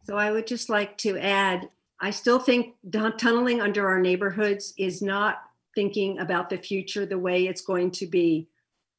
So 0.04 0.16
I 0.16 0.30
would 0.30 0.46
just 0.46 0.68
like 0.68 0.96
to 0.98 1.18
add 1.18 1.68
I 2.00 2.10
still 2.10 2.38
think 2.38 2.76
tunneling 3.18 3.60
under 3.60 3.88
our 3.88 4.00
neighborhoods 4.00 4.72
is 4.78 5.02
not 5.02 5.38
thinking 5.74 6.18
about 6.18 6.48
the 6.48 6.58
future 6.58 7.06
the 7.06 7.18
way 7.18 7.46
it's 7.46 7.60
going 7.60 7.90
to 7.92 8.06
be. 8.06 8.48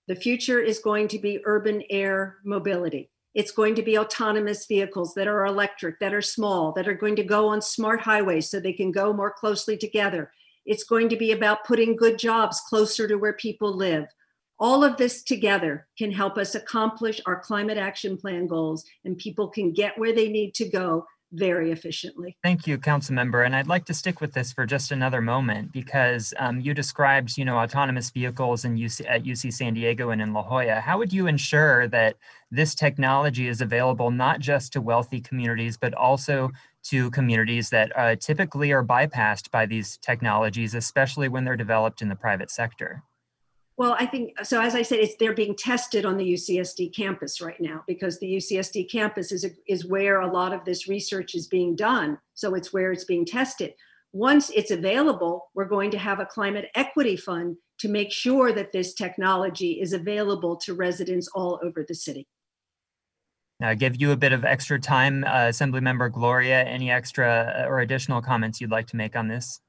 The 0.08 0.16
future 0.16 0.60
is 0.60 0.80
going 0.80 1.08
to 1.10 1.20
be 1.20 1.40
urban 1.46 1.84
air 1.90 2.38
mobility. 2.44 3.10
It's 3.36 3.52
going 3.52 3.76
to 3.76 3.84
be 3.84 3.98
autonomous 3.98 4.66
vehicles 4.66 5.14
that 5.14 5.28
are 5.28 5.46
electric, 5.46 6.00
that 6.00 6.14
are 6.14 6.22
small, 6.22 6.74
that 6.74 6.88
are 6.88 6.94
going 6.94 7.16
to 7.18 7.24
go 7.24 7.48
on 7.48 7.62
smart 7.62 8.02
highways 8.02 8.50
so 8.50 8.60
they 8.60 8.74
can 8.74 8.92
go 8.92 9.14
more 9.14 9.32
closely 9.32 9.78
together. 9.78 10.32
It's 10.66 10.84
going 10.84 11.10
to 11.10 11.16
be 11.16 11.32
about 11.32 11.64
putting 11.64 11.96
good 11.96 12.18
jobs 12.18 12.60
closer 12.68 13.08
to 13.08 13.16
where 13.16 13.34
people 13.34 13.74
live. 13.74 14.06
All 14.60 14.84
of 14.84 14.98
this 14.98 15.24
together 15.24 15.88
can 15.98 16.12
help 16.12 16.38
us 16.38 16.56
accomplish 16.56 17.22
our 17.26 17.40
climate 17.40 17.78
action 17.78 18.18
plan 18.18 18.46
goals, 18.46 18.84
and 19.06 19.18
people 19.18 19.48
can 19.48 19.72
get 19.72 19.98
where 19.98 20.14
they 20.14 20.28
need 20.28 20.54
to 20.56 20.68
go 20.68 21.06
very 21.32 21.72
efficiently. 21.72 22.38
Thank 22.44 22.66
you, 22.66 22.78
Council 22.78 23.14
Member. 23.14 23.44
And 23.44 23.56
I'd 23.56 23.68
like 23.68 23.86
to 23.86 23.94
stick 23.94 24.20
with 24.20 24.34
this 24.34 24.52
for 24.52 24.66
just 24.66 24.92
another 24.92 25.22
moment 25.22 25.72
because 25.72 26.34
um, 26.40 26.60
you 26.60 26.74
described, 26.74 27.38
you 27.38 27.46
know, 27.46 27.58
autonomous 27.58 28.10
vehicles 28.10 28.66
in 28.66 28.76
UC, 28.76 29.06
at 29.08 29.24
UC 29.24 29.54
San 29.54 29.74
Diego 29.74 30.10
and 30.10 30.22
in 30.22 30.34
La 30.34 30.44
Jolla. 30.44 30.80
How 30.80 30.98
would 30.98 31.14
you 31.14 31.28
ensure 31.28 31.88
that 31.90 32.16
this 32.52 32.74
technology 32.74 33.48
is 33.48 33.62
available 33.62 34.10
not 34.10 34.40
just 34.40 34.74
to 34.74 34.82
wealthy 34.82 35.22
communities, 35.22 35.78
but 35.78 35.94
also 35.94 36.50
to 36.86 37.12
communities 37.12 37.70
that 37.70 37.92
uh, 37.96 38.16
typically 38.16 38.72
are 38.72 38.84
bypassed 38.84 39.52
by 39.52 39.66
these 39.66 39.98
technologies, 39.98 40.74
especially 40.74 41.28
when 41.28 41.46
they're 41.46 41.56
developed 41.56 42.02
in 42.02 42.10
the 42.10 42.16
private 42.16 42.50
sector? 42.50 43.04
Well, 43.80 43.96
I 43.98 44.06
think 44.08 44.34
so. 44.46 44.60
As 44.60 44.76
I 44.76 44.82
said, 44.82 45.00
it's 45.00 45.16
they're 45.16 45.34
being 45.34 45.56
tested 45.56 46.04
on 46.04 46.18
the 46.18 46.34
UCSD 46.34 46.94
campus 46.94 47.40
right 47.40 47.60
now 47.62 47.86
because 47.88 48.20
the 48.20 48.28
UCSD 48.28 48.92
campus 48.92 49.32
is 49.32 49.46
is 49.70 49.86
where 49.86 50.20
a 50.20 50.30
lot 50.30 50.52
of 50.52 50.66
this 50.66 50.90
research 50.90 51.34
is 51.34 51.48
being 51.48 51.78
done. 51.78 52.18
So 52.34 52.56
it's 52.56 52.74
where 52.74 52.92
it's 52.92 53.06
being 53.06 53.26
tested. 53.26 53.72
Once 54.12 54.50
it's 54.50 54.72
available, 54.72 55.50
we're 55.56 55.64
going 55.64 55.92
to 55.92 55.98
have 55.98 56.20
a 56.20 56.26
climate 56.26 56.66
equity 56.76 57.16
fund 57.16 57.56
to 57.80 57.88
make 57.88 58.12
sure 58.12 58.52
that 58.52 58.74
this 58.74 58.94
technology 58.94 59.80
is 59.80 59.94
available 59.94 60.58
to 60.58 60.74
residents 60.74 61.30
all 61.34 61.58
over 61.64 61.86
the 61.88 61.96
city. 61.96 62.28
Now, 63.62 63.74
give 63.76 64.02
you 64.02 64.12
a 64.12 64.18
bit 64.18 64.34
of 64.34 64.44
extra 64.44 64.78
time, 64.78 65.24
uh, 65.24 65.48
Assembly 65.48 65.80
Member 65.80 66.10
Gloria. 66.10 66.66
Any 66.66 66.92
extra 66.92 67.64
uh, 67.64 67.70
or 67.70 67.80
additional 67.80 68.22
comments 68.22 68.60
you'd 68.60 68.72
like 68.72 68.88
to 68.88 68.98
make 68.98 69.16
on 69.16 69.30
this? 69.30 69.62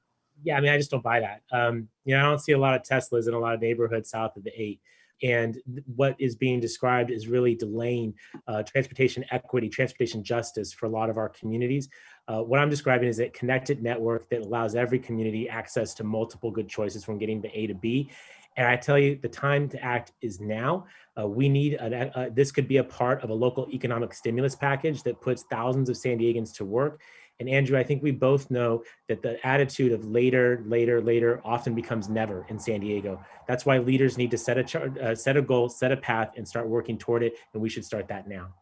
Yeah, 0.43 0.57
I 0.57 0.61
mean, 0.61 0.71
I 0.71 0.77
just 0.77 0.91
don't 0.91 1.03
buy 1.03 1.19
that. 1.19 1.41
Um, 1.51 1.87
you 2.05 2.15
know, 2.15 2.21
I 2.21 2.29
don't 2.29 2.39
see 2.39 2.53
a 2.53 2.57
lot 2.57 2.75
of 2.75 2.83
Teslas 2.83 3.27
in 3.27 3.33
a 3.33 3.39
lot 3.39 3.53
of 3.53 3.61
neighborhoods 3.61 4.09
south 4.09 4.35
of 4.37 4.43
the 4.43 4.51
eight. 4.55 4.81
And 5.23 5.59
what 5.95 6.15
is 6.19 6.35
being 6.35 6.59
described 6.59 7.11
is 7.11 7.27
really 7.27 7.53
delaying 7.53 8.15
uh, 8.47 8.63
transportation 8.63 9.23
equity, 9.29 9.69
transportation 9.69 10.23
justice 10.23 10.73
for 10.73 10.87
a 10.87 10.89
lot 10.89 11.09
of 11.09 11.17
our 11.17 11.29
communities. 11.29 11.89
Uh, 12.27 12.41
what 12.41 12.59
I'm 12.59 12.69
describing 12.69 13.07
is 13.07 13.19
a 13.19 13.29
connected 13.29 13.83
network 13.83 14.29
that 14.29 14.41
allows 14.41 14.75
every 14.75 14.97
community 14.97 15.47
access 15.47 15.93
to 15.95 16.03
multiple 16.03 16.49
good 16.49 16.67
choices 16.67 17.03
from 17.03 17.19
getting 17.19 17.41
to 17.43 17.57
A 17.57 17.67
to 17.67 17.75
B. 17.75 18.09
And 18.57 18.67
I 18.67 18.75
tell 18.75 18.99
you, 18.99 19.17
the 19.21 19.29
time 19.29 19.69
to 19.69 19.83
act 19.83 20.11
is 20.21 20.39
now. 20.39 20.85
Uh, 21.19 21.27
we 21.27 21.49
need 21.49 21.75
a, 21.75 22.11
a, 22.19 22.29
this 22.29 22.51
could 22.51 22.67
be 22.67 22.77
a 22.77 22.83
part 22.83 23.23
of 23.23 23.29
a 23.29 23.33
local 23.33 23.67
economic 23.71 24.13
stimulus 24.13 24.55
package 24.55 25.03
that 25.03 25.21
puts 25.21 25.43
thousands 25.43 25.89
of 25.89 25.97
San 25.97 26.19
Diegans 26.19 26.53
to 26.55 26.65
work 26.65 27.01
and 27.41 27.49
Andrew, 27.49 27.75
I 27.75 27.83
think 27.83 28.03
we 28.03 28.11
both 28.11 28.51
know 28.51 28.83
that 29.07 29.23
the 29.23 29.43
attitude 29.45 29.93
of 29.93 30.05
later, 30.05 30.63
later, 30.67 31.01
later 31.01 31.41
often 31.43 31.73
becomes 31.73 32.07
never 32.07 32.45
in 32.49 32.59
San 32.59 32.81
Diego. 32.81 33.19
That's 33.47 33.65
why 33.65 33.79
leaders 33.79 34.15
need 34.15 34.29
to 34.29 34.37
set 34.37 34.59
a 34.59 35.03
uh, 35.03 35.15
set 35.15 35.37
a 35.37 35.41
goal, 35.41 35.67
set 35.67 35.91
a 35.91 35.97
path, 35.97 36.33
and 36.37 36.47
start 36.47 36.67
working 36.67 36.99
toward 36.99 37.23
it. 37.23 37.33
And 37.53 37.61
we 37.61 37.67
should 37.67 37.83
start 37.83 38.07
that 38.09 38.27
now. 38.27 38.53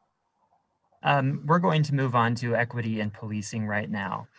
Um, 1.03 1.43
we're 1.45 1.59
going 1.59 1.83
to 1.83 1.93
move 1.93 2.15
on 2.15 2.35
to 2.35 2.55
equity 2.55 3.01
and 3.01 3.11
policing 3.11 3.67
right 3.67 3.91
now. 3.91 4.29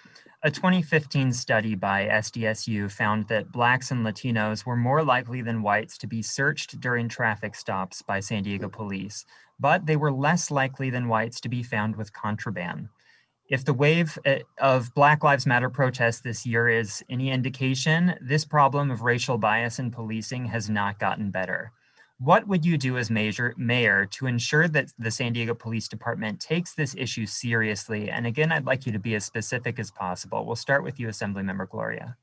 A 0.42 0.50
2015 0.50 1.34
study 1.34 1.74
by 1.74 2.06
SDSU 2.06 2.90
found 2.90 3.28
that 3.28 3.52
Blacks 3.52 3.90
and 3.90 4.06
Latinos 4.06 4.64
were 4.64 4.74
more 4.74 5.04
likely 5.04 5.42
than 5.42 5.60
whites 5.60 5.98
to 5.98 6.06
be 6.06 6.22
searched 6.22 6.80
during 6.80 7.10
traffic 7.10 7.54
stops 7.54 8.00
by 8.00 8.20
San 8.20 8.44
Diego 8.44 8.70
police, 8.70 9.26
but 9.58 9.84
they 9.84 9.96
were 9.96 10.10
less 10.10 10.50
likely 10.50 10.88
than 10.88 11.08
whites 11.08 11.42
to 11.42 11.50
be 11.50 11.62
found 11.62 11.94
with 11.94 12.14
contraband. 12.14 12.88
If 13.50 13.66
the 13.66 13.74
wave 13.74 14.18
eh, 14.24 14.38
of 14.56 14.94
Black 14.94 15.22
Lives 15.22 15.44
Matter 15.44 15.68
protests 15.68 16.22
this 16.22 16.46
year 16.46 16.70
is 16.70 17.04
any 17.10 17.30
indication, 17.30 18.14
this 18.22 18.46
problem 18.46 18.90
of 18.90 19.02
racial 19.02 19.36
bias 19.36 19.78
in 19.78 19.90
policing 19.90 20.46
has 20.46 20.70
not 20.70 20.98
gotten 20.98 21.30
better. 21.30 21.70
What 22.22 22.46
would 22.48 22.66
you 22.66 22.76
do 22.76 22.98
as 22.98 23.10
major, 23.10 23.54
mayor 23.56 24.04
to 24.04 24.26
ensure 24.26 24.68
that 24.68 24.92
the 24.98 25.10
San 25.10 25.32
Diego 25.32 25.54
Police 25.54 25.88
Department 25.88 26.38
takes 26.38 26.74
this 26.74 26.94
issue 26.94 27.24
seriously? 27.24 28.10
And 28.10 28.26
again, 28.26 28.52
I'd 28.52 28.66
like 28.66 28.84
you 28.84 28.92
to 28.92 28.98
be 28.98 29.14
as 29.14 29.24
specific 29.24 29.78
as 29.78 29.90
possible. 29.90 30.44
We'll 30.44 30.54
start 30.54 30.84
with 30.84 31.00
you, 31.00 31.08
Assemblymember 31.08 31.70
Gloria. 31.70 32.18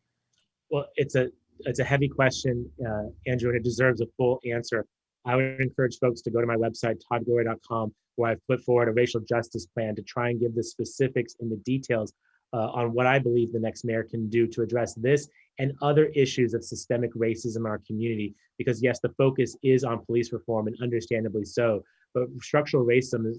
Well, 0.70 0.86
it's 0.98 1.16
a 1.16 1.30
it's 1.62 1.80
a 1.80 1.84
heavy 1.84 2.08
question, 2.08 2.70
uh, 2.88 3.06
Andrew, 3.26 3.50
and 3.50 3.58
it 3.58 3.64
deserves 3.64 4.00
a 4.02 4.06
full 4.18 4.40
answer. 4.46 4.86
I 5.26 5.36
would 5.36 5.60
encourage 5.60 5.98
folks 5.98 6.22
to 6.22 6.30
go 6.30 6.42
to 6.42 6.46
my 6.46 6.58
website, 6.58 7.02
toddgloria.com, 7.12 7.92
where 8.18 8.32
I've 8.32 8.48
put 8.48 8.62
forward 8.62 8.90
a 8.90 8.92
racial 8.92 9.22
justice 9.22 9.66
plan 9.66 9.96
to 9.96 10.04
try 10.04 10.30
and 10.30 10.40
give 10.40 10.54
the 10.54 10.64
specifics 10.64 11.36
and 11.40 11.52
the 11.52 11.58
details 11.66 12.14
uh, 12.54 12.68
on 12.68 12.94
what 12.94 13.08
I 13.08 13.18
believe 13.18 13.52
the 13.52 13.60
next 13.60 13.84
mayor 13.84 14.04
can 14.04 14.30
do 14.30 14.46
to 14.46 14.62
address 14.62 14.94
this 14.94 15.28
and 15.60 15.74
other 15.82 16.06
issues 16.08 16.54
of 16.54 16.64
systemic 16.64 17.14
racism 17.14 17.58
in 17.58 17.66
our 17.66 17.82
community. 17.86 18.36
Because 18.58 18.82
yes, 18.82 19.00
the 19.00 19.10
focus 19.10 19.56
is 19.64 19.84
on 19.84 20.06
police 20.06 20.32
reform, 20.32 20.68
and 20.68 20.76
understandably 20.82 21.46
so. 21.46 21.84
But 22.14 22.30
structural 22.42 22.86
racism, 22.86 23.34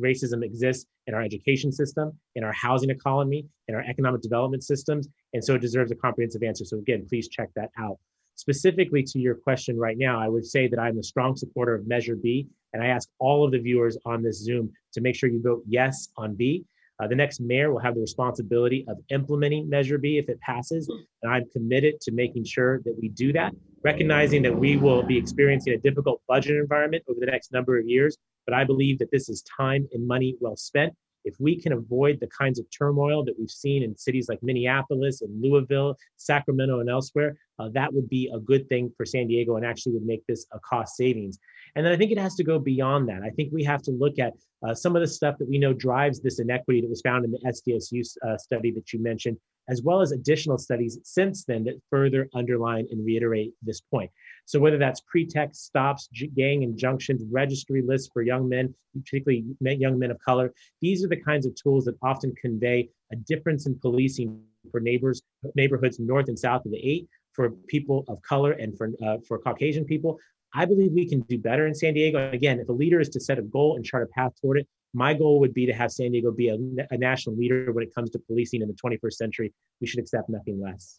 racism 0.00 0.44
exists 0.44 0.86
in 1.06 1.14
our 1.14 1.22
education 1.22 1.70
system, 1.70 2.18
in 2.34 2.42
our 2.42 2.52
housing 2.52 2.90
economy, 2.90 3.46
in 3.68 3.74
our 3.74 3.82
economic 3.82 4.22
development 4.22 4.64
systems, 4.64 5.08
and 5.32 5.44
so 5.44 5.54
it 5.54 5.60
deserves 5.60 5.92
a 5.92 5.94
comprehensive 5.94 6.42
answer. 6.42 6.64
So 6.64 6.78
again, 6.78 7.06
please 7.08 7.28
check 7.28 7.50
that 7.54 7.70
out. 7.78 7.98
Specifically 8.34 9.02
to 9.02 9.18
your 9.18 9.34
question 9.34 9.78
right 9.78 9.96
now, 9.96 10.20
I 10.20 10.28
would 10.28 10.44
say 10.44 10.66
that 10.68 10.78
I'm 10.78 10.98
a 10.98 11.02
strong 11.02 11.36
supporter 11.36 11.74
of 11.74 11.86
Measure 11.86 12.16
B, 12.16 12.48
and 12.72 12.82
I 12.82 12.88
ask 12.88 13.08
all 13.18 13.44
of 13.44 13.52
the 13.52 13.58
viewers 13.58 13.96
on 14.04 14.22
this 14.22 14.42
Zoom 14.42 14.72
to 14.92 15.00
make 15.00 15.14
sure 15.14 15.30
you 15.30 15.40
vote 15.40 15.62
yes 15.66 16.08
on 16.16 16.34
B 16.34 16.64
uh, 16.98 17.06
the 17.06 17.14
next 17.14 17.40
mayor 17.40 17.70
will 17.70 17.80
have 17.80 17.94
the 17.94 18.00
responsibility 18.00 18.84
of 18.88 18.96
implementing 19.10 19.68
Measure 19.68 19.98
B 19.98 20.18
if 20.18 20.28
it 20.28 20.40
passes. 20.40 20.88
And 21.22 21.32
I'm 21.32 21.44
committed 21.50 22.00
to 22.02 22.12
making 22.12 22.44
sure 22.44 22.80
that 22.84 22.96
we 23.00 23.08
do 23.08 23.32
that, 23.34 23.52
recognizing 23.82 24.42
that 24.42 24.56
we 24.56 24.76
will 24.76 25.02
be 25.02 25.18
experiencing 25.18 25.74
a 25.74 25.78
difficult 25.78 26.22
budget 26.26 26.56
environment 26.56 27.04
over 27.08 27.20
the 27.20 27.26
next 27.26 27.52
number 27.52 27.78
of 27.78 27.86
years. 27.86 28.16
But 28.46 28.54
I 28.54 28.64
believe 28.64 28.98
that 29.00 29.10
this 29.10 29.28
is 29.28 29.44
time 29.56 29.86
and 29.92 30.06
money 30.06 30.36
well 30.40 30.56
spent. 30.56 30.94
If 31.26 31.34
we 31.40 31.60
can 31.60 31.72
avoid 31.72 32.20
the 32.20 32.28
kinds 32.28 32.60
of 32.60 32.66
turmoil 32.70 33.24
that 33.24 33.34
we've 33.36 33.50
seen 33.50 33.82
in 33.82 33.96
cities 33.96 34.28
like 34.28 34.40
Minneapolis 34.44 35.22
and 35.22 35.42
Louisville, 35.42 35.96
Sacramento, 36.16 36.78
and 36.78 36.88
elsewhere, 36.88 37.36
uh, 37.58 37.68
that 37.74 37.92
would 37.92 38.08
be 38.08 38.30
a 38.32 38.38
good 38.38 38.68
thing 38.68 38.92
for 38.96 39.04
San 39.04 39.26
Diego 39.26 39.56
and 39.56 39.66
actually 39.66 39.94
would 39.94 40.06
make 40.06 40.24
this 40.28 40.46
a 40.52 40.60
cost 40.60 40.94
savings. 40.96 41.40
And 41.76 41.84
then 41.84 41.92
I 41.92 41.96
think 41.96 42.10
it 42.10 42.18
has 42.18 42.34
to 42.36 42.44
go 42.44 42.58
beyond 42.58 43.06
that. 43.10 43.22
I 43.22 43.28
think 43.28 43.52
we 43.52 43.62
have 43.64 43.82
to 43.82 43.90
look 43.90 44.18
at 44.18 44.32
uh, 44.66 44.74
some 44.74 44.96
of 44.96 45.02
the 45.02 45.06
stuff 45.06 45.36
that 45.38 45.48
we 45.48 45.58
know 45.58 45.74
drives 45.74 46.20
this 46.20 46.40
inequity 46.40 46.80
that 46.80 46.88
was 46.88 47.02
found 47.02 47.26
in 47.26 47.30
the 47.30 47.38
SDSU 47.46 48.02
uh, 48.26 48.38
study 48.38 48.70
that 48.72 48.94
you 48.94 49.02
mentioned, 49.02 49.36
as 49.68 49.82
well 49.82 50.00
as 50.00 50.10
additional 50.10 50.56
studies 50.56 50.98
since 51.04 51.44
then 51.44 51.64
that 51.64 51.74
further 51.90 52.30
underline 52.34 52.86
and 52.90 53.04
reiterate 53.04 53.52
this 53.60 53.82
point. 53.82 54.10
So 54.46 54.58
whether 54.58 54.78
that's 54.78 55.02
pretext 55.02 55.66
stops, 55.66 56.08
gang 56.34 56.62
injunctions, 56.62 57.22
registry 57.30 57.82
lists 57.82 58.08
for 58.10 58.22
young 58.22 58.48
men, 58.48 58.74
particularly 58.94 59.44
young 59.60 59.98
men 59.98 60.10
of 60.10 60.18
color, 60.20 60.54
these 60.80 61.04
are 61.04 61.08
the 61.08 61.20
kinds 61.20 61.44
of 61.44 61.54
tools 61.56 61.84
that 61.84 61.96
often 62.02 62.34
convey 62.40 62.88
a 63.12 63.16
difference 63.16 63.66
in 63.66 63.78
policing 63.78 64.40
for 64.70 64.80
neighbors, 64.80 65.20
neighborhoods 65.54 66.00
north 66.00 66.28
and 66.28 66.38
south 66.38 66.64
of 66.64 66.72
the 66.72 66.78
eight, 66.78 67.06
for 67.36 67.50
people 67.68 68.02
of 68.08 68.20
color 68.22 68.52
and 68.52 68.76
for 68.78 68.90
uh, 69.06 69.18
for 69.28 69.38
Caucasian 69.38 69.84
people, 69.84 70.18
I 70.54 70.64
believe 70.64 70.92
we 70.92 71.08
can 71.08 71.20
do 71.20 71.38
better 71.38 71.66
in 71.66 71.74
San 71.74 71.94
Diego. 71.94 72.30
Again, 72.30 72.60
if 72.60 72.68
a 72.68 72.72
leader 72.72 73.00
is 73.00 73.08
to 73.10 73.20
set 73.20 73.38
a 73.38 73.42
goal 73.42 73.76
and 73.76 73.84
chart 73.84 74.02
a 74.02 74.06
path 74.06 74.32
toward 74.40 74.58
it, 74.58 74.68
my 74.94 75.12
goal 75.12 75.40
would 75.40 75.52
be 75.52 75.66
to 75.66 75.72
have 75.72 75.92
San 75.92 76.12
Diego 76.12 76.32
be 76.32 76.48
a, 76.48 76.56
a 76.90 76.96
national 76.96 77.36
leader 77.36 77.70
when 77.72 77.84
it 77.84 77.94
comes 77.94 78.10
to 78.10 78.18
policing 78.18 78.62
in 78.62 78.68
the 78.68 78.74
21st 78.74 79.12
century. 79.12 79.52
We 79.80 79.86
should 79.86 80.00
accept 80.00 80.30
nothing 80.30 80.60
less. 80.60 80.98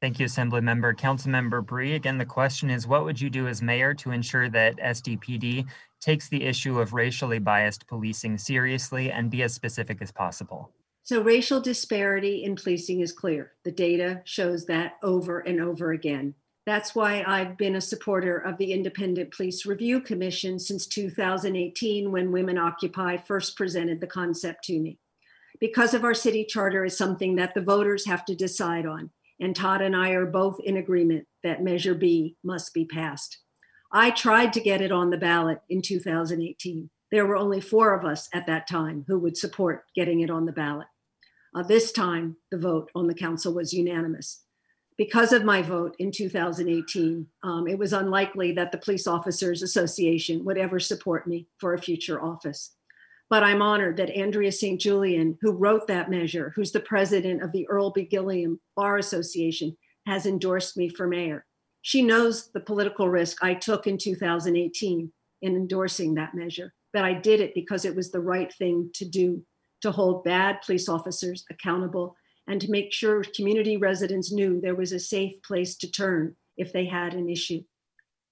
Thank 0.00 0.20
you, 0.20 0.26
Assembly 0.26 0.60
Member. 0.60 0.94
Councilmember 0.94 1.64
Bry, 1.64 1.88
again, 1.88 2.18
the 2.18 2.26
question 2.26 2.70
is 2.70 2.86
what 2.86 3.04
would 3.04 3.20
you 3.20 3.30
do 3.30 3.48
as 3.48 3.62
mayor 3.62 3.94
to 3.94 4.12
ensure 4.12 4.48
that 4.48 4.76
SDPD 4.76 5.66
takes 6.00 6.28
the 6.28 6.44
issue 6.44 6.78
of 6.78 6.92
racially 6.92 7.40
biased 7.40 7.86
policing 7.88 8.38
seriously 8.38 9.10
and 9.10 9.30
be 9.30 9.42
as 9.42 9.54
specific 9.54 10.00
as 10.00 10.12
possible? 10.12 10.70
So, 11.02 11.22
racial 11.22 11.60
disparity 11.60 12.44
in 12.44 12.54
policing 12.54 13.00
is 13.00 13.12
clear. 13.12 13.52
The 13.64 13.72
data 13.72 14.20
shows 14.24 14.66
that 14.66 14.98
over 15.02 15.40
and 15.40 15.60
over 15.60 15.90
again. 15.90 16.34
That's 16.68 16.94
why 16.94 17.24
I've 17.26 17.56
been 17.56 17.76
a 17.76 17.80
supporter 17.80 18.36
of 18.36 18.58
the 18.58 18.74
Independent 18.74 19.34
Police 19.34 19.64
Review 19.64 20.02
Commission 20.02 20.58
since 20.58 20.86
2018 20.86 22.12
when 22.12 22.30
Women 22.30 22.58
Occupy 22.58 23.16
first 23.16 23.56
presented 23.56 24.02
the 24.02 24.06
concept 24.06 24.64
to 24.64 24.78
me. 24.78 24.98
Because 25.60 25.94
of 25.94 26.04
our 26.04 26.12
city 26.12 26.44
charter 26.44 26.84
is 26.84 26.94
something 26.94 27.36
that 27.36 27.54
the 27.54 27.62
voters 27.62 28.04
have 28.04 28.22
to 28.26 28.34
decide 28.34 28.84
on, 28.84 29.08
and 29.40 29.56
Todd 29.56 29.80
and 29.80 29.96
I 29.96 30.10
are 30.10 30.26
both 30.26 30.60
in 30.60 30.76
agreement 30.76 31.26
that 31.42 31.64
Measure 31.64 31.94
B 31.94 32.36
must 32.44 32.74
be 32.74 32.84
passed. 32.84 33.38
I 33.90 34.10
tried 34.10 34.52
to 34.52 34.60
get 34.60 34.82
it 34.82 34.92
on 34.92 35.08
the 35.08 35.16
ballot 35.16 35.62
in 35.70 35.80
2018. 35.80 36.90
There 37.10 37.24
were 37.24 37.36
only 37.36 37.62
four 37.62 37.94
of 37.94 38.04
us 38.04 38.28
at 38.34 38.46
that 38.46 38.68
time 38.68 39.06
who 39.08 39.18
would 39.20 39.38
support 39.38 39.84
getting 39.94 40.20
it 40.20 40.28
on 40.28 40.44
the 40.44 40.52
ballot. 40.52 40.88
Uh, 41.54 41.62
this 41.62 41.92
time, 41.92 42.36
the 42.50 42.58
vote 42.58 42.90
on 42.94 43.06
the 43.06 43.14
council 43.14 43.54
was 43.54 43.72
unanimous 43.72 44.42
because 44.98 45.32
of 45.32 45.44
my 45.44 45.62
vote 45.62 45.94
in 46.00 46.10
2018, 46.10 47.24
um, 47.44 47.68
it 47.68 47.78
was 47.78 47.92
unlikely 47.92 48.52
that 48.52 48.72
the 48.72 48.78
Police 48.78 49.06
Officers 49.06 49.62
Association 49.62 50.44
would 50.44 50.58
ever 50.58 50.80
support 50.80 51.26
me 51.26 51.46
for 51.58 51.72
a 51.72 51.80
future 51.80 52.20
office. 52.20 52.72
But 53.30 53.44
I'm 53.44 53.62
honored 53.62 53.96
that 53.98 54.10
Andrea 54.10 54.50
St. 54.50 54.80
Julian, 54.80 55.38
who 55.40 55.52
wrote 55.52 55.86
that 55.86 56.10
measure, 56.10 56.52
who's 56.56 56.72
the 56.72 56.80
president 56.80 57.42
of 57.42 57.52
the 57.52 57.68
Earl 57.68 57.90
B. 57.90 58.02
Gilliam 58.02 58.58
Bar 58.74 58.98
Association, 58.98 59.76
has 60.06 60.26
endorsed 60.26 60.76
me 60.76 60.88
for 60.88 61.06
mayor. 61.06 61.44
She 61.82 62.02
knows 62.02 62.50
the 62.50 62.60
political 62.60 63.08
risk 63.08 63.42
I 63.42 63.54
took 63.54 63.86
in 63.86 63.98
2018 63.98 65.12
in 65.42 65.56
endorsing 65.56 66.14
that 66.14 66.34
measure, 66.34 66.74
but 66.92 67.04
I 67.04 67.12
did 67.12 67.40
it 67.40 67.54
because 67.54 67.84
it 67.84 67.94
was 67.94 68.10
the 68.10 68.20
right 68.20 68.52
thing 68.54 68.90
to 68.94 69.04
do 69.04 69.44
to 69.82 69.92
hold 69.92 70.24
bad 70.24 70.60
police 70.62 70.88
officers 70.88 71.44
accountable 71.50 72.16
and 72.48 72.60
to 72.62 72.70
make 72.70 72.92
sure 72.92 73.22
community 73.36 73.76
residents 73.76 74.32
knew 74.32 74.60
there 74.60 74.74
was 74.74 74.92
a 74.92 74.98
safe 74.98 75.40
place 75.42 75.76
to 75.76 75.90
turn 75.90 76.34
if 76.56 76.72
they 76.72 76.86
had 76.86 77.14
an 77.14 77.28
issue. 77.28 77.62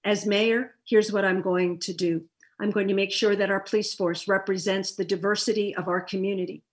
As 0.03 0.25
mayor, 0.25 0.75
here's 0.85 1.11
what 1.11 1.23
I'm 1.23 1.41
going 1.41 1.79
to 1.81 1.93
do 1.93 2.25
I'm 2.59 2.71
going 2.71 2.87
to 2.87 2.95
make 2.95 3.11
sure 3.11 3.35
that 3.35 3.51
our 3.51 3.59
police 3.59 3.93
force 3.93 4.27
represents 4.27 4.95
the 4.95 5.05
diversity 5.05 5.75
of 5.75 5.87
our 5.87 6.01
community, 6.01 6.63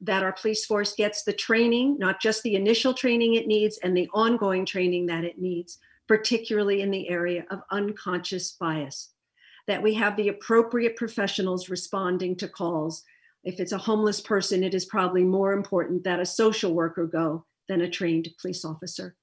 that 0.00 0.22
our 0.22 0.32
police 0.32 0.64
force 0.64 0.94
gets 0.94 1.24
the 1.24 1.32
training, 1.32 1.98
not 1.98 2.20
just 2.20 2.44
the 2.44 2.54
initial 2.54 2.94
training 2.94 3.34
it 3.34 3.48
needs 3.48 3.78
and 3.82 3.96
the 3.96 4.08
ongoing 4.14 4.64
training 4.64 5.06
that 5.06 5.24
it 5.24 5.40
needs, 5.40 5.78
particularly 6.06 6.82
in 6.82 6.92
the 6.92 7.08
area 7.08 7.44
of 7.50 7.62
unconscious 7.72 8.52
bias, 8.52 9.10
that 9.66 9.82
we 9.82 9.94
have 9.94 10.16
the 10.16 10.28
appropriate 10.28 10.94
professionals 10.94 11.68
responding 11.68 12.36
to 12.36 12.46
calls 12.46 13.02
if 13.44 13.60
it's 13.60 13.72
a 13.72 13.78
homeless 13.78 14.20
person, 14.20 14.64
it 14.64 14.74
is 14.74 14.86
probably 14.86 15.22
more 15.22 15.52
important 15.52 16.04
that 16.04 16.20
a 16.20 16.26
social 16.26 16.72
worker 16.72 17.06
go 17.06 17.44
than 17.68 17.82
a 17.82 17.90
trained 17.90 18.28
police 18.40 18.64
officer. 18.64 19.16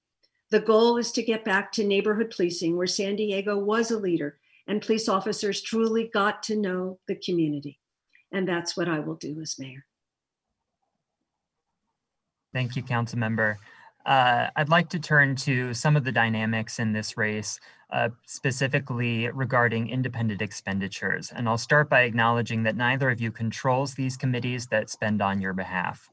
The 0.52 0.60
goal 0.60 0.98
is 0.98 1.12
to 1.14 1.24
get 1.24 1.46
back 1.46 1.72
to 1.74 1.84
neighborhood 1.84 2.34
policing 2.36 2.78
where 2.78 2.88
San 2.88 3.16
Diego 3.16 3.58
was 3.58 3.90
a 3.90 3.98
leader 3.98 4.38
and 4.68 4.82
police 4.82 5.10
officers 5.10 5.62
truly 5.62 6.10
got 6.14 6.44
to 6.44 6.56
know 6.56 7.00
the 7.08 7.16
community. 7.16 7.80
And 8.32 8.48
that's 8.48 8.78
what 8.78 8.88
I 8.88 9.00
will 9.00 9.16
do 9.16 9.40
as 9.42 9.58
mayor. 9.58 9.86
Thank 12.54 12.76
you, 12.76 12.84
council 12.84 13.18
member. 13.18 13.58
Uh, 14.06 14.48
I'd 14.56 14.70
like 14.70 14.90
to 14.90 15.00
turn 15.00 15.36
to 15.38 15.74
some 15.74 15.96
of 15.96 16.04
the 16.04 16.12
dynamics 16.12 16.80
in 16.80 16.92
this 16.92 17.18
race, 17.18 17.60
uh, 17.92 18.10
specifically 18.26 19.30
regarding 19.30 19.90
independent 19.90 20.42
expenditures. 20.42 21.32
And 21.36 21.48
I'll 21.48 21.58
start 21.58 21.90
by 21.90 22.02
acknowledging 22.02 22.64
that 22.64 22.76
neither 22.76 23.10
of 23.10 23.22
you 23.22 23.32
controls 23.32 23.94
these 23.94 24.18
committees 24.18 24.68
that 24.68 24.90
spend 24.90 25.22
on 25.22 25.42
your 25.42 25.54
behalf. 25.54 26.10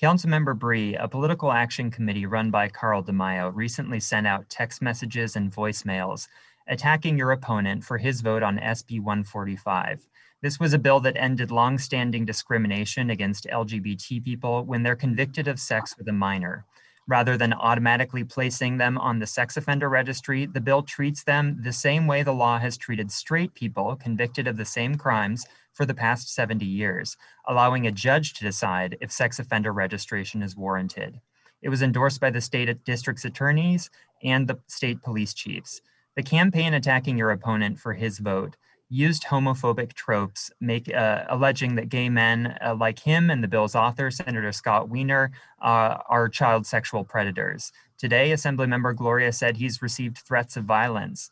Councilmember 0.00 0.56
Bry, 0.56 0.94
a 1.00 1.08
political 1.08 1.50
action 1.50 1.90
committee 1.90 2.26
run 2.26 2.50
by 2.50 2.68
Carl 2.68 3.02
DeMaio, 3.02 3.50
recently 3.54 3.98
sent 3.98 4.26
out 4.26 4.48
text 4.50 4.82
messages 4.82 5.36
and 5.36 5.50
voicemails 5.50 6.28
attacking 6.68 7.16
your 7.16 7.32
opponent 7.32 7.84
for 7.84 7.98
his 7.98 8.20
vote 8.20 8.42
on 8.42 8.58
SB 8.58 9.00
145. 9.00 10.06
This 10.42 10.60
was 10.60 10.74
a 10.74 10.78
bill 10.78 11.00
that 11.00 11.16
ended 11.16 11.50
longstanding 11.50 12.24
discrimination 12.24 13.10
against 13.10 13.46
LGBT 13.46 14.22
people 14.24 14.64
when 14.64 14.82
they're 14.82 14.96
convicted 14.96 15.48
of 15.48 15.58
sex 15.58 15.96
with 15.96 16.08
a 16.08 16.12
minor. 16.12 16.64
Rather 17.08 17.36
than 17.36 17.52
automatically 17.52 18.24
placing 18.24 18.78
them 18.78 18.98
on 18.98 19.20
the 19.20 19.26
sex 19.26 19.56
offender 19.56 19.88
registry, 19.88 20.44
the 20.44 20.60
bill 20.60 20.82
treats 20.82 21.22
them 21.22 21.56
the 21.62 21.72
same 21.72 22.08
way 22.08 22.22
the 22.22 22.32
law 22.32 22.58
has 22.58 22.76
treated 22.76 23.12
straight 23.12 23.54
people 23.54 23.94
convicted 23.94 24.48
of 24.48 24.56
the 24.56 24.64
same 24.64 24.96
crimes 24.96 25.46
for 25.72 25.86
the 25.86 25.94
past 25.94 26.34
70 26.34 26.64
years, 26.64 27.16
allowing 27.46 27.86
a 27.86 27.92
judge 27.92 28.34
to 28.34 28.44
decide 28.44 28.96
if 29.00 29.12
sex 29.12 29.38
offender 29.38 29.72
registration 29.72 30.42
is 30.42 30.56
warranted. 30.56 31.20
It 31.62 31.68
was 31.68 31.82
endorsed 31.82 32.20
by 32.20 32.30
the 32.30 32.40
state 32.40 32.84
district's 32.84 33.24
attorneys 33.24 33.88
and 34.22 34.48
the 34.48 34.58
state 34.66 35.02
police 35.02 35.32
chiefs. 35.32 35.80
The 36.16 36.22
campaign 36.22 36.74
attacking 36.74 37.18
your 37.18 37.30
opponent 37.30 37.78
for 37.78 37.92
his 37.92 38.18
vote 38.18 38.56
used 38.88 39.24
homophobic 39.24 39.92
tropes, 39.94 40.50
make 40.60 40.92
uh, 40.92 41.24
alleging 41.28 41.74
that 41.74 41.88
gay 41.88 42.08
men 42.08 42.56
uh, 42.64 42.74
like 42.74 43.00
him 43.00 43.30
and 43.30 43.42
the 43.42 43.48
bill's 43.48 43.74
author, 43.74 44.10
Senator 44.10 44.52
Scott 44.52 44.88
Wiener, 44.88 45.32
uh, 45.60 45.98
are 46.08 46.28
child 46.28 46.66
sexual 46.66 47.04
predators. 47.04 47.72
Today, 47.98 48.30
Assemblymember 48.30 48.94
Gloria 48.94 49.32
said 49.32 49.56
he's 49.56 49.82
received 49.82 50.18
threats 50.18 50.56
of 50.56 50.64
violence. 50.64 51.30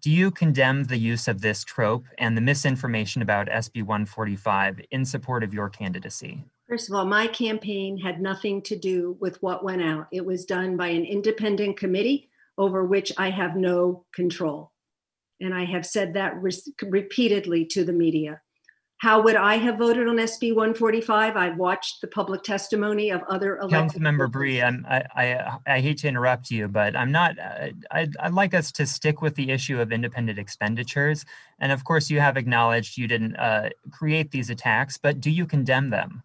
Do 0.00 0.10
you 0.10 0.30
condemn 0.30 0.84
the 0.84 0.98
use 0.98 1.26
of 1.26 1.40
this 1.40 1.64
trope 1.64 2.04
and 2.18 2.36
the 2.36 2.42
misinformation 2.42 3.22
about 3.22 3.48
SB 3.48 3.82
145 3.82 4.80
in 4.90 5.04
support 5.04 5.42
of 5.42 5.54
your 5.54 5.68
candidacy? 5.68 6.44
First 6.68 6.88
of 6.88 6.94
all, 6.94 7.04
my 7.04 7.26
campaign 7.28 7.98
had 7.98 8.20
nothing 8.20 8.60
to 8.62 8.76
do 8.76 9.16
with 9.20 9.40
what 9.42 9.64
went 9.64 9.82
out. 9.82 10.08
It 10.12 10.24
was 10.24 10.44
done 10.44 10.76
by 10.76 10.88
an 10.88 11.04
independent 11.04 11.78
committee 11.78 12.28
over 12.58 12.84
which 12.84 13.12
I 13.16 13.30
have 13.30 13.56
no 13.56 14.04
control. 14.12 14.72
And 15.40 15.54
I 15.54 15.64
have 15.64 15.84
said 15.84 16.14
that 16.14 16.40
re- 16.40 16.52
repeatedly 16.82 17.66
to 17.66 17.84
the 17.84 17.92
media. 17.92 18.40
How 18.98 19.20
would 19.22 19.36
I 19.36 19.56
have 19.56 19.76
voted 19.76 20.08
on 20.08 20.16
SB 20.16 20.54
145? 20.54 21.36
I've 21.36 21.58
watched 21.58 22.00
the 22.00 22.06
public 22.06 22.42
testimony 22.42 23.10
of 23.10 23.22
other 23.28 23.58
elected. 23.58 24.02
Councilmember 24.02 24.30
Bry, 24.30 24.62
I'm, 24.62 24.86
I, 24.88 25.04
I, 25.14 25.58
I 25.66 25.80
hate 25.80 25.98
to 25.98 26.08
interrupt 26.08 26.50
you, 26.50 26.66
but 26.66 26.96
I'm 26.96 27.12
not, 27.12 27.38
uh, 27.38 27.68
I'd, 27.90 28.16
I'd 28.18 28.32
like 28.32 28.54
us 28.54 28.72
to 28.72 28.86
stick 28.86 29.20
with 29.20 29.34
the 29.34 29.50
issue 29.50 29.78
of 29.80 29.92
independent 29.92 30.38
expenditures. 30.38 31.26
And 31.58 31.72
of 31.72 31.84
course, 31.84 32.08
you 32.08 32.20
have 32.20 32.38
acknowledged 32.38 32.96
you 32.96 33.06
didn't 33.06 33.36
uh, 33.36 33.68
create 33.90 34.30
these 34.30 34.48
attacks, 34.48 34.96
but 34.96 35.20
do 35.20 35.30
you 35.30 35.44
condemn 35.44 35.90
them? 35.90 36.22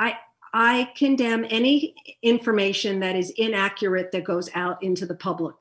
I, 0.00 0.18
I 0.52 0.90
condemn 0.96 1.46
any 1.48 1.94
information 2.22 2.98
that 3.00 3.14
is 3.14 3.30
inaccurate 3.36 4.10
that 4.10 4.24
goes 4.24 4.50
out 4.56 4.82
into 4.82 5.06
the 5.06 5.14
public. 5.14 5.54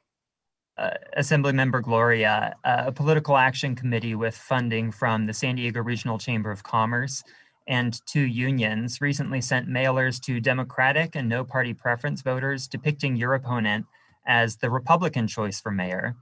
Uh, 0.77 0.91
Assemblymember 1.17 1.81
Gloria, 1.81 2.55
uh, 2.63 2.83
a 2.87 2.91
political 2.91 3.37
action 3.37 3.75
committee 3.75 4.15
with 4.15 4.35
funding 4.35 4.91
from 4.91 5.25
the 5.25 5.33
San 5.33 5.55
Diego 5.55 5.81
Regional 5.81 6.17
Chamber 6.17 6.51
of 6.51 6.63
Commerce 6.63 7.23
and 7.67 8.01
two 8.05 8.21
unions 8.21 8.99
recently 9.01 9.41
sent 9.41 9.69
mailers 9.69 10.19
to 10.21 10.39
Democratic 10.39 11.15
and 11.15 11.29
no 11.29 11.43
party 11.43 11.73
preference 11.73 12.21
voters 12.21 12.67
depicting 12.67 13.15
your 13.15 13.33
opponent 13.33 13.85
as 14.25 14.57
the 14.57 14.69
Republican 14.69 15.27
choice 15.27 15.61
for 15.61 15.71
mayor. 15.71 16.15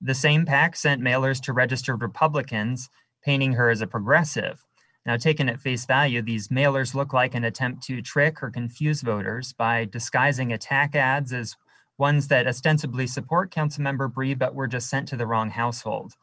The 0.00 0.14
same 0.14 0.44
PAC 0.44 0.76
sent 0.76 1.00
mailers 1.00 1.40
to 1.42 1.52
registered 1.52 2.02
Republicans, 2.02 2.90
painting 3.24 3.52
her 3.52 3.70
as 3.70 3.80
a 3.80 3.86
progressive. 3.86 4.64
Now, 5.06 5.16
taken 5.16 5.48
at 5.48 5.60
face 5.60 5.84
value, 5.84 6.22
these 6.22 6.48
mailers 6.48 6.94
look 6.94 7.12
like 7.12 7.34
an 7.34 7.44
attempt 7.44 7.82
to 7.84 8.02
trick 8.02 8.42
or 8.42 8.50
confuse 8.50 9.00
voters 9.02 9.52
by 9.52 9.84
disguising 9.84 10.52
attack 10.52 10.94
ads 10.94 11.32
as 11.32 11.56
ones 11.98 12.28
that 12.28 12.46
ostensibly 12.46 13.06
support 13.06 13.52
Councilmember 13.52 14.12
Bry 14.12 14.34
but 14.34 14.54
were 14.54 14.66
just 14.66 14.88
sent 14.88 15.08
to 15.08 15.16
the 15.16 15.26
wrong 15.26 15.50
household. 15.50 16.14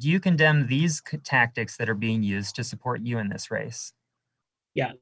Do 0.00 0.08
you 0.08 0.20
condemn 0.20 0.66
these 0.66 1.02
tactics 1.24 1.76
that 1.76 1.88
are 1.88 1.94
being 1.94 2.22
used 2.22 2.54
to 2.56 2.64
support 2.64 3.00
you 3.02 3.18
in 3.18 3.28
this 3.28 3.50
race? 3.50 3.92
Yeah. 4.74 4.92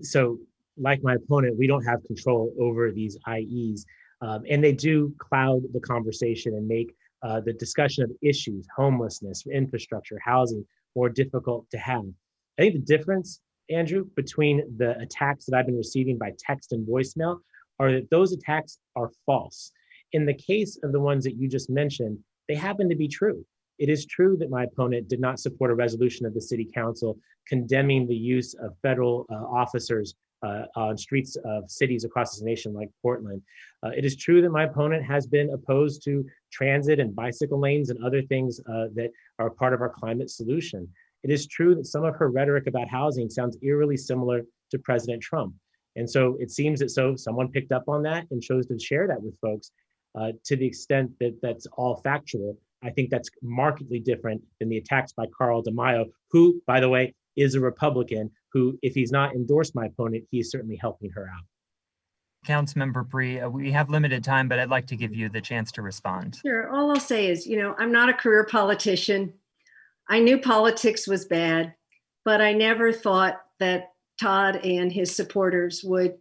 So 0.00 0.38
like 0.76 1.02
my 1.02 1.14
opponent, 1.14 1.56
we 1.58 1.66
don't 1.66 1.84
have 1.84 2.02
control 2.04 2.52
over 2.60 2.90
these 2.90 3.16
IEs. 3.28 3.84
Um, 4.20 4.42
and 4.48 4.62
they 4.62 4.72
do 4.72 5.14
cloud 5.18 5.62
the 5.72 5.80
conversation 5.80 6.54
and 6.54 6.66
make 6.66 6.94
uh, 7.22 7.40
the 7.40 7.52
discussion 7.52 8.04
of 8.04 8.10
issues, 8.22 8.66
homelessness, 8.76 9.44
infrastructure, 9.52 10.18
housing, 10.24 10.64
more 10.96 11.08
difficult 11.08 11.68
to 11.70 11.78
have. 11.78 12.04
I 12.58 12.62
think 12.62 12.74
the 12.74 12.96
difference, 12.96 13.40
Andrew, 13.70 14.06
between 14.16 14.62
the 14.76 14.98
attacks 14.98 15.46
that 15.46 15.56
I've 15.56 15.66
been 15.66 15.76
receiving 15.76 16.18
by 16.18 16.32
text 16.38 16.72
and 16.72 16.86
voicemail 16.86 17.38
are 17.82 17.92
that 17.92 18.10
those 18.10 18.32
attacks 18.32 18.78
are 18.94 19.10
false. 19.26 19.72
In 20.12 20.24
the 20.24 20.34
case 20.34 20.78
of 20.84 20.92
the 20.92 21.00
ones 21.00 21.24
that 21.24 21.36
you 21.36 21.48
just 21.48 21.68
mentioned, 21.68 22.18
they 22.48 22.54
happen 22.54 22.88
to 22.88 22.94
be 22.94 23.08
true. 23.08 23.44
It 23.78 23.88
is 23.88 24.06
true 24.06 24.36
that 24.36 24.50
my 24.50 24.64
opponent 24.64 25.08
did 25.08 25.20
not 25.20 25.40
support 25.40 25.70
a 25.70 25.74
resolution 25.74 26.24
of 26.24 26.34
the 26.34 26.40
city 26.40 26.68
council 26.72 27.18
condemning 27.48 28.06
the 28.06 28.14
use 28.14 28.54
of 28.54 28.76
federal 28.82 29.26
uh, 29.30 29.34
officers 29.34 30.14
uh, 30.44 30.64
on 30.76 30.96
streets 30.96 31.36
of 31.44 31.68
cities 31.70 32.04
across 32.04 32.34
this 32.34 32.42
nation 32.42 32.72
like 32.72 32.90
Portland. 33.00 33.42
Uh, 33.84 33.90
it 33.96 34.04
is 34.04 34.16
true 34.16 34.40
that 34.42 34.50
my 34.50 34.64
opponent 34.64 35.04
has 35.04 35.26
been 35.26 35.50
opposed 35.50 36.04
to 36.04 36.24
transit 36.52 37.00
and 37.00 37.16
bicycle 37.16 37.58
lanes 37.58 37.90
and 37.90 38.04
other 38.04 38.22
things 38.22 38.60
uh, 38.60 38.86
that 38.94 39.10
are 39.38 39.50
part 39.50 39.72
of 39.72 39.80
our 39.80 39.88
climate 39.88 40.30
solution. 40.30 40.88
It 41.24 41.30
is 41.30 41.46
true 41.46 41.74
that 41.76 41.86
some 41.86 42.04
of 42.04 42.14
her 42.16 42.30
rhetoric 42.30 42.66
about 42.66 42.88
housing 42.88 43.30
sounds 43.30 43.56
eerily 43.62 43.96
similar 43.96 44.42
to 44.70 44.78
President 44.78 45.22
Trump. 45.22 45.54
And 45.96 46.08
so 46.08 46.36
it 46.40 46.50
seems 46.50 46.80
that 46.80 46.90
so 46.90 47.16
someone 47.16 47.48
picked 47.48 47.72
up 47.72 47.84
on 47.88 48.02
that 48.04 48.26
and 48.30 48.42
chose 48.42 48.66
to 48.66 48.78
share 48.78 49.06
that 49.08 49.22
with 49.22 49.38
folks 49.40 49.70
uh, 50.18 50.32
to 50.44 50.56
the 50.56 50.66
extent 50.66 51.10
that 51.20 51.38
that's 51.42 51.66
all 51.76 51.96
factual. 52.02 52.58
I 52.82 52.90
think 52.90 53.10
that's 53.10 53.30
markedly 53.42 54.00
different 54.00 54.42
than 54.58 54.68
the 54.68 54.78
attacks 54.78 55.12
by 55.12 55.26
Carl 55.36 55.62
DeMaio, 55.62 56.06
who, 56.30 56.60
by 56.66 56.80
the 56.80 56.88
way, 56.88 57.14
is 57.36 57.54
a 57.54 57.60
Republican 57.60 58.30
who, 58.52 58.78
if 58.82 58.94
he's 58.94 59.12
not 59.12 59.34
endorsed 59.34 59.74
my 59.74 59.86
opponent, 59.86 60.24
he's 60.30 60.50
certainly 60.50 60.76
helping 60.76 61.10
her 61.10 61.28
out. 61.28 61.44
Councilmember 62.46 63.08
Bry, 63.08 63.38
uh, 63.38 63.48
we 63.48 63.70
have 63.70 63.88
limited 63.88 64.24
time, 64.24 64.48
but 64.48 64.58
I'd 64.58 64.68
like 64.68 64.86
to 64.88 64.96
give 64.96 65.14
you 65.14 65.28
the 65.28 65.40
chance 65.40 65.70
to 65.72 65.82
respond. 65.82 66.40
Sure. 66.44 66.68
All 66.70 66.90
I'll 66.90 66.98
say 66.98 67.28
is, 67.28 67.46
you 67.46 67.56
know, 67.56 67.74
I'm 67.78 67.92
not 67.92 68.08
a 68.08 68.14
career 68.14 68.44
politician. 68.44 69.32
I 70.08 70.18
knew 70.18 70.38
politics 70.38 71.06
was 71.06 71.24
bad, 71.24 71.74
but 72.24 72.40
I 72.40 72.52
never 72.52 72.92
thought 72.92 73.40
that 73.60 73.91
Todd 74.22 74.60
and 74.64 74.92
his 74.92 75.14
supporters 75.14 75.82
would 75.82 76.14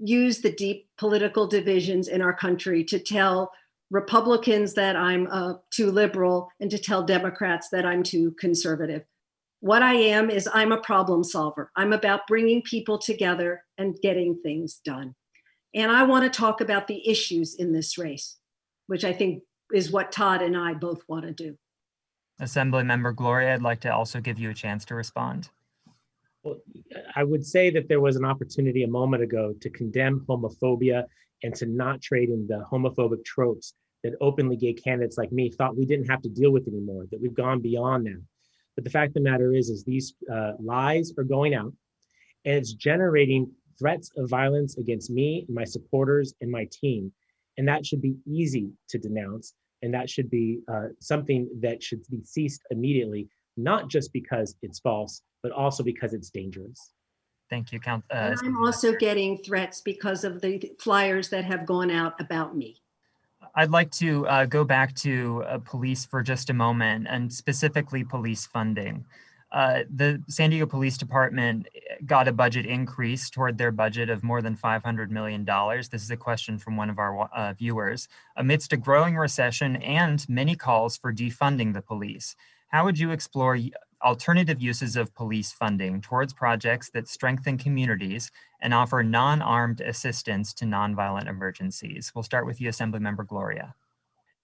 use 0.00 0.40
the 0.40 0.50
deep 0.50 0.88
political 0.98 1.46
divisions 1.46 2.08
in 2.08 2.20
our 2.20 2.34
country 2.34 2.82
to 2.84 2.98
tell 2.98 3.52
Republicans 3.90 4.74
that 4.74 4.96
I'm 4.96 5.28
uh, 5.30 5.54
too 5.70 5.92
liberal 5.92 6.50
and 6.58 6.68
to 6.72 6.78
tell 6.78 7.04
Democrats 7.04 7.68
that 7.70 7.86
I'm 7.86 8.02
too 8.02 8.32
conservative. 8.40 9.04
What 9.60 9.82
I 9.82 9.94
am 9.94 10.28
is 10.28 10.48
I'm 10.52 10.72
a 10.72 10.80
problem 10.80 11.22
solver. 11.22 11.70
I'm 11.76 11.92
about 11.92 12.26
bringing 12.26 12.62
people 12.62 12.98
together 12.98 13.62
and 13.78 13.96
getting 14.02 14.40
things 14.42 14.80
done. 14.84 15.14
And 15.72 15.92
I 15.92 16.02
want 16.02 16.24
to 16.24 16.36
talk 16.36 16.60
about 16.60 16.88
the 16.88 17.08
issues 17.08 17.54
in 17.54 17.72
this 17.72 17.96
race, 17.96 18.38
which 18.88 19.04
I 19.04 19.12
think 19.12 19.44
is 19.72 19.92
what 19.92 20.10
Todd 20.10 20.42
and 20.42 20.56
I 20.56 20.74
both 20.74 21.02
want 21.08 21.26
to 21.26 21.32
do. 21.32 21.56
Assemblymember 22.40 23.14
Gloria, 23.14 23.54
I'd 23.54 23.62
like 23.62 23.80
to 23.80 23.94
also 23.94 24.20
give 24.20 24.40
you 24.40 24.50
a 24.50 24.54
chance 24.54 24.84
to 24.86 24.96
respond. 24.96 25.50
I 27.16 27.24
would 27.24 27.44
say 27.44 27.70
that 27.70 27.88
there 27.88 28.00
was 28.00 28.16
an 28.16 28.24
opportunity 28.24 28.82
a 28.82 28.88
moment 28.88 29.22
ago 29.22 29.54
to 29.60 29.70
condemn 29.70 30.24
homophobia 30.28 31.04
and 31.42 31.54
to 31.56 31.66
not 31.66 32.02
trade 32.02 32.28
in 32.28 32.46
the 32.46 32.64
homophobic 32.70 33.24
tropes 33.24 33.74
that 34.02 34.14
openly 34.20 34.56
gay 34.56 34.72
candidates 34.72 35.16
like 35.16 35.32
me 35.32 35.50
thought 35.50 35.76
we 35.76 35.86
didn't 35.86 36.10
have 36.10 36.22
to 36.22 36.28
deal 36.28 36.50
with 36.50 36.68
anymore, 36.68 37.06
that 37.10 37.20
we've 37.20 37.34
gone 37.34 37.60
beyond 37.60 38.04
now. 38.04 38.18
But 38.74 38.84
the 38.84 38.90
fact 38.90 39.10
of 39.10 39.14
the 39.14 39.30
matter 39.30 39.54
is, 39.54 39.70
is 39.70 39.84
these 39.84 40.14
uh, 40.32 40.52
lies 40.58 41.12
are 41.16 41.24
going 41.24 41.54
out 41.54 41.72
and 42.44 42.56
it's 42.56 42.72
generating 42.72 43.50
threats 43.78 44.10
of 44.16 44.28
violence 44.28 44.76
against 44.76 45.10
me 45.10 45.46
my 45.48 45.64
supporters 45.64 46.34
and 46.40 46.50
my 46.50 46.68
team. 46.70 47.12
And 47.56 47.68
that 47.68 47.86
should 47.86 48.02
be 48.02 48.16
easy 48.26 48.70
to 48.88 48.98
denounce. 48.98 49.54
And 49.82 49.94
that 49.94 50.10
should 50.10 50.30
be 50.30 50.60
uh, 50.72 50.88
something 51.00 51.48
that 51.60 51.82
should 51.82 52.02
be 52.10 52.22
ceased 52.24 52.62
immediately, 52.70 53.28
not 53.56 53.88
just 53.88 54.12
because 54.12 54.56
it's 54.62 54.78
false, 54.78 55.22
but 55.42 55.52
also 55.52 55.82
because 55.82 56.12
it's 56.12 56.30
dangerous. 56.30 56.92
Thank 57.50 57.72
you, 57.72 57.80
Count. 57.80 58.04
Uh, 58.10 58.34
And 58.34 58.38
I'm 58.42 58.64
also 58.64 58.94
getting 58.94 59.38
threats 59.38 59.80
because 59.80 60.24
of 60.24 60.40
the 60.40 60.72
flyers 60.78 61.28
that 61.28 61.44
have 61.44 61.66
gone 61.66 61.90
out 61.90 62.20
about 62.20 62.56
me. 62.56 62.80
I'd 63.54 63.70
like 63.70 63.90
to 63.92 64.26
uh, 64.26 64.46
go 64.46 64.64
back 64.64 64.94
to 64.96 65.44
uh, 65.46 65.58
police 65.58 66.04
for 66.04 66.22
just 66.22 66.50
a 66.50 66.54
moment 66.54 67.06
and 67.08 67.32
specifically 67.32 68.02
police 68.02 68.46
funding. 68.46 69.04
Uh, 69.52 69.84
the 69.94 70.20
San 70.26 70.50
Diego 70.50 70.66
Police 70.66 70.98
Department 70.98 71.68
got 72.04 72.26
a 72.26 72.32
budget 72.32 72.66
increase 72.66 73.30
toward 73.30 73.56
their 73.56 73.70
budget 73.70 74.10
of 74.10 74.24
more 74.24 74.42
than 74.42 74.56
$500 74.56 75.10
million. 75.10 75.44
This 75.44 76.02
is 76.02 76.10
a 76.10 76.16
question 76.16 76.58
from 76.58 76.76
one 76.76 76.90
of 76.90 76.98
our 76.98 77.30
uh, 77.32 77.52
viewers. 77.52 78.08
Amidst 78.36 78.72
a 78.72 78.76
growing 78.76 79.14
recession 79.14 79.76
and 79.76 80.28
many 80.28 80.56
calls 80.56 80.96
for 80.96 81.12
defunding 81.12 81.72
the 81.72 81.82
police, 81.82 82.34
how 82.74 82.84
would 82.84 82.98
you 82.98 83.12
explore 83.12 83.56
alternative 84.02 84.60
uses 84.60 84.96
of 84.96 85.14
police 85.14 85.52
funding 85.52 86.00
towards 86.00 86.32
projects 86.32 86.90
that 86.90 87.06
strengthen 87.06 87.56
communities 87.56 88.32
and 88.62 88.74
offer 88.74 89.00
non-armed 89.04 89.80
assistance 89.80 90.52
to 90.54 90.64
nonviolent 90.64 91.28
emergencies. 91.28 92.10
We'll 92.16 92.24
start 92.24 92.46
with 92.46 92.60
you, 92.60 92.68
Assemblymember 92.68 93.28
Gloria. 93.28 93.76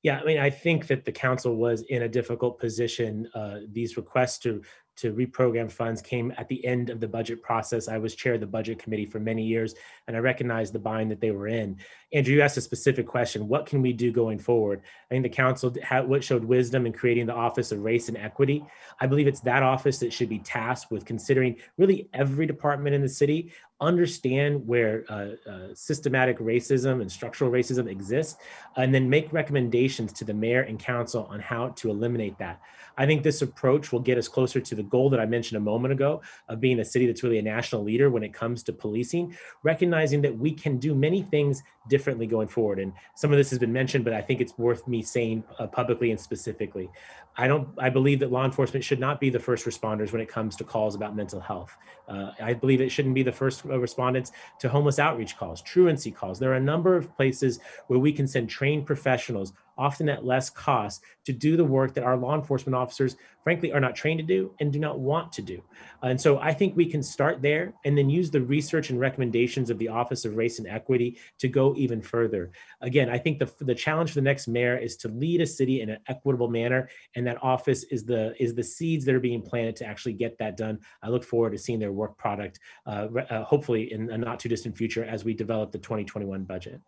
Yeah, 0.05 0.20
I 0.20 0.24
mean, 0.24 0.39
I 0.39 0.49
think 0.49 0.87
that 0.87 1.05
the 1.05 1.11
council 1.11 1.57
was 1.57 1.83
in 1.89 2.03
a 2.05 2.09
difficult 2.09 2.61
position. 2.61 3.28
Uh, 3.35 3.62
these 3.72 3.97
requests 3.97 4.39
to 4.45 4.62
to 5.01 5.12
reprogram 5.12 5.70
funds 5.70 6.03
came 6.03 6.32
at 6.36 6.48
the 6.48 6.64
end 6.64 6.90
of 6.90 7.01
the 7.01 7.09
budget 7.09 7.42
process. 7.42 7.88
I 7.88 7.98
was 7.98 8.14
chair 8.14 8.34
of 8.34 8.40
the 8.40 8.46
budget 8.46 8.78
committee 8.78 9.07
for 9.07 9.18
many 9.18 9.42
years, 9.42 9.74
and 10.07 10.16
I 10.16 10.20
recognized 10.20 10.72
the 10.72 10.78
bind 10.78 11.11
that 11.11 11.20
they 11.20 11.30
were 11.30 11.48
in. 11.48 11.78
Andrew, 12.12 12.34
you 12.34 12.42
asked 12.42 12.57
a 12.57 12.61
specific 12.61 13.07
question: 13.07 13.48
What 13.48 13.66
can 13.66 13.82
we 13.82 13.92
do 13.92 14.12
going 14.12 14.38
forward? 14.38 14.82
I 14.82 15.14
think 15.14 15.22
the 15.22 15.28
council 15.28 15.74
had 15.82 16.09
what 16.09 16.22
showed 16.22 16.44
wisdom 16.44 16.86
in 16.86 16.92
creating 16.92 17.26
the 17.26 17.34
Office 17.34 17.72
of 17.72 17.80
Race 17.80 18.09
and 18.09 18.16
Equity. 18.16 18.64
I 19.01 19.07
believe 19.07 19.26
it's 19.26 19.40
that 19.40 19.62
office 19.62 19.98
that 20.01 20.12
should 20.12 20.28
be 20.28 20.40
tasked 20.40 20.90
with 20.90 21.05
considering 21.05 21.57
really 21.78 22.09
every 22.12 22.46
department 22.46 22.94
in 22.94 23.03
the 23.03 23.09
city 23.09 23.53
understand 23.81 24.66
where 24.66 25.05
uh, 25.09 25.51
uh, 25.51 25.74
systematic 25.74 26.39
racism 26.39 27.01
and 27.01 27.11
structural 27.11 27.51
racism 27.51 27.89
exists, 27.89 28.37
and 28.76 28.95
then 28.95 29.09
make 29.09 29.33
recommendations 29.33 30.12
to 30.12 30.24
the 30.24 30.35
mayor 30.35 30.62
and 30.62 30.78
council 30.78 31.26
on 31.31 31.41
how 31.41 31.68
to 31.70 31.91
eliminate 31.91 32.39
that. 32.39 32.61
I 32.99 33.07
think 33.07 33.22
this 33.22 33.41
approach 33.41 33.93
will 33.93 34.01
get 34.01 34.18
us 34.18 34.28
closer 34.28 34.61
to 34.61 34.74
the 34.74 34.83
goal 34.83 35.09
that 35.11 35.20
I 35.20 35.26
mentioned 35.26 35.57
a 35.57 35.61
moment 35.61 35.93
ago 35.93 36.20
of 36.49 36.61
being 36.61 36.81
a 36.81 36.85
city 36.85 37.07
that's 37.07 37.22
really 37.22 37.39
a 37.39 37.43
national 37.43 37.83
leader 37.83 38.11
when 38.11 38.22
it 38.22 38.35
comes 38.35 38.62
to 38.64 38.72
policing, 38.72 39.37
recognizing 39.62 40.20
that 40.22 40.37
we 40.37 40.53
can 40.53 40.78
do 40.78 40.95
many 40.95 41.22
things 41.22 41.62
differently 41.91 42.26
going 42.26 42.49
forward. 42.49 42.78
And 42.78 42.95
some 43.14 43.30
of 43.32 43.36
this 43.36 43.51
has 43.51 43.59
been 43.59 43.72
mentioned, 43.72 44.05
but 44.07 44.14
I 44.14 44.22
think 44.22 44.41
it's 44.41 44.57
worth 44.57 44.88
me 44.88 45.03
saying 45.03 45.45
uh, 45.59 45.66
publicly 45.66 46.11
and 46.11 46.18
specifically. 46.18 46.88
I 47.36 47.47
don't. 47.47 47.68
I 47.78 47.91
believe 47.91 48.20
that 48.20 48.32
law 48.32 48.45
enforcement 48.45 48.82
should 48.84 48.99
not 48.99 49.20
be 49.20 49.28
the 49.30 49.38
first 49.38 49.66
responders 49.66 50.12
when 50.12 50.20
it 50.20 50.28
comes 50.28 50.57
to 50.57 50.64
calls 50.64 50.95
about 50.95 51.14
mental 51.14 51.41
health. 51.41 51.76
Uh, 52.09 52.32
I 52.41 52.55
believe 52.55 52.80
it 52.80 52.91
shouldn't 52.91 53.14
be 53.14 53.22
the 53.22 53.32
first 53.32 53.64
respondents 53.64 54.32
to 54.61 54.68
homeless 54.68 54.99
outreach 54.99 55.36
calls, 55.36 55.62
truancy 55.62 56.11
calls. 56.11 56.38
There 56.38 56.51
are 56.51 56.57
a 56.57 56.61
number 56.61 56.97
of 56.97 57.14
places 57.16 57.61
where 57.86 57.99
we 57.99 58.12
can 58.12 58.26
send 58.26 58.49
trained 58.49 58.86
professionals 58.86 59.53
often 59.81 60.11
at 60.11 60.24
less 60.24 60.51
cost, 60.51 61.03
to 61.24 61.33
do 61.33 61.57
the 61.57 61.64
work 61.64 61.95
that 61.95 62.05
our 62.05 62.16
law 62.16 62.35
enforcement 62.35 62.74
officers, 62.74 63.16
frankly, 63.43 63.72
are 63.72 63.81
not 63.81 63.95
trained 63.95 64.18
to 64.18 64.26
do 64.26 64.55
and 64.61 64.72
do 64.72 64.78
not 64.78 64.99
want 65.01 65.33
to 65.33 65.43
do. 65.43 65.62
And 66.03 66.20
so 66.20 66.39
I 66.39 66.53
think 66.53 66.76
we 66.76 66.87
can 66.87 67.03
start 67.03 67.41
there 67.41 67.72
and 67.85 67.97
then 67.97 68.11
use 68.11 68.31
the 68.31 68.41
research 68.41 68.91
and 68.91 69.01
recommendations 69.01 69.70
of 69.70 69.78
the 69.78 69.89
Office 69.89 70.24
of 70.24 70.37
Race 70.37 70.59
and 70.59 70.68
Equity 70.68 71.18
to 71.39 71.49
go 71.49 71.74
even 71.76 72.03
further. 72.03 72.51
Again, 72.83 73.09
I 73.09 73.18
think 73.18 73.39
the, 73.39 73.51
the 73.61 73.74
challenge 73.74 74.11
for 74.11 74.16
the 74.16 74.22
next 74.22 74.49
mayor 74.49 74.76
is 74.76 74.97
to 74.99 75.09
lead 75.09 75.41
a 75.41 75.47
city 75.47 75.81
in 75.81 75.91
an 75.91 75.99
equitable 76.09 76.49
manner, 76.49 76.89
and 77.16 77.26
that 77.26 77.43
office 77.43 77.85
is 77.85 78.05
the 78.05 78.35
is 78.43 78.55
the 78.55 78.64
seeds 78.64 79.05
that 79.07 79.14
are 79.14 79.20
being 79.20 79.43
planted 79.43 79.76
to 79.76 79.87
actually 79.87 80.12
get 80.14 80.37
that 80.39 80.57
done. 80.57 80.78
I 81.03 81.09
look 81.09 81.24
forward 81.24 81.53
to 81.53 81.59
seeing 81.59 81.78
their 81.78 81.93
work 81.93 82.16
product, 82.18 82.61
uh, 82.87 83.09
uh, 83.31 83.45
hopefully 83.45 83.93
in 83.93 84.11
a 84.11 84.18
not 84.18 84.41
too 84.41 84.49
distant 84.49 84.76
future 84.76 85.05
as 85.05 85.24
we 85.24 85.35
develop 85.35 85.72
the 85.72 85.78
2021 85.78 86.45
budget. 86.45 86.81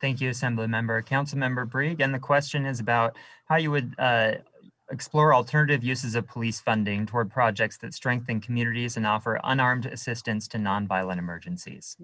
Thank 0.00 0.20
you, 0.20 0.30
Assembly 0.30 0.66
Member. 0.66 1.00
Council 1.02 1.38
Member 1.38 1.64
Bry, 1.64 1.96
and 1.98 2.12
the 2.12 2.18
question 2.18 2.66
is 2.66 2.80
about 2.80 3.16
how 3.46 3.56
you 3.56 3.70
would 3.70 3.94
uh, 3.98 4.32
explore 4.90 5.34
alternative 5.34 5.82
uses 5.82 6.14
of 6.14 6.26
police 6.26 6.60
funding 6.60 7.06
toward 7.06 7.30
projects 7.30 7.78
that 7.78 7.94
strengthen 7.94 8.40
communities 8.40 8.96
and 8.96 9.06
offer 9.06 9.40
unarmed 9.44 9.86
assistance 9.86 10.46
to 10.48 10.58
nonviolent 10.58 11.18
emergencies. 11.18 11.96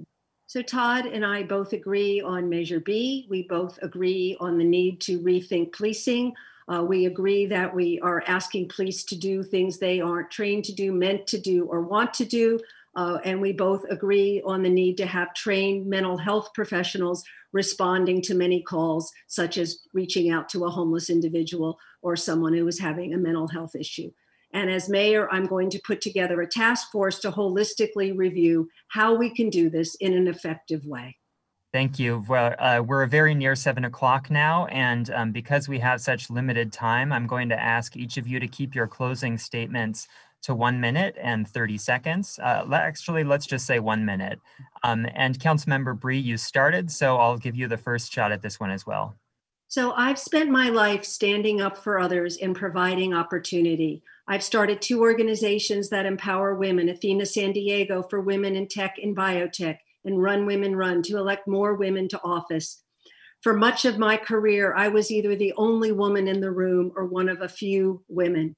So 0.46 0.62
Todd 0.62 1.06
and 1.06 1.24
I 1.24 1.44
both 1.44 1.72
agree 1.72 2.20
on 2.20 2.48
Measure 2.48 2.80
B. 2.80 3.26
We 3.30 3.44
both 3.44 3.78
agree 3.82 4.36
on 4.40 4.58
the 4.58 4.64
need 4.64 5.00
to 5.02 5.20
rethink 5.20 5.72
policing. 5.72 6.32
Uh, 6.66 6.82
we 6.82 7.06
agree 7.06 7.46
that 7.46 7.72
we 7.72 8.00
are 8.00 8.22
asking 8.26 8.68
police 8.68 9.04
to 9.04 9.16
do 9.16 9.42
things 9.42 9.78
they 9.78 10.00
aren't 10.00 10.30
trained 10.30 10.64
to 10.64 10.72
do, 10.72 10.92
meant 10.92 11.26
to 11.28 11.38
do, 11.38 11.66
or 11.66 11.82
want 11.82 12.14
to 12.14 12.24
do. 12.24 12.58
Uh, 12.96 13.18
and 13.24 13.40
we 13.40 13.52
both 13.52 13.84
agree 13.88 14.42
on 14.44 14.62
the 14.62 14.68
need 14.68 14.96
to 14.96 15.06
have 15.06 15.32
trained 15.34 15.86
mental 15.86 16.18
health 16.18 16.48
professionals 16.54 17.22
responding 17.52 18.20
to 18.22 18.34
many 18.34 18.62
calls, 18.62 19.12
such 19.28 19.58
as 19.58 19.80
reaching 19.94 20.30
out 20.30 20.48
to 20.48 20.64
a 20.64 20.70
homeless 20.70 21.10
individual 21.10 21.78
or 22.02 22.16
someone 22.16 22.54
who 22.54 22.66
is 22.66 22.80
having 22.80 23.14
a 23.14 23.18
mental 23.18 23.48
health 23.48 23.74
issue. 23.74 24.10
And 24.52 24.70
as 24.70 24.88
mayor, 24.88 25.30
I'm 25.30 25.46
going 25.46 25.70
to 25.70 25.80
put 25.86 26.00
together 26.00 26.40
a 26.40 26.48
task 26.48 26.90
force 26.90 27.20
to 27.20 27.30
holistically 27.30 28.16
review 28.16 28.68
how 28.88 29.14
we 29.14 29.30
can 29.30 29.48
do 29.48 29.70
this 29.70 29.94
in 29.96 30.12
an 30.12 30.26
effective 30.26 30.84
way. 30.84 31.16
Thank 31.72 32.00
you. 32.00 32.24
Well, 32.28 32.56
uh, 32.58 32.82
we're 32.84 33.06
very 33.06 33.32
near 33.32 33.54
seven 33.54 33.84
o'clock 33.84 34.28
now, 34.28 34.66
and 34.66 35.08
um, 35.10 35.30
because 35.30 35.68
we 35.68 35.78
have 35.78 36.00
such 36.00 36.28
limited 36.28 36.72
time, 36.72 37.12
I'm 37.12 37.28
going 37.28 37.48
to 37.50 37.60
ask 37.60 37.96
each 37.96 38.16
of 38.16 38.26
you 38.26 38.40
to 38.40 38.48
keep 38.48 38.74
your 38.74 38.88
closing 38.88 39.38
statements 39.38 40.08
to 40.42 40.54
one 40.54 40.80
minute 40.80 41.16
and 41.20 41.48
30 41.48 41.78
seconds. 41.78 42.38
Uh, 42.42 42.64
actually, 42.72 43.24
let's 43.24 43.46
just 43.46 43.66
say 43.66 43.78
one 43.78 44.04
minute. 44.04 44.40
Um, 44.82 45.06
and 45.14 45.38
Councilmember 45.38 45.98
Bry, 45.98 46.14
you 46.14 46.36
started, 46.36 46.90
so 46.90 47.16
I'll 47.16 47.38
give 47.38 47.56
you 47.56 47.68
the 47.68 47.76
first 47.76 48.12
shot 48.12 48.32
at 48.32 48.42
this 48.42 48.58
one 48.58 48.70
as 48.70 48.86
well. 48.86 49.16
So 49.68 49.92
I've 49.92 50.18
spent 50.18 50.50
my 50.50 50.68
life 50.68 51.04
standing 51.04 51.60
up 51.60 51.78
for 51.78 52.00
others 52.00 52.38
and 52.38 52.56
providing 52.56 53.14
opportunity. 53.14 54.02
I've 54.26 54.42
started 54.42 54.82
two 54.82 55.00
organizations 55.00 55.88
that 55.90 56.06
empower 56.06 56.56
women, 56.56 56.88
Athena 56.88 57.24
San 57.26 57.52
Diego 57.52 58.02
for 58.02 58.20
women 58.20 58.56
in 58.56 58.66
tech 58.66 58.96
and 59.00 59.16
biotech, 59.16 59.78
and 60.04 60.20
Run 60.20 60.46
Women 60.46 60.74
Run 60.74 61.02
to 61.04 61.18
elect 61.18 61.46
more 61.46 61.74
women 61.74 62.08
to 62.08 62.20
office. 62.22 62.82
For 63.42 63.54
much 63.54 63.84
of 63.84 63.98
my 63.98 64.16
career, 64.16 64.74
I 64.74 64.88
was 64.88 65.10
either 65.10 65.36
the 65.36 65.54
only 65.56 65.92
woman 65.92 66.28
in 66.28 66.40
the 66.40 66.50
room 66.50 66.92
or 66.96 67.06
one 67.06 67.28
of 67.28 67.40
a 67.40 67.48
few 67.48 68.02
women. 68.08 68.56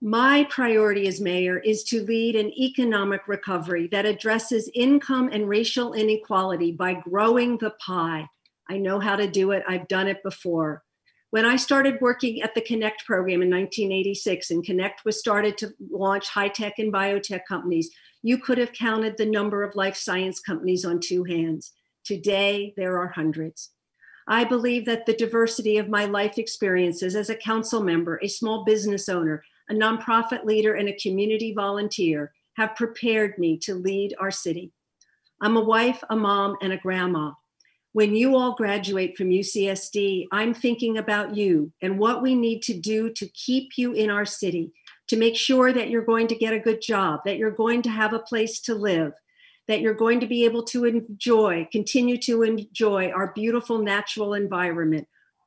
My 0.00 0.46
priority 0.50 1.06
as 1.06 1.20
mayor 1.20 1.58
is 1.58 1.84
to 1.84 2.04
lead 2.04 2.36
an 2.36 2.52
economic 2.58 3.26
recovery 3.26 3.88
that 3.88 4.06
addresses 4.06 4.70
income 4.74 5.30
and 5.32 5.48
racial 5.48 5.94
inequality 5.94 6.72
by 6.72 6.94
growing 6.94 7.58
the 7.58 7.70
pie. 7.84 8.28
I 8.68 8.78
know 8.78 8.98
how 8.98 9.16
to 9.16 9.26
do 9.26 9.52
it, 9.52 9.62
I've 9.68 9.88
done 9.88 10.08
it 10.08 10.22
before. 10.22 10.82
When 11.30 11.44
I 11.44 11.56
started 11.56 12.00
working 12.00 12.42
at 12.42 12.54
the 12.54 12.60
Connect 12.60 13.04
program 13.06 13.42
in 13.42 13.50
1986, 13.50 14.50
and 14.50 14.64
Connect 14.64 15.04
was 15.04 15.18
started 15.18 15.58
to 15.58 15.72
launch 15.90 16.28
high 16.28 16.48
tech 16.48 16.78
and 16.78 16.92
biotech 16.92 17.40
companies, 17.48 17.90
you 18.22 18.38
could 18.38 18.58
have 18.58 18.72
counted 18.72 19.16
the 19.16 19.26
number 19.26 19.62
of 19.62 19.74
life 19.74 19.96
science 19.96 20.38
companies 20.38 20.84
on 20.84 21.00
two 21.00 21.24
hands. 21.24 21.72
Today, 22.04 22.72
there 22.76 22.98
are 22.98 23.08
hundreds. 23.08 23.70
I 24.28 24.44
believe 24.44 24.86
that 24.86 25.06
the 25.06 25.12
diversity 25.12 25.76
of 25.78 25.88
my 25.88 26.04
life 26.04 26.38
experiences 26.38 27.16
as 27.16 27.30
a 27.30 27.36
council 27.36 27.82
member, 27.82 28.20
a 28.22 28.28
small 28.28 28.64
business 28.64 29.08
owner, 29.08 29.42
a 29.68 29.74
nonprofit 29.74 30.44
leader, 30.44 30.74
and 30.74 30.88
a 30.88 30.96
community 30.96 31.52
volunteer 31.54 32.32
have 32.56 32.76
prepared 32.76 33.38
me 33.38 33.58
to 33.58 33.74
lead 33.74 34.14
our 34.18 34.30
city. 34.30 34.72
I'm 35.40 35.56
a 35.56 35.64
wife, 35.64 36.02
a 36.10 36.16
mom, 36.16 36.56
and 36.62 36.72
a 36.72 36.78
grandma. 36.78 37.32
When 37.92 38.16
you 38.16 38.34
all 38.34 38.54
graduate 38.54 39.16
from 39.16 39.28
UCSD, 39.28 40.26
I'm 40.32 40.52
thinking 40.52 40.98
about 40.98 41.36
you 41.36 41.72
and 41.80 41.98
what 41.98 42.22
we 42.22 42.34
need 42.34 42.62
to 42.62 42.74
do 42.74 43.10
to 43.10 43.28
keep 43.28 43.78
you 43.78 43.92
in 43.92 44.10
our 44.10 44.24
city, 44.24 44.72
to 45.08 45.16
make 45.16 45.36
sure 45.36 45.72
that 45.72 45.90
you're 45.90 46.04
going 46.04 46.26
to 46.28 46.34
get 46.34 46.54
a 46.54 46.58
good 46.58 46.82
job, 46.82 47.20
that 47.24 47.36
you're 47.36 47.52
going 47.52 47.82
to 47.82 47.90
have 47.90 48.12
a 48.12 48.18
place 48.18 48.58
to 48.62 48.74
live, 48.74 49.12
that 49.68 49.80
you're 49.80 49.94
going 49.94 50.18
to 50.20 50.26
be 50.26 50.44
able 50.44 50.64
to 50.64 50.84
enjoy, 50.86 51.68
continue 51.70 52.18
to 52.18 52.42
enjoy 52.42 53.10
our 53.10 53.32
beautiful 53.32 53.78
natural 53.78 54.34
environment, 54.34 55.06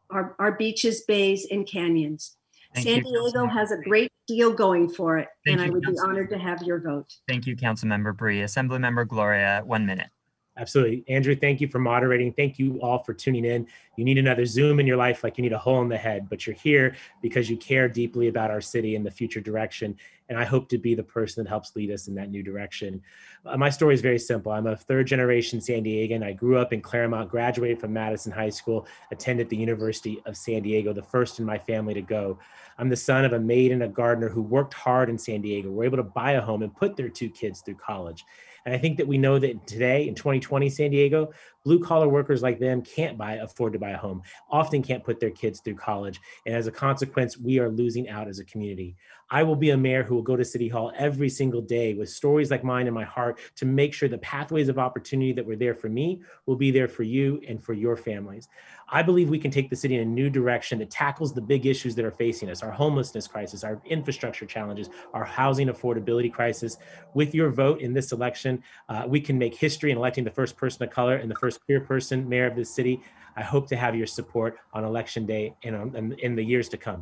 our, 0.10 0.34
our 0.40 0.54
beaches, 0.54 1.02
bays, 1.02 1.46
and 1.52 1.68
canyons. 1.68 2.37
Thank 2.84 3.06
San 3.06 3.12
you, 3.12 3.32
Diego 3.32 3.48
has 3.48 3.72
a 3.72 3.78
great 3.78 4.12
deal 4.28 4.54
going 4.54 4.88
for 4.88 5.18
it, 5.18 5.28
Thank 5.46 5.60
and 5.60 5.66
you, 5.66 5.72
I 5.72 5.74
would 5.74 5.82
be 5.82 5.98
honored 6.00 6.30
to 6.30 6.38
have 6.38 6.62
your 6.62 6.80
vote. 6.80 7.12
Thank 7.28 7.48
you, 7.48 7.56
Councilmember 7.56 8.16
Bry. 8.16 8.36
Assemblymember 8.36 9.08
Gloria, 9.08 9.64
one 9.66 9.86
minute. 9.86 10.10
Absolutely. 10.58 11.04
Andrew, 11.08 11.36
thank 11.36 11.62
you 11.62 11.68
for 11.68 11.78
moderating. 11.78 12.34
Thank 12.34 12.58
you 12.58 12.80
all 12.82 13.04
for 13.04 13.14
tuning 13.14 13.46
in. 13.46 13.68
You 13.96 14.04
need 14.04 14.18
another 14.18 14.46
Zoom 14.46 14.80
in 14.80 14.88
your 14.88 14.98
life 14.98 15.24
like 15.24 15.38
you 15.38 15.44
need 15.44 15.54
a 15.54 15.58
hole 15.58 15.82
in 15.82 15.90
the 15.90 15.98
head, 15.98 16.28
but 16.30 16.48
you're 16.48 16.56
here 16.56 16.96
because 17.22 17.50
you 17.50 17.58
care 17.58 17.88
deeply 17.88 18.28
about 18.28 18.50
our 18.50 18.62
city 18.62 18.96
and 18.96 19.06
the 19.06 19.12
future 19.12 19.40
direction. 19.40 19.96
And 20.30 20.38
I 20.38 20.46
hope 20.46 20.68
to 20.70 20.78
be 20.78 20.96
the 20.96 21.04
person 21.04 21.44
that 21.44 21.50
helps 21.50 21.76
lead 21.76 21.92
us 21.92 22.08
in 22.08 22.16
that 22.16 22.30
new 22.30 22.44
direction. 22.44 23.02
Uh, 23.46 23.56
my 23.56 23.70
story 23.70 23.94
is 23.94 24.02
very 24.02 24.20
simple. 24.20 24.52
I'm 24.52 24.68
a 24.68 24.76
third 24.76 25.08
generation 25.08 25.62
San 25.62 25.84
Diegan. 25.84 26.24
I 26.24 26.34
grew 26.34 26.58
up 26.58 26.74
in 26.74 26.82
Clairemont, 26.82 27.30
graduated 27.30 27.80
from 27.80 27.94
Madison 27.94 28.32
High 28.32 28.50
School, 28.50 28.88
attended 29.12 29.50
the 29.50 29.58
University 29.58 30.22
of 30.26 30.36
San 30.36 30.64
Diego, 30.64 30.92
the 30.92 31.04
first 31.04 31.40
in 31.40 31.46
my 31.46 31.58
family 31.58 31.94
to 31.94 32.02
go. 32.02 32.40
I'm 32.80 32.90
the 32.90 32.96
son 32.96 33.26
of 33.26 33.34
a 33.34 33.40
maid 33.40 33.72
and 33.72 33.84
a 33.84 33.88
gardener 33.88 34.30
who 34.30 34.42
worked 34.42 34.74
hard 34.74 35.10
in 35.10 35.18
San 35.18 35.42
Diego, 35.42 35.72
were 35.72 35.86
able 35.86 35.98
to 35.98 36.04
buy 36.04 36.34
a 36.34 36.42
home 36.42 36.62
and 36.62 36.76
put 36.76 36.96
their 36.96 37.10
two 37.10 37.30
kids 37.30 37.62
through 37.62 37.76
college. 37.76 38.26
And 38.68 38.76
I 38.76 38.80
think 38.80 38.98
that 38.98 39.08
we 39.08 39.18
know 39.18 39.40
that 39.40 39.66
today 39.66 40.10
in 40.10 40.14
2020 40.14 40.70
San 40.70 40.92
Diego, 40.92 41.32
blue 41.64 41.80
collar 41.80 42.10
workers 42.10 42.44
like 42.44 42.60
them 42.60 42.82
can't 42.82 43.18
buy 43.18 43.36
afford 43.36 43.72
to 43.72 43.80
buy 43.80 43.92
a 43.92 43.98
home, 43.98 44.22
often 44.52 44.84
can't 44.84 45.06
put 45.06 45.22
their 45.22 45.32
kids 45.32 45.62
through 45.62 45.76
college. 45.76 46.20
And 46.46 46.54
as 46.54 46.68
a 46.68 46.72
consequence, 46.72 47.38
we 47.38 47.60
are 47.60 47.70
losing 47.70 48.10
out 48.10 48.28
as 48.28 48.40
a 48.40 48.44
community. 48.44 48.98
I 49.30 49.44
will 49.44 49.56
be 49.56 49.72
a 49.72 49.78
mayor 49.78 50.04
who 50.04 50.16
will 50.16 50.22
go 50.22 50.38
to 50.38 50.46
City 50.46 50.70
Hall 50.70 50.92
every 50.96 51.28
single 51.28 51.62
day 51.62 51.94
with 51.94 52.10
stories 52.10 52.50
like 52.50 52.64
mine 52.64 52.88
in 52.88 52.94
my 52.94 53.04
heart 53.04 53.40
to 53.56 53.66
make 53.66 53.94
sure 53.94 54.08
the 54.08 54.18
pathways 54.20 54.70
of 54.70 54.80
opportunity 54.80 55.34
that 55.34 55.46
were 55.46 55.58
there 55.58 55.76
for 55.76 55.90
me 55.90 56.22
will 56.46 56.56
be 56.56 56.72
there 56.72 56.88
for 56.88 57.04
you 57.04 57.42
and 57.48 57.62
for 57.62 57.74
your 57.74 57.98
families. 57.98 58.48
I 58.90 59.04
believe 59.04 59.30
we 59.30 59.40
can 59.40 59.52
take 59.52 59.70
the 59.70 59.76
city 59.76 59.96
in 59.96 60.02
a 60.02 60.06
new 60.06 60.30
direction 60.30 60.80
that 60.80 60.90
tackles 60.90 61.34
the 61.34 61.42
big 61.42 61.66
issues 61.66 61.94
that 61.96 62.06
are 62.06 62.12
facing 62.12 62.50
us 62.50 62.64
our 62.64 62.72
homelessness 62.72 63.28
crisis, 63.28 63.66
our 63.66 63.82
infrastructure 63.86 64.46
challenges, 64.46 64.90
our 65.14 65.26
housing 65.26 65.68
affordability 65.68 66.32
crisis. 66.32 66.78
With 67.14 67.36
your 67.36 67.50
vote 67.50 67.82
in 67.82 67.94
this 67.94 68.14
election, 68.14 68.64
uh, 68.88 69.04
we 69.08 69.20
can 69.20 69.38
make 69.38 69.56
history 69.56 69.92
in 69.92 69.98
electing 69.98 70.24
the 70.24 70.32
first 70.32 70.56
person 70.56 70.84
of 70.84 70.90
color 70.90 71.18
and 71.18 71.30
the 71.30 71.36
first 71.36 71.60
queer 71.66 71.82
person 71.82 72.28
mayor 72.30 72.46
of 72.46 72.56
this 72.56 72.74
city. 72.74 73.02
I 73.36 73.44
hope 73.44 73.68
to 73.68 73.76
have 73.76 73.94
your 73.94 74.08
support 74.08 74.58
on 74.72 74.86
election 74.86 75.26
day 75.26 75.54
and 75.64 76.16
in 76.20 76.36
the 76.36 76.44
years 76.44 76.70
to 76.70 76.78
come. 76.78 77.02